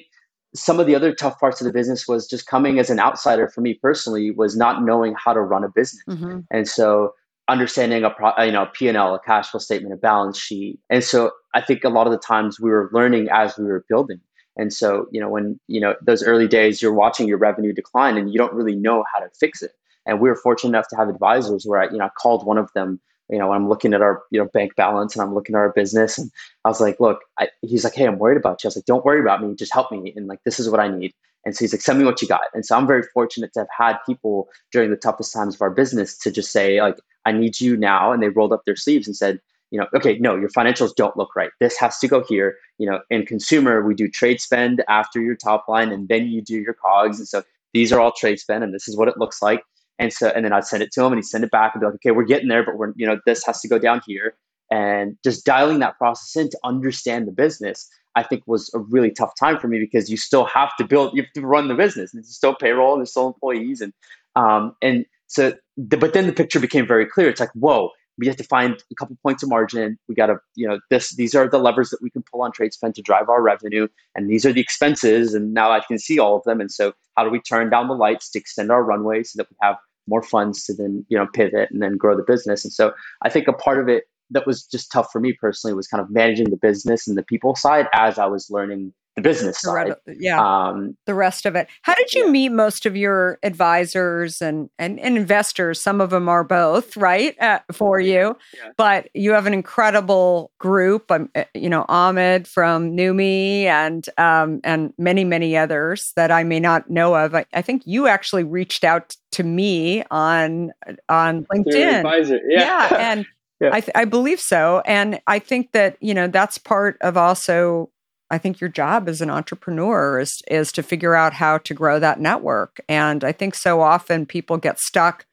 some 0.55 0.79
of 0.79 0.87
the 0.87 0.95
other 0.95 1.13
tough 1.13 1.39
parts 1.41 1.61
of 1.61 1.67
the 1.67 1.73
business 1.73 2.07
was 2.07 2.29
just 2.29 2.47
coming 2.47 2.79
as 2.79 2.89
an 2.91 3.01
outsider 3.01 3.49
for 3.49 3.61
me 3.61 3.75
personally 3.75 4.31
was 4.31 4.57
not 4.57 4.83
knowing 4.83 5.15
how 5.17 5.33
to 5.33 5.41
run 5.41 5.65
a 5.65 5.69
business. 5.69 6.05
Mm-hmm. 6.09 6.41
And 6.51 6.69
so 6.69 7.15
understanding 7.49 8.05
a 8.05 8.11
pro, 8.11 8.33
you 8.43 8.53
know, 8.53 8.67
P&L, 8.73 9.15
a 9.15 9.19
cash 9.19 9.51
flow 9.51 9.59
statement, 9.59 9.93
a 9.93 9.97
balance 9.97 10.39
sheet. 10.39 10.79
And 10.89 11.03
so 11.03 11.33
I 11.55 11.61
think 11.61 11.85
a 11.85 11.89
lot 11.89 12.07
of 12.07 12.13
the 12.13 12.19
times 12.19 12.61
we 12.61 12.71
were 12.71 12.89
learning 12.93 13.29
as 13.31 13.59
we 13.59 13.65
were 13.65 13.85
building. 13.89 14.21
And 14.57 14.73
so, 14.73 15.07
you 15.11 15.21
know, 15.21 15.29
when, 15.29 15.59
you 15.67 15.81
know, 15.81 15.97
those 16.01 16.23
early 16.23 16.47
days 16.47 16.81
you're 16.81 16.95
watching 16.95 17.27
your 17.27 17.39
revenue 17.39 17.73
decline 17.73 18.17
and 18.17 18.33
you 18.33 18.39
don't 18.39 18.55
really 18.55 18.77
know 18.77 19.05
how 19.13 19.21
to 19.21 19.29
fix 19.39 19.61
it. 19.63 19.73
And 20.07 20.21
we 20.21 20.29
were 20.29 20.37
fortunate 20.37 20.71
enough 20.71 20.89
to 20.89 20.97
have 20.97 21.09
advisors 21.09 21.65
where 21.67 21.83
I, 21.83 21.91
you 21.91 21.99
know, 21.99 22.05
I 22.05 22.11
called 22.21 22.47
one 22.47 22.59
of 22.59 22.71
them 22.75 23.01
you 23.31 23.39
know, 23.39 23.53
I'm 23.53 23.69
looking 23.69 23.95
at 23.95 24.03
our 24.03 24.23
you 24.31 24.39
know 24.41 24.49
bank 24.53 24.75
balance 24.77 25.15
and 25.15 25.23
I'm 25.23 25.35
looking 25.35 25.55
at 25.55 25.59
our 25.59 25.73
business, 25.73 26.19
and 26.19 26.31
I 26.65 26.69
was 26.69 26.81
like, 26.81 27.01
look, 27.01 27.21
I, 27.39 27.49
he's 27.63 27.85
like, 27.85 27.95
hey, 27.95 28.07
I'm 28.07 28.19
worried 28.19 28.37
about 28.37 28.63
you. 28.63 28.69
I 28.69 28.71
was 28.71 28.77
like, 28.77 28.85
don't 28.85 29.05
worry 29.05 29.21
about 29.21 29.43
me, 29.43 29.55
just 29.55 29.73
help 29.73 29.91
me, 29.91 30.13
and 30.17 30.27
like 30.27 30.41
this 30.45 30.61
is 30.61 30.69
what 30.69 30.81
I 30.81 30.89
need. 30.89 31.13
And 31.47 31.55
so 31.55 31.65
he's 31.65 31.75
like, 31.75 31.83
send 31.83 31.99
me 31.99 32.07
what 32.07 32.23
you 32.23 32.29
got. 32.29 32.47
And 32.55 32.65
so 32.65 32.75
I'm 32.77 32.87
very 32.87 33.03
fortunate 33.13 33.53
to 33.53 33.61
have 33.61 33.69
had 33.77 33.99
people 34.07 34.49
during 34.73 34.91
the 34.91 34.97
toughest 34.97 35.33
times 35.33 35.55
of 35.55 35.61
our 35.61 35.71
business 35.71 36.17
to 36.19 36.31
just 36.31 36.51
say 36.53 36.81
like, 36.81 36.97
I 37.27 37.33
need 37.33 37.61
you 37.61 37.77
now, 37.77 38.13
and 38.13 38.23
they 38.23 38.29
rolled 38.29 38.53
up 38.53 38.63
their 38.67 38.77
sleeves 38.77 39.07
and 39.07 39.17
said, 39.17 39.41
you 39.71 39.81
know, 39.81 39.87
okay, 39.95 40.19
no, 40.19 40.37
your 40.37 40.51
financials 40.51 40.95
don't 40.95 41.17
look 41.17 41.35
right. 41.35 41.51
This 41.59 41.77
has 41.79 41.99
to 41.99 42.09
go 42.09 42.23
here. 42.23 42.57
You 42.79 42.89
know, 42.89 43.01
in 43.11 43.27
consumer, 43.27 43.85
we 43.85 43.95
do 43.95 44.09
trade 44.09 44.41
spend 44.41 44.85
after 44.89 45.21
your 45.21 45.35
top 45.35 45.65
line, 45.69 45.91
and 45.91 46.09
then 46.09 46.27
you 46.29 46.43
do 46.43 46.55
your 46.55 46.75
cogs, 46.75 47.19
and 47.19 47.27
so 47.27 47.43
these 47.73 47.93
are 47.93 48.01
all 48.01 48.13
trade 48.13 48.39
spend, 48.39 48.63
and 48.63 48.73
this 48.73 48.87
is 48.87 48.97
what 48.97 49.09
it 49.09 49.19
looks 49.19 49.43
like. 49.43 49.63
And 49.99 50.13
so, 50.13 50.29
and 50.29 50.45
then 50.45 50.53
I'd 50.53 50.67
send 50.67 50.83
it 50.83 50.93
to 50.93 51.05
him 51.05 51.13
and 51.13 51.17
he'd 51.17 51.27
send 51.27 51.45
it 51.45 51.51
back 51.51 51.73
and 51.75 51.81
be 51.81 51.87
like, 51.87 51.95
okay, 51.97 52.11
we're 52.11 52.25
getting 52.25 52.49
there, 52.49 52.65
but 52.65 52.77
we're, 52.77 52.93
you 52.97 53.07
know, 53.07 53.19
this 53.27 53.45
has 53.47 53.61
to 53.61 53.69
go 53.69 53.79
down 53.79 54.01
here. 54.07 54.37
And 54.71 55.17
just 55.23 55.45
dialing 55.45 55.79
that 55.81 55.97
process 55.99 56.35
in 56.41 56.51
to 56.51 56.59
understand 56.65 57.29
the 57.29 57.33
business, 57.33 57.89
I 58.17 58.23
think 58.23 58.43
was 58.47 58.71
a 58.75 58.79
really 58.79 59.11
tough 59.11 59.33
time 59.39 59.59
for 59.61 59.69
me 59.69 59.79
because 59.79 60.11
you 60.11 60.17
still 60.17 60.47
have 60.47 60.75
to 60.79 60.85
build, 60.85 61.15
you 61.15 61.23
have 61.23 61.33
to 61.35 61.47
run 61.47 61.69
the 61.69 61.75
business. 61.75 62.13
And 62.13 62.23
there's 62.23 62.35
still 62.35 62.55
payroll, 62.55 62.95
and 62.95 63.01
there's 63.01 63.11
still 63.11 63.29
employees. 63.29 63.81
And, 63.81 63.93
um, 64.37 64.75
and 64.83 65.05
so, 65.27 65.53
the, 65.77 65.97
but 65.97 66.13
then 66.13 66.27
the 66.27 66.33
picture 66.33 66.61
became 66.61 66.87
very 66.87 67.07
clear. 67.07 67.29
It's 67.29 67.41
like, 67.41 67.53
whoa, 67.55 67.91
we 68.19 68.27
have 68.27 68.37
to 68.37 68.45
find 68.45 68.83
a 68.91 68.95
couple 68.95 69.17
points 69.23 69.43
of 69.43 69.49
margin. 69.49 69.99
We 70.09 70.15
got 70.15 70.27
to, 70.27 70.37
you 70.55 70.69
know, 70.69 70.79
this, 70.91 71.15
these 71.17 71.35
are 71.35 71.49
the 71.49 71.59
levers 71.59 71.91
that 71.91 72.01
we 72.03 72.11
can 72.11 72.23
pull 72.31 72.43
on 72.43 72.53
trade 72.53 72.73
spend 72.73 72.95
to 72.97 73.03
drive 73.03 73.29
our 73.29 73.43
revenue. 73.43 73.89
And 74.15 74.31
these 74.31 74.47
are 74.47 74.53
the 74.53 74.61
expenses. 74.61 75.35
And 75.35 75.53
now 75.53 75.73
I 75.73 75.81
can 75.81 75.99
see 75.99 76.19
all 76.19 76.37
of 76.37 76.45
them. 76.45 76.61
And 76.61 76.71
so 76.71 76.93
how 77.17 77.25
do 77.25 77.31
we 77.31 77.41
turn 77.41 77.71
down 77.71 77.89
the 77.89 77.95
lights 77.95 78.31
to 78.31 78.39
extend 78.39 78.71
our 78.71 78.85
runway 78.85 79.23
so 79.23 79.39
that 79.39 79.51
we 79.51 79.57
have 79.63 79.77
more 80.07 80.23
funds 80.23 80.65
to 80.65 80.75
then 80.75 81.05
you 81.09 81.17
know 81.17 81.27
pivot 81.33 81.71
and 81.71 81.83
then 81.83 81.97
grow 81.97 82.17
the 82.17 82.23
business 82.23 82.65
and 82.65 82.73
so 82.73 82.93
i 83.23 83.31
think 83.31 83.49
a 83.49 83.53
part 83.53 83.79
of 83.79 83.89
it 83.89 84.05
that 84.31 84.47
was 84.47 84.65
just 84.65 84.93
tough 84.93 85.09
for 85.11 85.21
me 85.21 85.33
personally 85.33 85.75
was 85.75 85.87
kind 85.87 86.03
of 86.03 86.11
managing 86.11 86.51
the 86.51 86.57
business 86.57 87.07
and 87.07 87.17
the 87.17 87.23
people 87.23 87.55
side 87.55 87.87
as 87.95 88.19
i 88.19 88.27
was 88.27 88.51
learning 88.51 88.93
the 89.17 89.23
business 89.23 89.61
side. 89.61 89.95
yeah. 90.07 90.41
Um, 90.41 90.97
the 91.07 91.15
rest 91.15 91.47
of 91.47 91.55
it. 91.55 91.69
How 91.83 91.95
did 91.95 92.13
you 92.13 92.25
yeah. 92.27 92.31
meet 92.31 92.49
most 92.51 92.85
of 92.85 92.97
your 92.97 93.39
advisors 93.43 94.43
and, 94.43 94.71
and, 94.79 94.99
and, 94.99 95.17
investors? 95.17 95.81
Some 95.81 96.01
of 96.01 96.11
them 96.11 96.29
are 96.29 96.43
both, 96.43 96.97
right, 96.97 97.41
uh, 97.41 97.61
for 97.71 98.01
you. 98.01 98.37
Yeah. 98.57 98.71
But 98.77 99.09
you 99.15 99.33
have 99.33 99.47
an 99.47 99.55
incredible 99.55 100.51
group. 100.59 101.11
Um, 101.11 101.31
uh, 101.35 101.45
you 101.55 101.69
know, 101.69 101.85
Ahmed 101.89 102.49
from 102.49 102.97
Numi 102.97 103.65
and 103.65 104.05
um, 104.19 104.61
and 104.65 104.93
many 104.99 105.25
many 105.25 105.57
others 105.57 106.13
that 106.17 106.31
I 106.31 106.43
may 106.43 106.59
not 106.59 106.91
know 106.91 107.15
of. 107.15 107.35
I, 107.35 107.47
I 107.55 107.63
think 107.63 107.83
you 107.87 108.09
actually 108.09 108.45
reached 108.45 108.83
out 108.83 109.17
to 109.33 109.45
me 109.45 110.03
on 110.11 110.73
on 111.09 111.45
LinkedIn. 111.47 111.99
Advisor. 111.99 112.41
Yeah. 112.49 112.89
yeah 112.91 113.11
and. 113.13 113.27
I, 113.63 113.81
th- 113.81 113.93
I 113.95 114.05
believe 114.05 114.41
so. 114.41 114.83
And 114.85 115.21
I 115.27 115.39
think 115.39 115.73
that, 115.73 115.97
you 116.01 116.13
know, 116.13 116.27
that's 116.27 116.59
part 116.59 116.99
of 117.01 117.17
also 117.17 117.89
I 118.31 118.39
think 118.39 118.61
your 118.61 118.71
job 118.71 119.09
as 119.09 119.21
an 119.21 119.31
entrepreneur 119.31 120.19
is 120.19 120.43
is 120.49 120.73
to 120.73 120.83
figure 120.83 121.15
out 121.15 121.35
how 121.35 121.59
to 121.59 121.75
grow 121.75 121.99
that 121.99 122.21
network. 122.21 122.81
And 122.89 123.23
I 123.23 123.33
think 123.33 123.55
so 123.55 123.81
often 123.81 124.27
people 124.27 124.57
get 124.57 124.79
stuck 124.81 125.27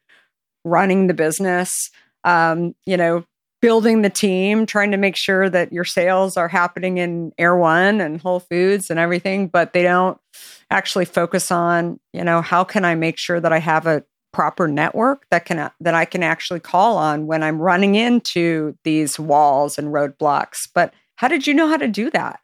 running 0.64 1.06
the 1.06 1.14
business, 1.14 1.70
um, 2.24 2.74
you 2.86 2.96
know, 2.96 3.24
building 3.60 4.02
the 4.02 4.10
team, 4.10 4.66
trying 4.66 4.90
to 4.90 4.96
make 4.96 5.16
sure 5.16 5.48
that 5.48 5.72
your 5.72 5.84
sales 5.84 6.36
are 6.36 6.48
happening 6.48 6.98
in 6.98 7.32
Erewhon 7.38 8.00
and 8.00 8.20
Whole 8.20 8.40
Foods 8.40 8.90
and 8.90 8.98
everything, 8.98 9.48
but 9.48 9.72
they 9.72 9.82
don't 9.82 10.18
actually 10.70 11.04
focus 11.04 11.50
on, 11.50 11.98
you 12.12 12.24
know, 12.24 12.42
how 12.42 12.64
can 12.64 12.84
I 12.84 12.94
make 12.94 13.18
sure 13.18 13.40
that 13.40 13.52
I 13.52 13.58
have 13.58 13.86
a 13.86 14.04
proper 14.32 14.66
network 14.66 15.26
that 15.30 15.44
can 15.44 15.70
that 15.80 15.94
I 15.94 16.04
can 16.04 16.22
actually 16.22 16.60
call 16.60 16.96
on 16.96 17.26
when 17.26 17.42
I'm 17.42 17.60
running 17.60 17.94
into 17.94 18.76
these 18.82 19.18
walls 19.18 19.78
and 19.78 19.88
roadblocks. 19.88 20.68
But 20.74 20.92
how 21.16 21.28
did 21.28 21.46
you 21.46 21.54
know 21.54 21.68
how 21.68 21.76
to 21.76 21.88
do 21.88 22.10
that? 22.10 22.40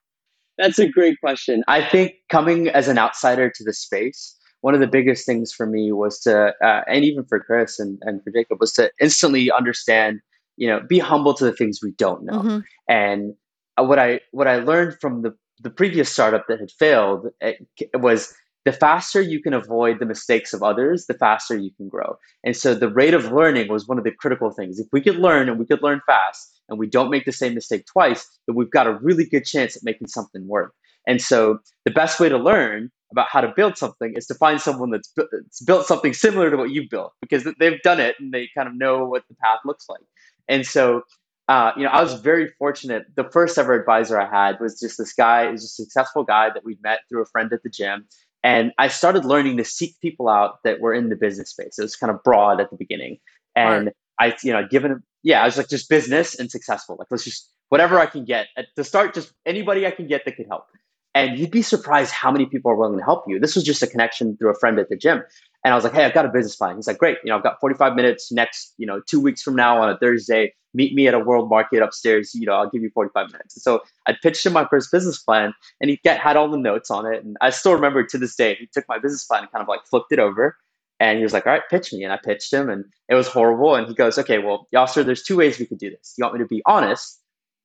That's 0.59 0.79
a 0.79 0.89
great 0.89 1.21
question. 1.21 1.63
I 1.69 1.83
think 1.89 2.15
coming 2.29 2.69
as 2.69 2.89
an 2.89 2.99
outsider 2.99 3.49
to 3.51 3.65
the 3.65 3.73
space, 3.73 4.37
one 4.61 4.75
of 4.75 4.81
the 4.81 4.89
biggest 4.89 5.25
things 5.25 5.53
for 5.53 5.67
me 5.67 5.93
was 5.93 6.19
to, 6.21 6.53
uh, 6.63 6.83
and 6.89 7.05
even 7.05 7.25
for 7.25 7.39
Chris 7.41 7.79
and, 7.79 7.99
and 8.03 8.23
for 8.25 8.31
Jacob, 8.31 8.59
was 8.61 8.73
to 8.73 8.91
instantly 9.01 9.51
understand, 9.53 10.21
you 10.57 10.67
know, 10.67 10.81
be 10.81 10.99
humble 10.99 11.33
to 11.35 11.45
the 11.45 11.53
things 11.53 11.81
we 11.83 11.93
don't 11.93 12.25
know. 12.25 12.43
Mhm. 12.43 12.65
And 12.89 13.35
uh, 13.79 13.85
what 13.85 13.99
I 14.01 14.21
what 14.33 14.49
I 14.49 14.57
learned 14.57 14.99
from 15.01 15.23
the 15.23 15.33
the 15.61 15.71
previous 15.71 16.11
startup 16.11 16.47
that 16.49 16.61
had 16.61 16.71
failed 16.71 17.29
it 17.41 17.67
was 17.95 18.35
the 18.65 18.73
faster 18.73 19.21
you 19.21 19.41
can 19.41 19.55
avoid 19.55 19.99
the 19.99 20.07
mistakes 20.07 20.53
of 20.53 20.63
others, 20.63 21.07
the 21.07 21.15
faster 21.15 21.57
you 21.57 21.71
can 21.77 21.89
grow. 21.89 22.17
And 22.45 22.57
so 22.57 22.75
the 22.75 22.91
rate 22.91 23.15
of 23.15 23.33
learning 23.33 23.69
was 23.69 23.87
one 23.87 23.99
of 23.99 24.05
the 24.05 24.11
critical 24.11 24.51
things. 24.51 24.79
If 24.79 24.89
we 24.93 25.01
could 25.01 25.17
learn 25.17 25.49
and 25.49 25.59
we 25.59 25.67
could 25.67 25.83
learn 25.83 26.01
fast 26.07 26.61
and 26.69 26.79
we 26.79 26.87
don't 26.87 27.11
make 27.11 27.25
the 27.25 27.33
same 27.33 27.55
mistake 27.55 27.87
twice, 27.87 28.27
then 28.47 28.57
we've 28.57 28.71
got 28.71 28.87
a 28.87 28.99
really 29.01 29.25
good 29.25 29.45
chance 29.45 29.77
at 29.77 29.85
making 29.85 30.09
something 30.09 30.47
work. 30.47 30.75
And 31.07 31.23
so 31.23 31.61
the 31.85 31.91
best 31.91 32.21
way 32.21 32.29
to 32.29 32.37
learn 32.37 32.91
about 33.11 33.29
how 33.31 33.41
to 33.41 33.53
build 33.57 33.79
something 33.79 34.13
is 34.15 34.27
to 34.27 34.35
find 34.35 34.61
someone 34.61 34.91
that's, 34.91 35.09
bu- 35.17 35.29
that's 35.33 35.63
built 35.63 35.87
something 35.87 36.13
similar 36.13 36.51
to 36.51 36.57
what 36.59 36.71
you've 36.71 36.91
built 36.91 37.15
because 37.23 37.49
they've 37.59 37.81
done 37.83 38.01
it 38.01 38.17
and 38.21 38.33
they 38.33 38.51
kind 38.55 38.69
of 38.69 38.75
know 38.75 39.07
what 39.07 39.23
the 39.29 39.35
path 39.37 39.61
looks 39.65 39.89
like. 39.89 40.03
And 40.49 40.67
so 40.67 41.03
uh, 41.49 41.73
you 41.77 41.83
know, 41.83 41.89
I 41.89 42.03
was 42.03 42.15
very 42.21 42.51
fortunate. 42.59 43.07
The 43.17 43.25
first 43.25 43.57
ever 43.57 43.73
advisor 43.73 44.21
I 44.21 44.29
had 44.29 44.61
was 44.61 44.79
just 44.79 44.99
this 44.99 45.15
guy, 45.15 45.51
was 45.51 45.65
a 45.65 45.69
successful 45.69 46.23
guy 46.23 46.51
that 46.51 46.63
we'd 46.63 46.83
met 46.83 47.01
through 47.09 47.23
a 47.23 47.27
friend 47.27 47.51
at 47.55 47.63
the 47.63 47.71
gym. 47.71 48.07
And 48.45 48.73
I 48.79 48.89
started 48.89 49.25
learning 49.25 49.57
to 49.57 49.65
seek 49.65 50.01
people 50.01 50.29
out 50.29 50.63
that 50.65 50.81
were 50.81 50.95
in 50.95 51.09
the 51.09 51.17
business 51.17 51.51
space. 51.51 51.79
It 51.79 51.83
was 51.83 51.97
kind 51.97 52.11
of 52.11 52.23
broad 52.23 52.61
at 52.61 52.71
the 52.71 52.77
beginning. 52.77 53.19
And 53.57 53.91
I, 54.21 54.37
you 54.43 54.53
know, 54.53 54.67
given 54.67 55.03
yeah, 55.23 55.43
I 55.43 55.47
was 55.47 55.57
like 55.57 55.69
just 55.69 55.89
business 55.89 56.39
and 56.39 56.51
successful. 56.51 56.97
Like, 56.99 57.09
let's 57.11 57.25
just, 57.25 57.51
whatever 57.69 57.99
I 57.99 58.07
can 58.07 58.25
get 58.25 58.47
at 58.57 58.67
the 58.77 58.85
start, 58.85 59.15
just 59.15 59.33
anybody 59.45 59.87
I 59.87 59.91
can 59.91 60.07
get 60.07 60.25
that 60.25 60.37
could 60.37 60.47
help. 60.49 60.67
And 61.15 61.39
you'd 61.39 61.51
be 61.51 61.63
surprised 61.63 62.13
how 62.13 62.31
many 62.31 62.47
people 62.47 62.71
are 62.71 62.77
willing 62.77 62.99
to 62.99 63.05
help 63.05 63.25
you. 63.27 63.41
This 63.41 63.55
was 63.55 63.65
just 63.65 63.83
a 63.83 63.87
connection 63.87 64.37
through 64.37 64.51
a 64.51 64.59
friend 64.59 64.79
at 64.79 64.89
the 64.89 64.97
gym. 64.97 65.23
And 65.65 65.73
I 65.73 65.77
was 65.77 65.85
like, 65.85 65.93
hey, 65.93 66.05
I've 66.05 66.15
got 66.15 66.25
a 66.25 66.29
business 66.29 66.55
plan. 66.55 66.77
He's 66.77 66.87
like, 66.87 66.99
great. 66.99 67.19
You 67.25 67.31
know, 67.31 67.37
I've 67.37 67.43
got 67.43 67.59
45 67.61 67.95
minutes 67.95 68.31
next, 68.31 68.75
you 68.79 68.87
know, 68.87 69.01
two 69.07 69.21
weeks 69.21 69.43
from 69.43 69.57
now 69.57 69.81
on 69.81 69.91
a 69.91 69.99
Thursday. 69.99 70.55
Meet 70.75 70.95
me 70.95 71.09
at 71.09 71.15
a 71.15 71.19
world 71.19 71.49
market 71.49 71.83
upstairs. 71.83 72.35
You 72.35 72.47
know, 72.47 72.53
I'll 72.53 72.71
give 72.71 72.83
you 72.83 72.91
45 72.95 73.33
minutes. 73.33 73.57
And 73.57 73.63
so 73.63 73.83
I 74.07 74.15
pitched 74.23 74.47
him 74.47 74.53
my 74.53 74.67
first 74.67 74.93
business 74.93 75.19
plan 75.19 75.53
and 75.81 75.91
he 75.91 75.99
get, 76.05 76.21
had 76.21 76.37
all 76.37 76.49
the 76.49 76.59
notes 76.59 76.91
on 76.91 77.07
it. 77.13 77.25
And 77.25 77.37
I 77.41 77.51
still 77.51 77.73
remember 77.73 78.05
to 78.05 78.19
this 78.19 78.37
day, 78.37 78.55
he 78.55 78.69
took 78.73 78.85
my 78.89 78.99
business 78.99 79.25
plan 79.25 79.43
and 79.43 79.51
kind 79.51 79.63
of 79.63 79.69
like 79.69 79.81
flipped 79.87 80.13
it 80.13 80.19
over. 80.19 80.57
And 81.01 81.19
he 81.19 81.25
was 81.25 81.33
like, 81.33 81.47
all 81.47 81.53
right, 81.53 81.63
pitch 81.71 81.93
me. 81.93 82.05
And 82.05 82.13
I 82.13 82.19
pitched 82.23 82.53
him 82.53 82.69
and 82.69 82.85
it 83.09 83.15
was 83.15 83.27
horrible. 83.27 83.75
And 83.75 83.87
he 83.89 83.95
goes, 83.95 84.19
okay, 84.19 84.39
well, 84.39 84.69
Yasir, 84.75 85.05
there's 85.05 85.23
two 85.23 85.37
ways 85.37 85.59
we 85.59 85.67
could 85.67 85.79
do 85.79 85.91
this. 85.91 86.15
You 86.17 86.25
want 86.25 86.35
me 86.35 86.41
to 86.41 86.47
be 86.47 86.63
honest 86.67 87.21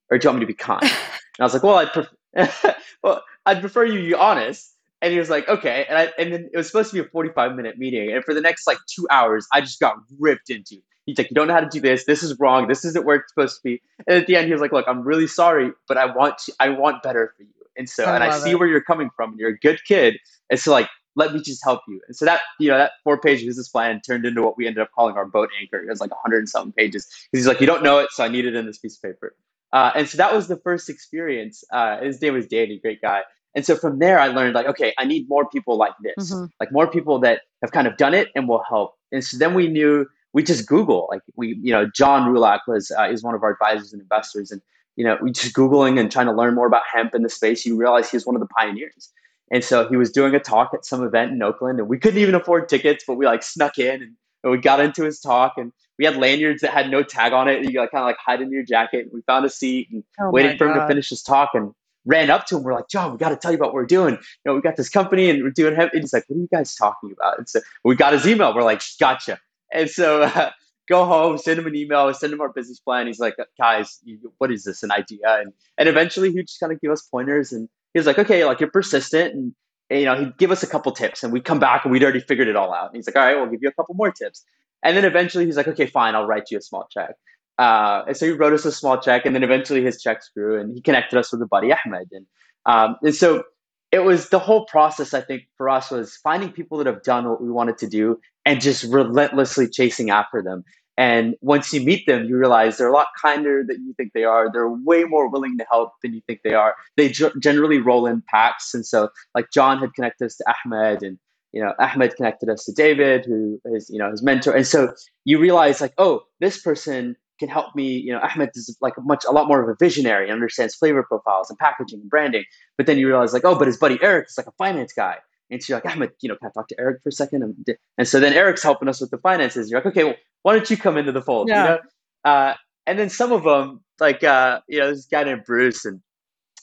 or 0.09 0.17
do 0.17 0.25
you 0.25 0.29
want 0.29 0.39
me 0.39 0.45
to 0.45 0.47
be 0.47 0.55
kind? 0.55 0.89
And 1.35 1.41
I 1.41 1.45
was 1.45 1.53
like, 1.55 1.63
well, 1.63 1.77
I 1.77 1.85
prefer, 1.85 2.75
well, 3.03 3.23
I'd 3.45 3.61
prefer 3.61 3.85
you 3.85 3.99
be 4.01 4.13
honest. 4.13 4.71
And 5.01 5.11
he 5.11 5.19
was 5.19 5.29
like, 5.29 5.47
okay. 5.49 5.85
And, 5.89 5.97
I, 5.97 6.13
and 6.17 6.31
then 6.33 6.49
it 6.53 6.57
was 6.57 6.67
supposed 6.67 6.91
to 6.91 6.93
be 6.93 7.05
a 7.05 7.09
45 7.09 7.55
minute 7.55 7.77
meeting. 7.77 8.11
And 8.13 8.23
for 8.23 8.33
the 8.33 8.39
next 8.39 8.65
like 8.65 8.77
two 8.87 9.05
hours, 9.11 9.45
I 9.51 9.59
just 9.59 9.79
got 9.81 9.95
ripped 10.17 10.49
into. 10.49 10.77
He's 11.05 11.17
like, 11.17 11.29
you 11.29 11.35
don't 11.35 11.49
know 11.49 11.53
how 11.53 11.59
to 11.59 11.69
do 11.69 11.81
this. 11.81 12.05
This 12.05 12.23
is 12.23 12.39
wrong. 12.39 12.69
This 12.69 12.85
isn't 12.85 13.05
where 13.05 13.17
it's 13.17 13.29
supposed 13.29 13.57
to 13.57 13.63
be. 13.63 13.81
And 14.07 14.17
at 14.17 14.27
the 14.27 14.37
end, 14.37 14.47
he 14.47 14.53
was 14.53 14.61
like, 14.61 14.71
look, 14.71 14.85
I'm 14.87 15.01
really 15.01 15.27
sorry, 15.27 15.71
but 15.89 15.97
I 15.97 16.05
want 16.05 16.37
to, 16.45 16.53
I 16.61 16.69
want 16.69 17.03
better 17.03 17.33
for 17.35 17.43
you. 17.43 17.49
And 17.75 17.89
so, 17.89 18.05
I 18.05 18.15
and 18.15 18.23
I 18.23 18.37
see 18.37 18.51
it. 18.51 18.59
where 18.59 18.67
you're 18.67 18.83
coming 18.83 19.09
from. 19.15 19.31
And 19.31 19.39
you're 19.39 19.49
a 19.49 19.59
good 19.59 19.83
kid. 19.83 20.17
And 20.49 20.57
so, 20.57 20.71
like, 20.71 20.87
let 21.15 21.33
me 21.33 21.41
just 21.41 21.63
help 21.63 21.81
you. 21.87 21.99
And 22.07 22.15
so 22.15 22.23
that, 22.25 22.41
you 22.59 22.69
know, 22.69 22.77
that 22.77 22.93
four 23.03 23.19
page 23.19 23.45
business 23.45 23.67
plan 23.67 24.01
turned 24.01 24.25
into 24.25 24.41
what 24.41 24.57
we 24.57 24.67
ended 24.67 24.81
up 24.81 24.91
calling 24.95 25.15
our 25.15 25.25
boat 25.25 25.49
anchor. 25.59 25.83
It 25.83 25.89
was 25.89 25.99
like 25.99 26.11
100 26.11 26.37
and 26.37 26.49
something 26.49 26.71
pages. 26.71 27.05
Because 27.05 27.43
he's 27.43 27.47
like, 27.47 27.59
you 27.59 27.67
don't 27.67 27.83
know 27.83 27.99
it, 27.99 28.09
so 28.11 28.23
I 28.23 28.29
need 28.29 28.45
it 28.45 28.55
in 28.55 28.65
this 28.65 28.77
piece 28.77 28.95
of 28.95 29.01
paper. 29.01 29.35
Uh, 29.73 29.91
and 29.95 30.07
so 30.07 30.17
that 30.17 30.33
was 30.33 30.47
the 30.47 30.55
first 30.57 30.89
experience. 30.89 31.63
Uh, 31.73 31.99
his 31.99 32.21
name 32.21 32.35
was 32.35 32.47
Danny, 32.47 32.79
great 32.79 33.01
guy. 33.01 33.23
And 33.55 33.65
so 33.65 33.75
from 33.75 33.99
there, 33.99 34.19
I 34.19 34.27
learned 34.27 34.55
like, 34.55 34.67
okay, 34.67 34.93
I 34.97 35.05
need 35.05 35.27
more 35.27 35.47
people 35.49 35.77
like 35.77 35.93
this, 36.01 36.31
Mhm. 36.31 36.49
like 36.59 36.71
more 36.71 36.87
people 36.87 37.19
that 37.19 37.41
have 37.61 37.71
kind 37.71 37.87
of 37.87 37.97
done 37.97 38.13
it 38.13 38.29
and 38.35 38.47
will 38.47 38.63
help. 38.67 38.93
And 39.11 39.23
so 39.23 39.37
then 39.37 39.53
we 39.53 39.67
knew 39.67 40.07
we 40.33 40.41
just 40.43 40.67
Google, 40.67 41.07
like 41.11 41.21
we, 41.35 41.59
you 41.61 41.71
know, 41.71 41.85
John 41.93 42.31
Roulac 42.33 42.61
was 42.67 42.91
uh, 42.97 43.03
is 43.09 43.23
one 43.23 43.35
of 43.35 43.43
our 43.43 43.51
advisors 43.51 43.93
and 43.93 44.01
investors, 44.01 44.51
and 44.51 44.61
you 44.95 45.03
know, 45.03 45.17
we 45.21 45.31
just 45.31 45.55
googling 45.55 45.99
and 45.99 46.11
trying 46.11 46.25
to 46.27 46.31
learn 46.33 46.53
more 46.55 46.67
about 46.67 46.81
hemp 46.91 47.13
in 47.15 47.23
the 47.23 47.29
space. 47.29 47.65
You 47.65 47.75
realize 47.75 48.09
he 48.09 48.17
was 48.17 48.25
one 48.25 48.35
of 48.35 48.39
the 48.41 48.47
pioneers. 48.47 49.11
And 49.51 49.63
so 49.63 49.87
he 49.87 49.97
was 49.97 50.11
doing 50.11 50.33
a 50.33 50.39
talk 50.39 50.71
at 50.73 50.85
some 50.85 51.03
event 51.03 51.31
in 51.31 51.41
Oakland, 51.43 51.79
and 51.79 51.87
we 51.87 51.99
couldn't 51.99 52.19
even 52.19 52.33
afford 52.33 52.67
tickets, 52.69 53.03
but 53.07 53.15
we 53.15 53.25
like 53.25 53.43
snuck 53.43 53.77
in 53.77 54.01
and, 54.01 54.15
and 54.43 54.51
we 54.51 54.57
got 54.57 54.79
into 54.79 55.03
his 55.03 55.19
talk, 55.19 55.53
and 55.57 55.71
we 55.97 56.05
had 56.05 56.17
lanyards 56.17 56.61
that 56.61 56.71
had 56.71 56.89
no 56.89 57.03
tag 57.03 57.33
on 57.33 57.47
it. 57.47 57.59
And 57.59 57.71
you 57.71 57.79
like, 57.79 57.91
kind 57.91 58.01
of 58.01 58.07
like 58.07 58.17
hide 58.17 58.41
in 58.41 58.51
your 58.51 58.63
jacket. 58.63 59.09
We 59.13 59.21
found 59.21 59.45
a 59.45 59.49
seat 59.49 59.89
and 59.91 60.03
Oh 60.19 60.31
waited 60.31 60.57
for 60.57 60.67
him 60.67 60.75
to 60.75 60.87
finish 60.87 61.09
his 61.09 61.21
talk 61.21 61.51
and 61.53 61.73
ran 62.05 62.29
up 62.29 62.45
to 62.47 62.57
him. 62.57 62.63
We're 62.63 62.73
like, 62.73 62.89
John, 62.89 63.11
we 63.11 63.17
got 63.17 63.29
to 63.29 63.35
tell 63.35 63.51
you 63.51 63.57
about 63.57 63.67
what 63.67 63.75
we're 63.75 63.85
doing. 63.85 64.15
You 64.15 64.19
know, 64.45 64.55
we 64.55 64.61
got 64.61 64.75
this 64.75 64.89
company 64.89 65.29
and 65.29 65.43
we're 65.43 65.51
doing 65.51 65.75
hemp. 65.75 65.93
And 65.93 66.01
he's 66.01 66.13
like, 66.13 66.25
what 66.27 66.37
are 66.37 66.39
you 66.39 66.49
guys 66.51 66.75
talking 66.75 67.11
about? 67.11 67.37
And 67.37 67.47
so 67.47 67.61
we 67.83 67.95
got 67.95 68.13
his 68.13 68.27
email. 68.27 68.53
We're 68.53 68.63
like, 68.63 68.81
gotcha. 68.99 69.39
And 69.71 69.89
so 69.89 70.23
uh, 70.23 70.51
go 70.89 71.05
home, 71.05 71.37
send 71.37 71.59
him 71.59 71.67
an 71.67 71.75
email, 71.75 72.13
send 72.13 72.33
him 72.33 72.41
our 72.41 72.49
business 72.49 72.79
plan. 72.79 73.07
He's 73.07 73.19
like, 73.19 73.35
guys, 73.57 73.99
you, 74.03 74.19
what 74.37 74.51
is 74.51 74.63
this, 74.63 74.83
an 74.83 74.91
idea? 74.91 75.19
And, 75.25 75.53
and 75.77 75.87
eventually 75.87 76.31
he 76.31 76.41
just 76.41 76.59
kind 76.59 76.73
of 76.73 76.81
give 76.81 76.91
us 76.91 77.01
pointers. 77.03 77.51
And 77.51 77.69
he 77.93 77.99
was 77.99 78.07
like, 78.07 78.19
okay, 78.19 78.45
like 78.45 78.59
you're 78.59 78.71
persistent. 78.71 79.33
And, 79.33 79.53
and, 79.89 79.99
you 79.99 80.05
know, 80.05 80.15
he'd 80.15 80.37
give 80.37 80.51
us 80.51 80.63
a 80.63 80.67
couple 80.67 80.91
tips 80.91 81.23
and 81.23 81.31
we'd 81.31 81.45
come 81.45 81.59
back 81.59 81.85
and 81.85 81.91
we'd 81.91 82.03
already 82.03 82.21
figured 82.21 82.47
it 82.47 82.55
all 82.55 82.73
out. 82.73 82.87
And 82.87 82.95
he's 82.95 83.07
like, 83.07 83.15
all 83.15 83.23
right, 83.23 83.35
we'll 83.35 83.49
give 83.49 83.61
you 83.61 83.69
a 83.69 83.73
couple 83.73 83.95
more 83.95 84.11
tips. 84.11 84.43
And 84.83 84.97
then 84.97 85.05
eventually 85.05 85.45
he's 85.45 85.57
like, 85.57 85.67
okay, 85.67 85.87
fine, 85.87 86.15
I'll 86.15 86.27
write 86.27 86.51
you 86.51 86.57
a 86.57 86.61
small 86.61 86.87
check. 86.91 87.15
Uh, 87.57 88.03
and 88.07 88.17
so 88.17 88.25
he 88.25 88.31
wrote 88.31 88.53
us 88.53 88.65
a 88.65 88.71
small 88.71 88.99
check, 88.99 89.25
and 89.25 89.35
then 89.35 89.43
eventually 89.43 89.83
his 89.83 90.01
checks 90.01 90.29
grew, 90.35 90.59
and 90.59 90.73
he 90.73 90.81
connected 90.81 91.17
us 91.19 91.31
with 91.31 91.41
a 91.41 91.45
buddy 91.45 91.71
Ahmed, 91.71 92.09
and 92.11 92.25
um, 92.65 92.95
and 93.03 93.13
so 93.13 93.43
it 93.91 93.99
was 93.99 94.29
the 94.29 94.39
whole 94.39 94.65
process. 94.65 95.13
I 95.13 95.21
think 95.21 95.43
for 95.57 95.69
us 95.69 95.91
was 95.91 96.15
finding 96.15 96.51
people 96.51 96.79
that 96.79 96.87
have 96.87 97.03
done 97.03 97.29
what 97.29 97.41
we 97.41 97.51
wanted 97.51 97.77
to 97.79 97.87
do, 97.87 98.19
and 98.43 98.59
just 98.59 98.83
relentlessly 98.83 99.69
chasing 99.69 100.09
after 100.09 100.41
them. 100.41 100.63
And 100.97 101.35
once 101.41 101.73
you 101.73 101.81
meet 101.81 102.05
them, 102.05 102.25
you 102.25 102.37
realize 102.37 102.77
they're 102.77 102.87
a 102.87 102.93
lot 102.93 103.07
kinder 103.19 103.63
than 103.67 103.83
you 103.85 103.93
think 103.97 104.11
they 104.13 104.25
are. 104.25 104.51
They're 104.51 104.69
way 104.69 105.03
more 105.03 105.27
willing 105.27 105.57
to 105.57 105.65
help 105.71 105.93
than 106.03 106.13
you 106.13 106.21
think 106.27 106.41
they 106.43 106.53
are. 106.53 106.75
They 106.97 107.09
ge- 107.09 107.33
generally 107.39 107.79
roll 107.79 108.07
in 108.07 108.23
packs, 108.27 108.73
and 108.73 108.85
so 108.85 109.09
like 109.35 109.51
John 109.51 109.77
had 109.77 109.93
connected 109.93 110.25
us 110.25 110.37
to 110.37 110.45
Ahmed, 110.65 111.03
and 111.03 111.19
you 111.53 111.61
know 111.61 111.73
Ahmed 111.79 112.15
connected 112.15 112.49
us 112.49 112.65
to 112.65 112.73
David, 112.73 113.25
who 113.25 113.59
is 113.65 113.89
you 113.89 113.99
know 113.99 114.11
his 114.11 114.23
mentor, 114.23 114.53
and 114.53 114.67
so 114.67 114.93
you 115.25 115.39
realize 115.39 115.81
like, 115.81 115.93
oh, 115.97 116.23
this 116.39 116.61
person 116.61 117.15
can 117.39 117.49
help 117.49 117.75
me. 117.75 117.97
You 117.97 118.13
know, 118.13 118.19
Ahmed 118.19 118.49
is 118.55 118.77
like 118.81 118.93
much 118.99 119.23
a 119.27 119.31
lot 119.31 119.47
more 119.47 119.61
of 119.63 119.69
a 119.69 119.75
visionary, 119.79 120.25
and 120.25 120.33
understands 120.33 120.75
flavor 120.75 121.03
profiles 121.03 121.49
and 121.49 121.57
packaging 121.59 122.01
and 122.01 122.09
branding. 122.09 122.43
But 122.77 122.87
then 122.87 122.97
you 122.97 123.07
realize 123.07 123.33
like, 123.33 123.45
oh, 123.45 123.57
but 123.57 123.67
his 123.67 123.77
buddy 123.77 123.99
Eric 124.01 124.27
is 124.29 124.37
like 124.37 124.47
a 124.47 124.53
finance 124.57 124.93
guy. 124.93 125.17
And 125.49 125.61
so 125.61 125.73
you're 125.73 125.81
like, 125.83 125.93
Ahmed, 125.93 126.11
you 126.21 126.29
know, 126.29 126.35
can 126.35 126.47
I 126.47 126.51
talk 126.51 126.67
to 126.69 126.75
Eric 126.79 127.03
for 127.03 127.09
a 127.09 127.11
second? 127.11 127.43
And, 127.43 127.77
and 127.97 128.07
so 128.07 128.19
then 128.19 128.33
Eric's 128.33 128.63
helping 128.63 128.87
us 128.87 128.99
with 128.99 129.11
the 129.11 129.19
finances. 129.19 129.69
You're 129.69 129.81
like, 129.81 129.87
okay, 129.87 130.03
well, 130.03 130.15
why 130.41 130.53
don't 130.53 130.67
you 130.69 130.77
come 130.77 130.97
into 130.97 131.11
the 131.11 131.21
fold? 131.21 131.47
Yeah. 131.47 131.63
You 131.63 131.69
know? 131.69 131.79
Uh, 132.25 132.53
and 132.87 132.97
then 132.97 133.09
some 133.09 133.31
of 133.31 133.43
them, 133.43 133.83
like, 133.99 134.23
uh, 134.23 134.61
you 134.67 134.79
know, 134.79 134.89
this 134.89 135.05
guy 135.05 135.23
named 135.23 135.43
Bruce, 135.45 135.85
and 135.85 136.01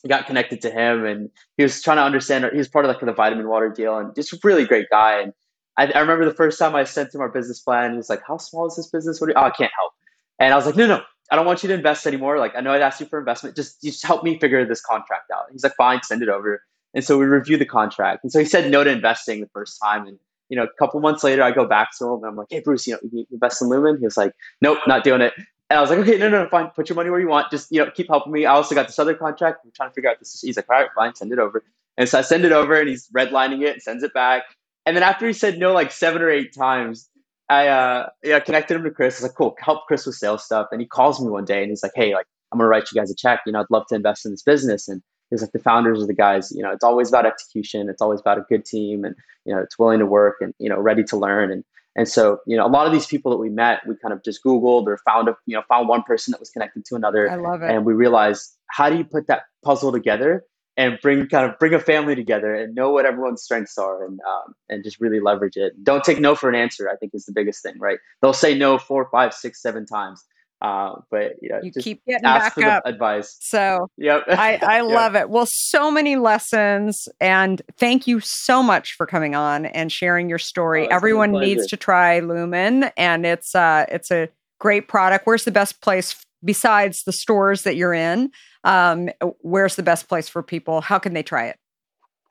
got 0.09 0.27
connected 0.27 0.61
to 0.63 0.71
him, 0.71 1.05
and 1.05 1.31
he 1.57 1.63
was 1.63 1.83
trying 1.83 1.99
to 1.99 2.03
understand. 2.03 2.45
He 2.53 2.59
was 2.59 2.69
part 2.69 2.85
of 2.85 2.89
like 2.89 3.01
the 3.01 3.13
vitamin 3.13 3.49
water 3.49 3.69
deal, 3.69 3.99
and 3.99 4.15
just 4.15 4.33
a 4.33 4.39
really 4.43 4.65
great 4.65 4.89
guy. 4.91 5.21
And 5.21 5.33
I, 5.77 5.87
I 5.93 6.01
remember 6.01 6.25
the 6.25 6.35
first 6.35 6.59
time 6.59 6.75
I 6.75 6.85
sent 6.85 7.15
him 7.15 7.21
our 7.21 7.29
business 7.29 7.61
plan. 7.61 7.93
He 7.93 7.97
was 7.97 8.11
like, 8.11 8.23
"How 8.27 8.37
small 8.39 8.67
is 8.67 8.77
this 8.77 8.89
business? 8.89 9.21
What? 9.21 9.29
Do 9.29 9.33
you, 9.33 9.39
oh, 9.39 9.47
I 9.47 9.51
can't 9.51 9.73
help." 9.79 9.93
And 10.39 10.53
I 10.53 10.57
was 10.57 10.67
like, 10.67 10.77
"No, 10.77 10.87
no, 10.87 11.03
I 11.31 11.37
don't 11.37 11.47
want 11.47 11.63
you 11.63 11.69
to 11.69 11.75
invest 11.75 12.07
anymore. 12.07 12.39
Like, 12.39 12.57
I 12.57 12.61
know 12.61 12.73
I'd 12.73 12.83
asked 12.83 13.01
you 13.01 13.07
for 13.07 13.19
investment. 13.19 13.57
Just, 13.57 13.83
just 13.83 14.05
help 14.05 14.25
me 14.25 14.39
figure 14.39 14.65
this 14.67 14.81
contract 14.81 15.31
out." 15.35 15.47
He's 15.53 15.63
like, 15.65 15.75
"Fine, 15.77 16.03
send 16.03 16.23
it 16.23 16.29
over." 16.29 16.63
And 16.95 17.05
so 17.05 17.19
we 17.19 17.25
reviewed 17.27 17.61
the 17.61 17.67
contract. 17.67 18.25
And 18.25 18.33
so 18.33 18.39
he 18.39 18.45
said 18.45 18.71
no 18.71 18.83
to 18.83 18.91
investing 18.91 19.41
the 19.41 19.49
first 19.53 19.79
time. 19.83 20.07
And 20.07 20.19
you 20.49 20.57
know, 20.57 20.65
a 20.65 20.79
couple 20.79 20.99
months 21.01 21.23
later, 21.23 21.43
I 21.43 21.53
go 21.53 21.65
back 21.65 21.97
to 21.99 22.05
him 22.07 22.15
and 22.15 22.27
I'm 22.27 22.37
like, 22.37 22.49
"Hey, 22.51 22.61
Bruce, 22.61 22.87
you 22.87 22.95
know, 22.95 23.01
you 23.13 23.27
invest 23.31 23.63
in 23.63 23.69
Lumen?" 23.69 23.99
He 23.99 24.05
was 24.05 24.17
like, 24.17 24.33
"Nope, 24.61 24.79
not 24.87 25.05
doing 25.05 25.21
it." 25.21 25.35
And 25.71 25.79
I 25.79 25.81
was 25.81 25.91
like, 25.91 26.01
"Okay, 26.01 26.19
no, 26.19 26.29
no, 26.29 26.45
no, 26.45 26.51
fine. 26.51 26.69
Put 26.75 26.89
your 26.91 26.97
money 26.97 27.11
where 27.11 27.21
you 27.21 27.29
want. 27.29 27.51
Just 27.51 27.73
you 27.73 27.85
know, 27.85 27.91
keep 27.93 28.09
helping 28.09 28.33
me." 28.33 28.47
I 28.47 28.53
also 28.55 28.75
got 28.75 28.89
this 28.89 28.99
other 28.99 29.15
contract. 29.15 29.61
I'm 29.65 29.73
trying 29.75 29.91
to 29.91 29.95
figure 29.95 30.11
out 30.11 30.19
this. 30.19 30.41
He's 30.43 30.57
like, 30.57 30.69
"All 30.71 30.77
right, 30.81 30.91
fine, 30.97 31.15
send 31.15 31.33
it 31.33 31.39
over." 31.39 31.65
And 31.97 32.09
so 32.09 32.19
I 32.19 32.23
send 32.23 32.45
it 32.45 32.53
over, 32.53 32.75
and 32.75 32.89
he's 32.89 33.09
redlining 33.17 33.63
it 33.63 33.75
and 33.75 33.83
sends 33.83 34.03
it 34.03 34.13
back. 34.15 34.45
And 34.87 34.97
then 34.97 35.05
after 35.05 35.27
he 35.27 35.33
said 35.33 35.59
no 35.59 35.73
like 35.73 35.93
seven 35.93 36.23
or 36.23 36.31
eight 36.31 36.55
times, 36.55 37.09
I 37.49 37.69
uh 37.69 38.09
yeah 38.25 38.41
connected 38.41 38.77
him 38.77 38.85
to 38.85 38.91
Chris. 38.91 39.17
I 39.17 39.19
was 39.19 39.31
like, 39.31 39.37
cool, 39.37 39.57
help 39.61 39.87
Chris 39.87 40.07
with 40.07 40.17
sales 40.17 40.45
stuff. 40.45 40.69
And 40.73 40.81
he 40.81 40.87
calls 40.87 41.21
me 41.21 41.29
one 41.31 41.45
day 41.45 41.63
and 41.63 41.71
he's 41.71 41.83
like, 41.83 41.93
hey, 41.95 42.15
like 42.15 42.27
I'm 42.53 42.59
gonna 42.59 42.69
write 42.69 42.91
you 42.93 43.01
guys 43.01 43.11
a 43.11 43.15
check. 43.17 43.41
You 43.47 43.53
know, 43.53 43.61
I'd 43.61 43.67
love 43.71 43.87
to 43.89 43.95
invest 43.95 44.25
in 44.27 44.33
this 44.33 44.43
business. 44.43 44.89
And 44.89 45.03
he's 45.31 45.43
like, 45.43 45.53
the 45.53 45.59
founders 45.61 46.03
are 46.03 46.07
the 46.07 46.15
guys. 46.15 46.51
You 46.53 46.63
know, 46.63 46.73
it's 46.73 46.85
always 46.85 47.09
about 47.09 47.27
execution. 47.27 47.89
It's 47.89 48.03
always 48.03 48.21
about 48.21 48.39
a 48.39 48.45
good 48.49 48.65
team, 48.65 49.05
and 49.05 49.15
you 49.45 49.55
know, 49.55 49.61
it's 49.61 49.79
willing 49.79 50.01
to 50.01 50.07
work 50.07 50.37
and 50.41 50.55
you 50.59 50.69
know, 50.69 50.81
ready 50.81 51.05
to 51.05 51.17
learn. 51.17 51.53
And 51.53 51.65
and 51.97 52.09
so 52.09 52.39
you 52.47 52.57
know, 52.57 52.67
a 52.67 52.69
lot 52.69 52.87
of 52.87 52.93
these 52.93 53.07
people 53.07 53.31
that 53.33 53.39
we 53.39 53.49
met, 53.49 53.81
we 53.87 53.95
kind 53.97 54.13
of 54.13 54.23
just 54.23 54.43
Googled 54.45 54.87
or 54.87 54.99
found 55.05 55.29
a 55.29 55.37
you 55.47 55.57
know 55.57 55.63
found 55.69 55.89
one 55.89 56.03
person 56.03 56.33
that 56.33 56.41
was 56.41 56.51
connected 56.51 56.85
to 56.87 56.95
another, 56.95 57.31
I 57.31 57.37
love 57.37 57.63
it. 57.63 57.71
and 57.71 57.85
we 57.85 57.93
realized 57.93 58.57
how 58.69 58.89
do 58.91 58.97
you 58.97 59.05
put 59.05 59.27
that 59.27 59.43
puzzle 59.65 59.93
together 59.93 60.45
and 60.77 60.99
bring 61.03 61.27
kind 61.27 61.51
of 61.51 61.59
bring 61.59 61.75
a 61.75 61.81
family 61.81 62.15
together 62.15 62.55
and 62.55 62.75
know 62.75 62.91
what 62.91 63.05
everyone's 63.05 63.43
strengths 63.43 63.77
are 63.77 64.05
and 64.05 64.21
um, 64.21 64.55
and 64.69 64.85
just 64.85 65.01
really 65.01 65.21
leverage 65.21 65.57
it. 65.57 65.73
Don't 65.83 66.05
take 66.05 66.21
no 66.21 66.35
for 66.35 66.49
an 66.49 66.55
answer. 66.55 66.89
I 66.89 66.97
think 66.97 67.13
is 67.15 67.27
the 67.27 67.33
biggest 67.33 67.63
thing, 67.63 67.75
right? 67.79 67.99
They'll 68.23 68.33
say 68.33 68.57
no 68.57 68.79
four, 68.79 69.09
five, 69.11 69.35
six, 69.35 69.61
seven 69.61 69.85
times, 69.85 70.25
Uh, 70.61 70.97
but 71.11 71.33
you 71.41 71.49
know, 71.49 71.61
you 71.63 71.71
just 71.73 71.85
keep 71.85 72.05
getting 72.05 72.25
back 72.25 72.59
up. 72.59 72.83
advice. 72.87 73.37
So 73.41 73.89
Yep. 73.97 74.25
I, 74.29 74.59
I 74.63 74.77
Yep. 74.77 74.85
love 74.85 75.15
it. 75.17 75.31
Well, 75.31 75.47
so 75.49 75.91
many 75.91 76.17
lessons. 76.17 77.09
And 77.21 77.63
thank 77.79 78.07
you 78.07 78.21
so 78.21 78.63
much 78.63 78.95
for 78.95 79.07
coming 79.07 79.35
on 79.35 79.67
and 79.67 79.91
sharing 79.91 80.29
your 80.29 80.39
story. 80.39 80.81
Oh, 80.81 80.83
it's 80.83 80.89
been 80.89 80.95
a 80.95 80.97
Everyone 80.97 81.33
needs 81.33 81.67
to 81.69 81.77
try 81.77 82.21
Lumen 82.21 82.85
and 82.97 83.25
it's 83.25 83.55
uh 83.55 83.87
it's 83.89 84.11
a 84.11 84.29
great 84.59 84.89
product. 84.89 85.27
Where's 85.27 85.45
the 85.45 85.51
best 85.51 85.81
place 85.81 86.15
besides 86.45 87.03
the 87.05 87.13
stores 87.13 87.63
that 87.63 87.77
you're 87.77 87.95
in? 87.95 88.31
Um, 88.65 89.09
where's 89.41 89.77
the 89.77 89.83
best 89.83 90.09
place 90.09 90.29
for 90.29 90.43
people? 90.43 90.83
How 90.83 90.99
can 90.99 91.15
they 91.15 91.23
try 91.23 91.47
it? 91.47 91.57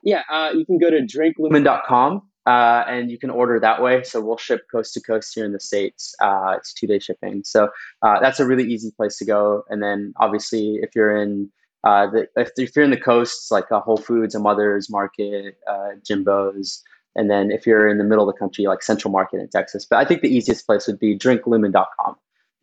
Yeah, 0.03 0.21
uh, 0.31 0.51
you 0.55 0.65
can 0.65 0.77
go 0.77 0.89
to 0.89 1.01
drinklumen. 1.05 1.63
Uh, 2.49 2.83
and 2.87 3.11
you 3.11 3.19
can 3.19 3.29
order 3.29 3.59
that 3.59 3.79
way. 3.79 4.01
So 4.01 4.19
we'll 4.19 4.37
ship 4.37 4.65
coast 4.71 4.95
to 4.95 5.01
coast 5.01 5.35
here 5.35 5.45
in 5.45 5.53
the 5.53 5.59
States. 5.59 6.15
Uh, 6.19 6.55
it's 6.57 6.73
two 6.73 6.87
day 6.87 6.97
shipping. 6.97 7.43
So 7.43 7.69
uh, 8.01 8.19
that's 8.19 8.39
a 8.39 8.45
really 8.47 8.63
easy 8.63 8.89
place 8.89 9.17
to 9.17 9.25
go. 9.25 9.65
And 9.69 9.83
then 9.83 10.13
obviously, 10.17 10.79
if 10.81 10.95
you're 10.95 11.15
in 11.15 11.51
uh, 11.83 12.07
the, 12.07 12.27
if, 12.37 12.49
if 12.57 12.75
you're 12.75 12.83
in 12.83 12.89
the 12.89 12.97
coasts, 12.97 13.51
like 13.51 13.67
Whole 13.69 13.97
Foods, 13.97 14.33
a 14.33 14.39
Mother's 14.39 14.89
Market, 14.89 15.59
uh, 15.69 15.89
Jimbo's, 16.03 16.81
and 17.15 17.29
then 17.29 17.51
if 17.51 17.67
you're 17.67 17.87
in 17.87 17.99
the 17.99 18.03
middle 18.03 18.27
of 18.27 18.33
the 18.33 18.39
country, 18.39 18.65
like 18.65 18.81
Central 18.81 19.11
Market 19.11 19.41
in 19.41 19.47
Texas. 19.49 19.85
But 19.87 19.99
I 19.99 20.05
think 20.05 20.21
the 20.21 20.35
easiest 20.35 20.65
place 20.65 20.87
would 20.87 20.99
be 20.99 21.15
drinklumen.com. 21.15 22.15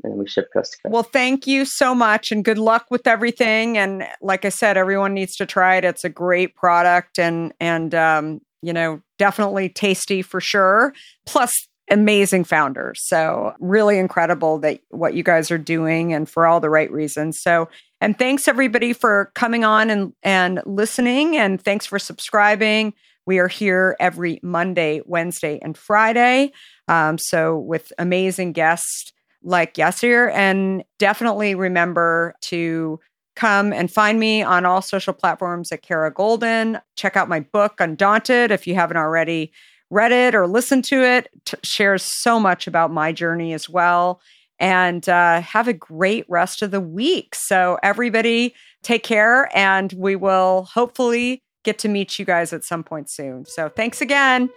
And 0.02 0.14
we 0.14 0.26
ship 0.26 0.48
coast 0.52 0.72
to 0.72 0.78
coast. 0.82 0.92
Well, 0.92 1.04
thank 1.04 1.46
you 1.46 1.64
so 1.64 1.94
much 1.94 2.32
and 2.32 2.44
good 2.44 2.58
luck 2.58 2.86
with 2.90 3.06
everything. 3.06 3.78
And 3.78 4.04
like 4.20 4.44
I 4.44 4.48
said, 4.48 4.76
everyone 4.76 5.14
needs 5.14 5.36
to 5.36 5.46
try 5.46 5.76
it. 5.76 5.84
It's 5.84 6.04
a 6.04 6.08
great 6.08 6.56
product 6.56 7.20
and 7.20 7.54
and 7.60 7.94
um, 7.94 8.40
you 8.66 8.72
know, 8.72 9.00
definitely 9.16 9.68
tasty 9.68 10.22
for 10.22 10.40
sure. 10.40 10.92
Plus 11.24 11.68
amazing 11.88 12.42
founders. 12.42 13.00
So 13.04 13.54
really 13.60 13.96
incredible 13.96 14.58
that 14.58 14.80
what 14.90 15.14
you 15.14 15.22
guys 15.22 15.52
are 15.52 15.58
doing 15.58 16.12
and 16.12 16.28
for 16.28 16.44
all 16.44 16.58
the 16.58 16.68
right 16.68 16.90
reasons. 16.90 17.40
So 17.40 17.68
and 18.00 18.18
thanks 18.18 18.48
everybody 18.48 18.92
for 18.92 19.30
coming 19.36 19.64
on 19.64 19.88
and 19.88 20.12
and 20.24 20.60
listening 20.66 21.36
and 21.36 21.62
thanks 21.62 21.86
for 21.86 22.00
subscribing. 22.00 22.92
We 23.24 23.38
are 23.38 23.48
here 23.48 23.96
every 24.00 24.40
Monday, 24.42 25.00
Wednesday, 25.06 25.60
and 25.62 25.78
Friday. 25.78 26.52
Um, 26.88 27.18
so 27.18 27.56
with 27.56 27.92
amazing 27.98 28.52
guests 28.52 29.12
like 29.42 29.74
Yasir. 29.74 30.32
And 30.32 30.82
definitely 30.98 31.54
remember 31.54 32.34
to 32.42 32.98
come 33.36 33.72
and 33.72 33.90
find 33.90 34.18
me 34.18 34.42
on 34.42 34.64
all 34.64 34.82
social 34.82 35.12
platforms 35.12 35.70
at 35.70 35.82
Kara 35.82 36.12
Goldin. 36.12 36.80
Check 36.96 37.16
out 37.16 37.28
my 37.28 37.40
book, 37.40 37.80
Undaunted, 37.80 38.50
if 38.50 38.66
you 38.66 38.74
haven't 38.74 38.96
already 38.96 39.52
read 39.90 40.10
it 40.10 40.34
or 40.34 40.46
listened 40.46 40.84
to 40.86 41.04
it. 41.04 41.28
Shares 41.62 42.02
so 42.02 42.40
much 42.40 42.66
about 42.66 42.90
my 42.90 43.12
journey 43.12 43.52
as 43.52 43.68
well. 43.68 44.20
And 44.58 45.06
uh, 45.08 45.42
have 45.42 45.68
a 45.68 45.74
great 45.74 46.24
rest 46.28 46.62
of 46.62 46.70
the 46.70 46.80
week. 46.80 47.34
So, 47.34 47.78
everybody, 47.82 48.54
take 48.82 49.02
care, 49.02 49.50
and 49.54 49.92
we 49.92 50.16
will 50.16 50.66
hopefully 50.72 51.42
get 51.62 51.78
to 51.80 51.88
meet 51.88 52.18
you 52.18 52.24
guys 52.24 52.54
at 52.54 52.64
some 52.64 52.82
point 52.82 53.10
soon. 53.10 53.44
So, 53.44 53.68
thanks 53.68 54.00
again. 54.00 54.48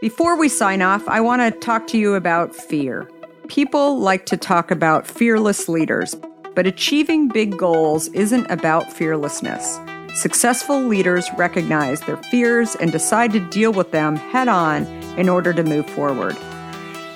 Before 0.00 0.36
we 0.36 0.48
sign 0.48 0.82
off, 0.82 1.06
I 1.06 1.20
want 1.20 1.42
to 1.42 1.60
talk 1.60 1.86
to 1.88 1.98
you 1.98 2.16
about 2.16 2.56
fear. 2.56 3.08
People 3.46 4.00
like 4.00 4.26
to 4.26 4.36
talk 4.36 4.72
about 4.72 5.06
fearless 5.06 5.68
leaders, 5.68 6.16
but 6.54 6.66
achieving 6.66 7.28
big 7.28 7.56
goals 7.56 8.08
isn't 8.08 8.50
about 8.50 8.92
fearlessness. 8.92 9.78
Successful 10.14 10.80
leaders 10.80 11.28
recognize 11.38 12.00
their 12.02 12.18
fears 12.24 12.74
and 12.76 12.92
decide 12.92 13.32
to 13.32 13.40
deal 13.50 13.72
with 13.72 13.90
them 13.92 14.16
head 14.16 14.48
on 14.48 14.84
in 15.18 15.28
order 15.28 15.52
to 15.52 15.62
move 15.64 15.88
forward. 15.90 16.36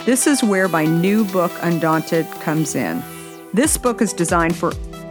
This 0.07 0.27
is 0.27 0.43
where 0.43 0.69
my 0.69 0.85
new 0.85 1.25
book, 1.27 1.53
Undaunted, 1.63 2.27
comes 2.41 2.75
in. 2.75 3.03
This 3.53 3.77
book 3.77 4.01
is 4.01 4.13
designed 4.13 4.57
for 4.57 4.73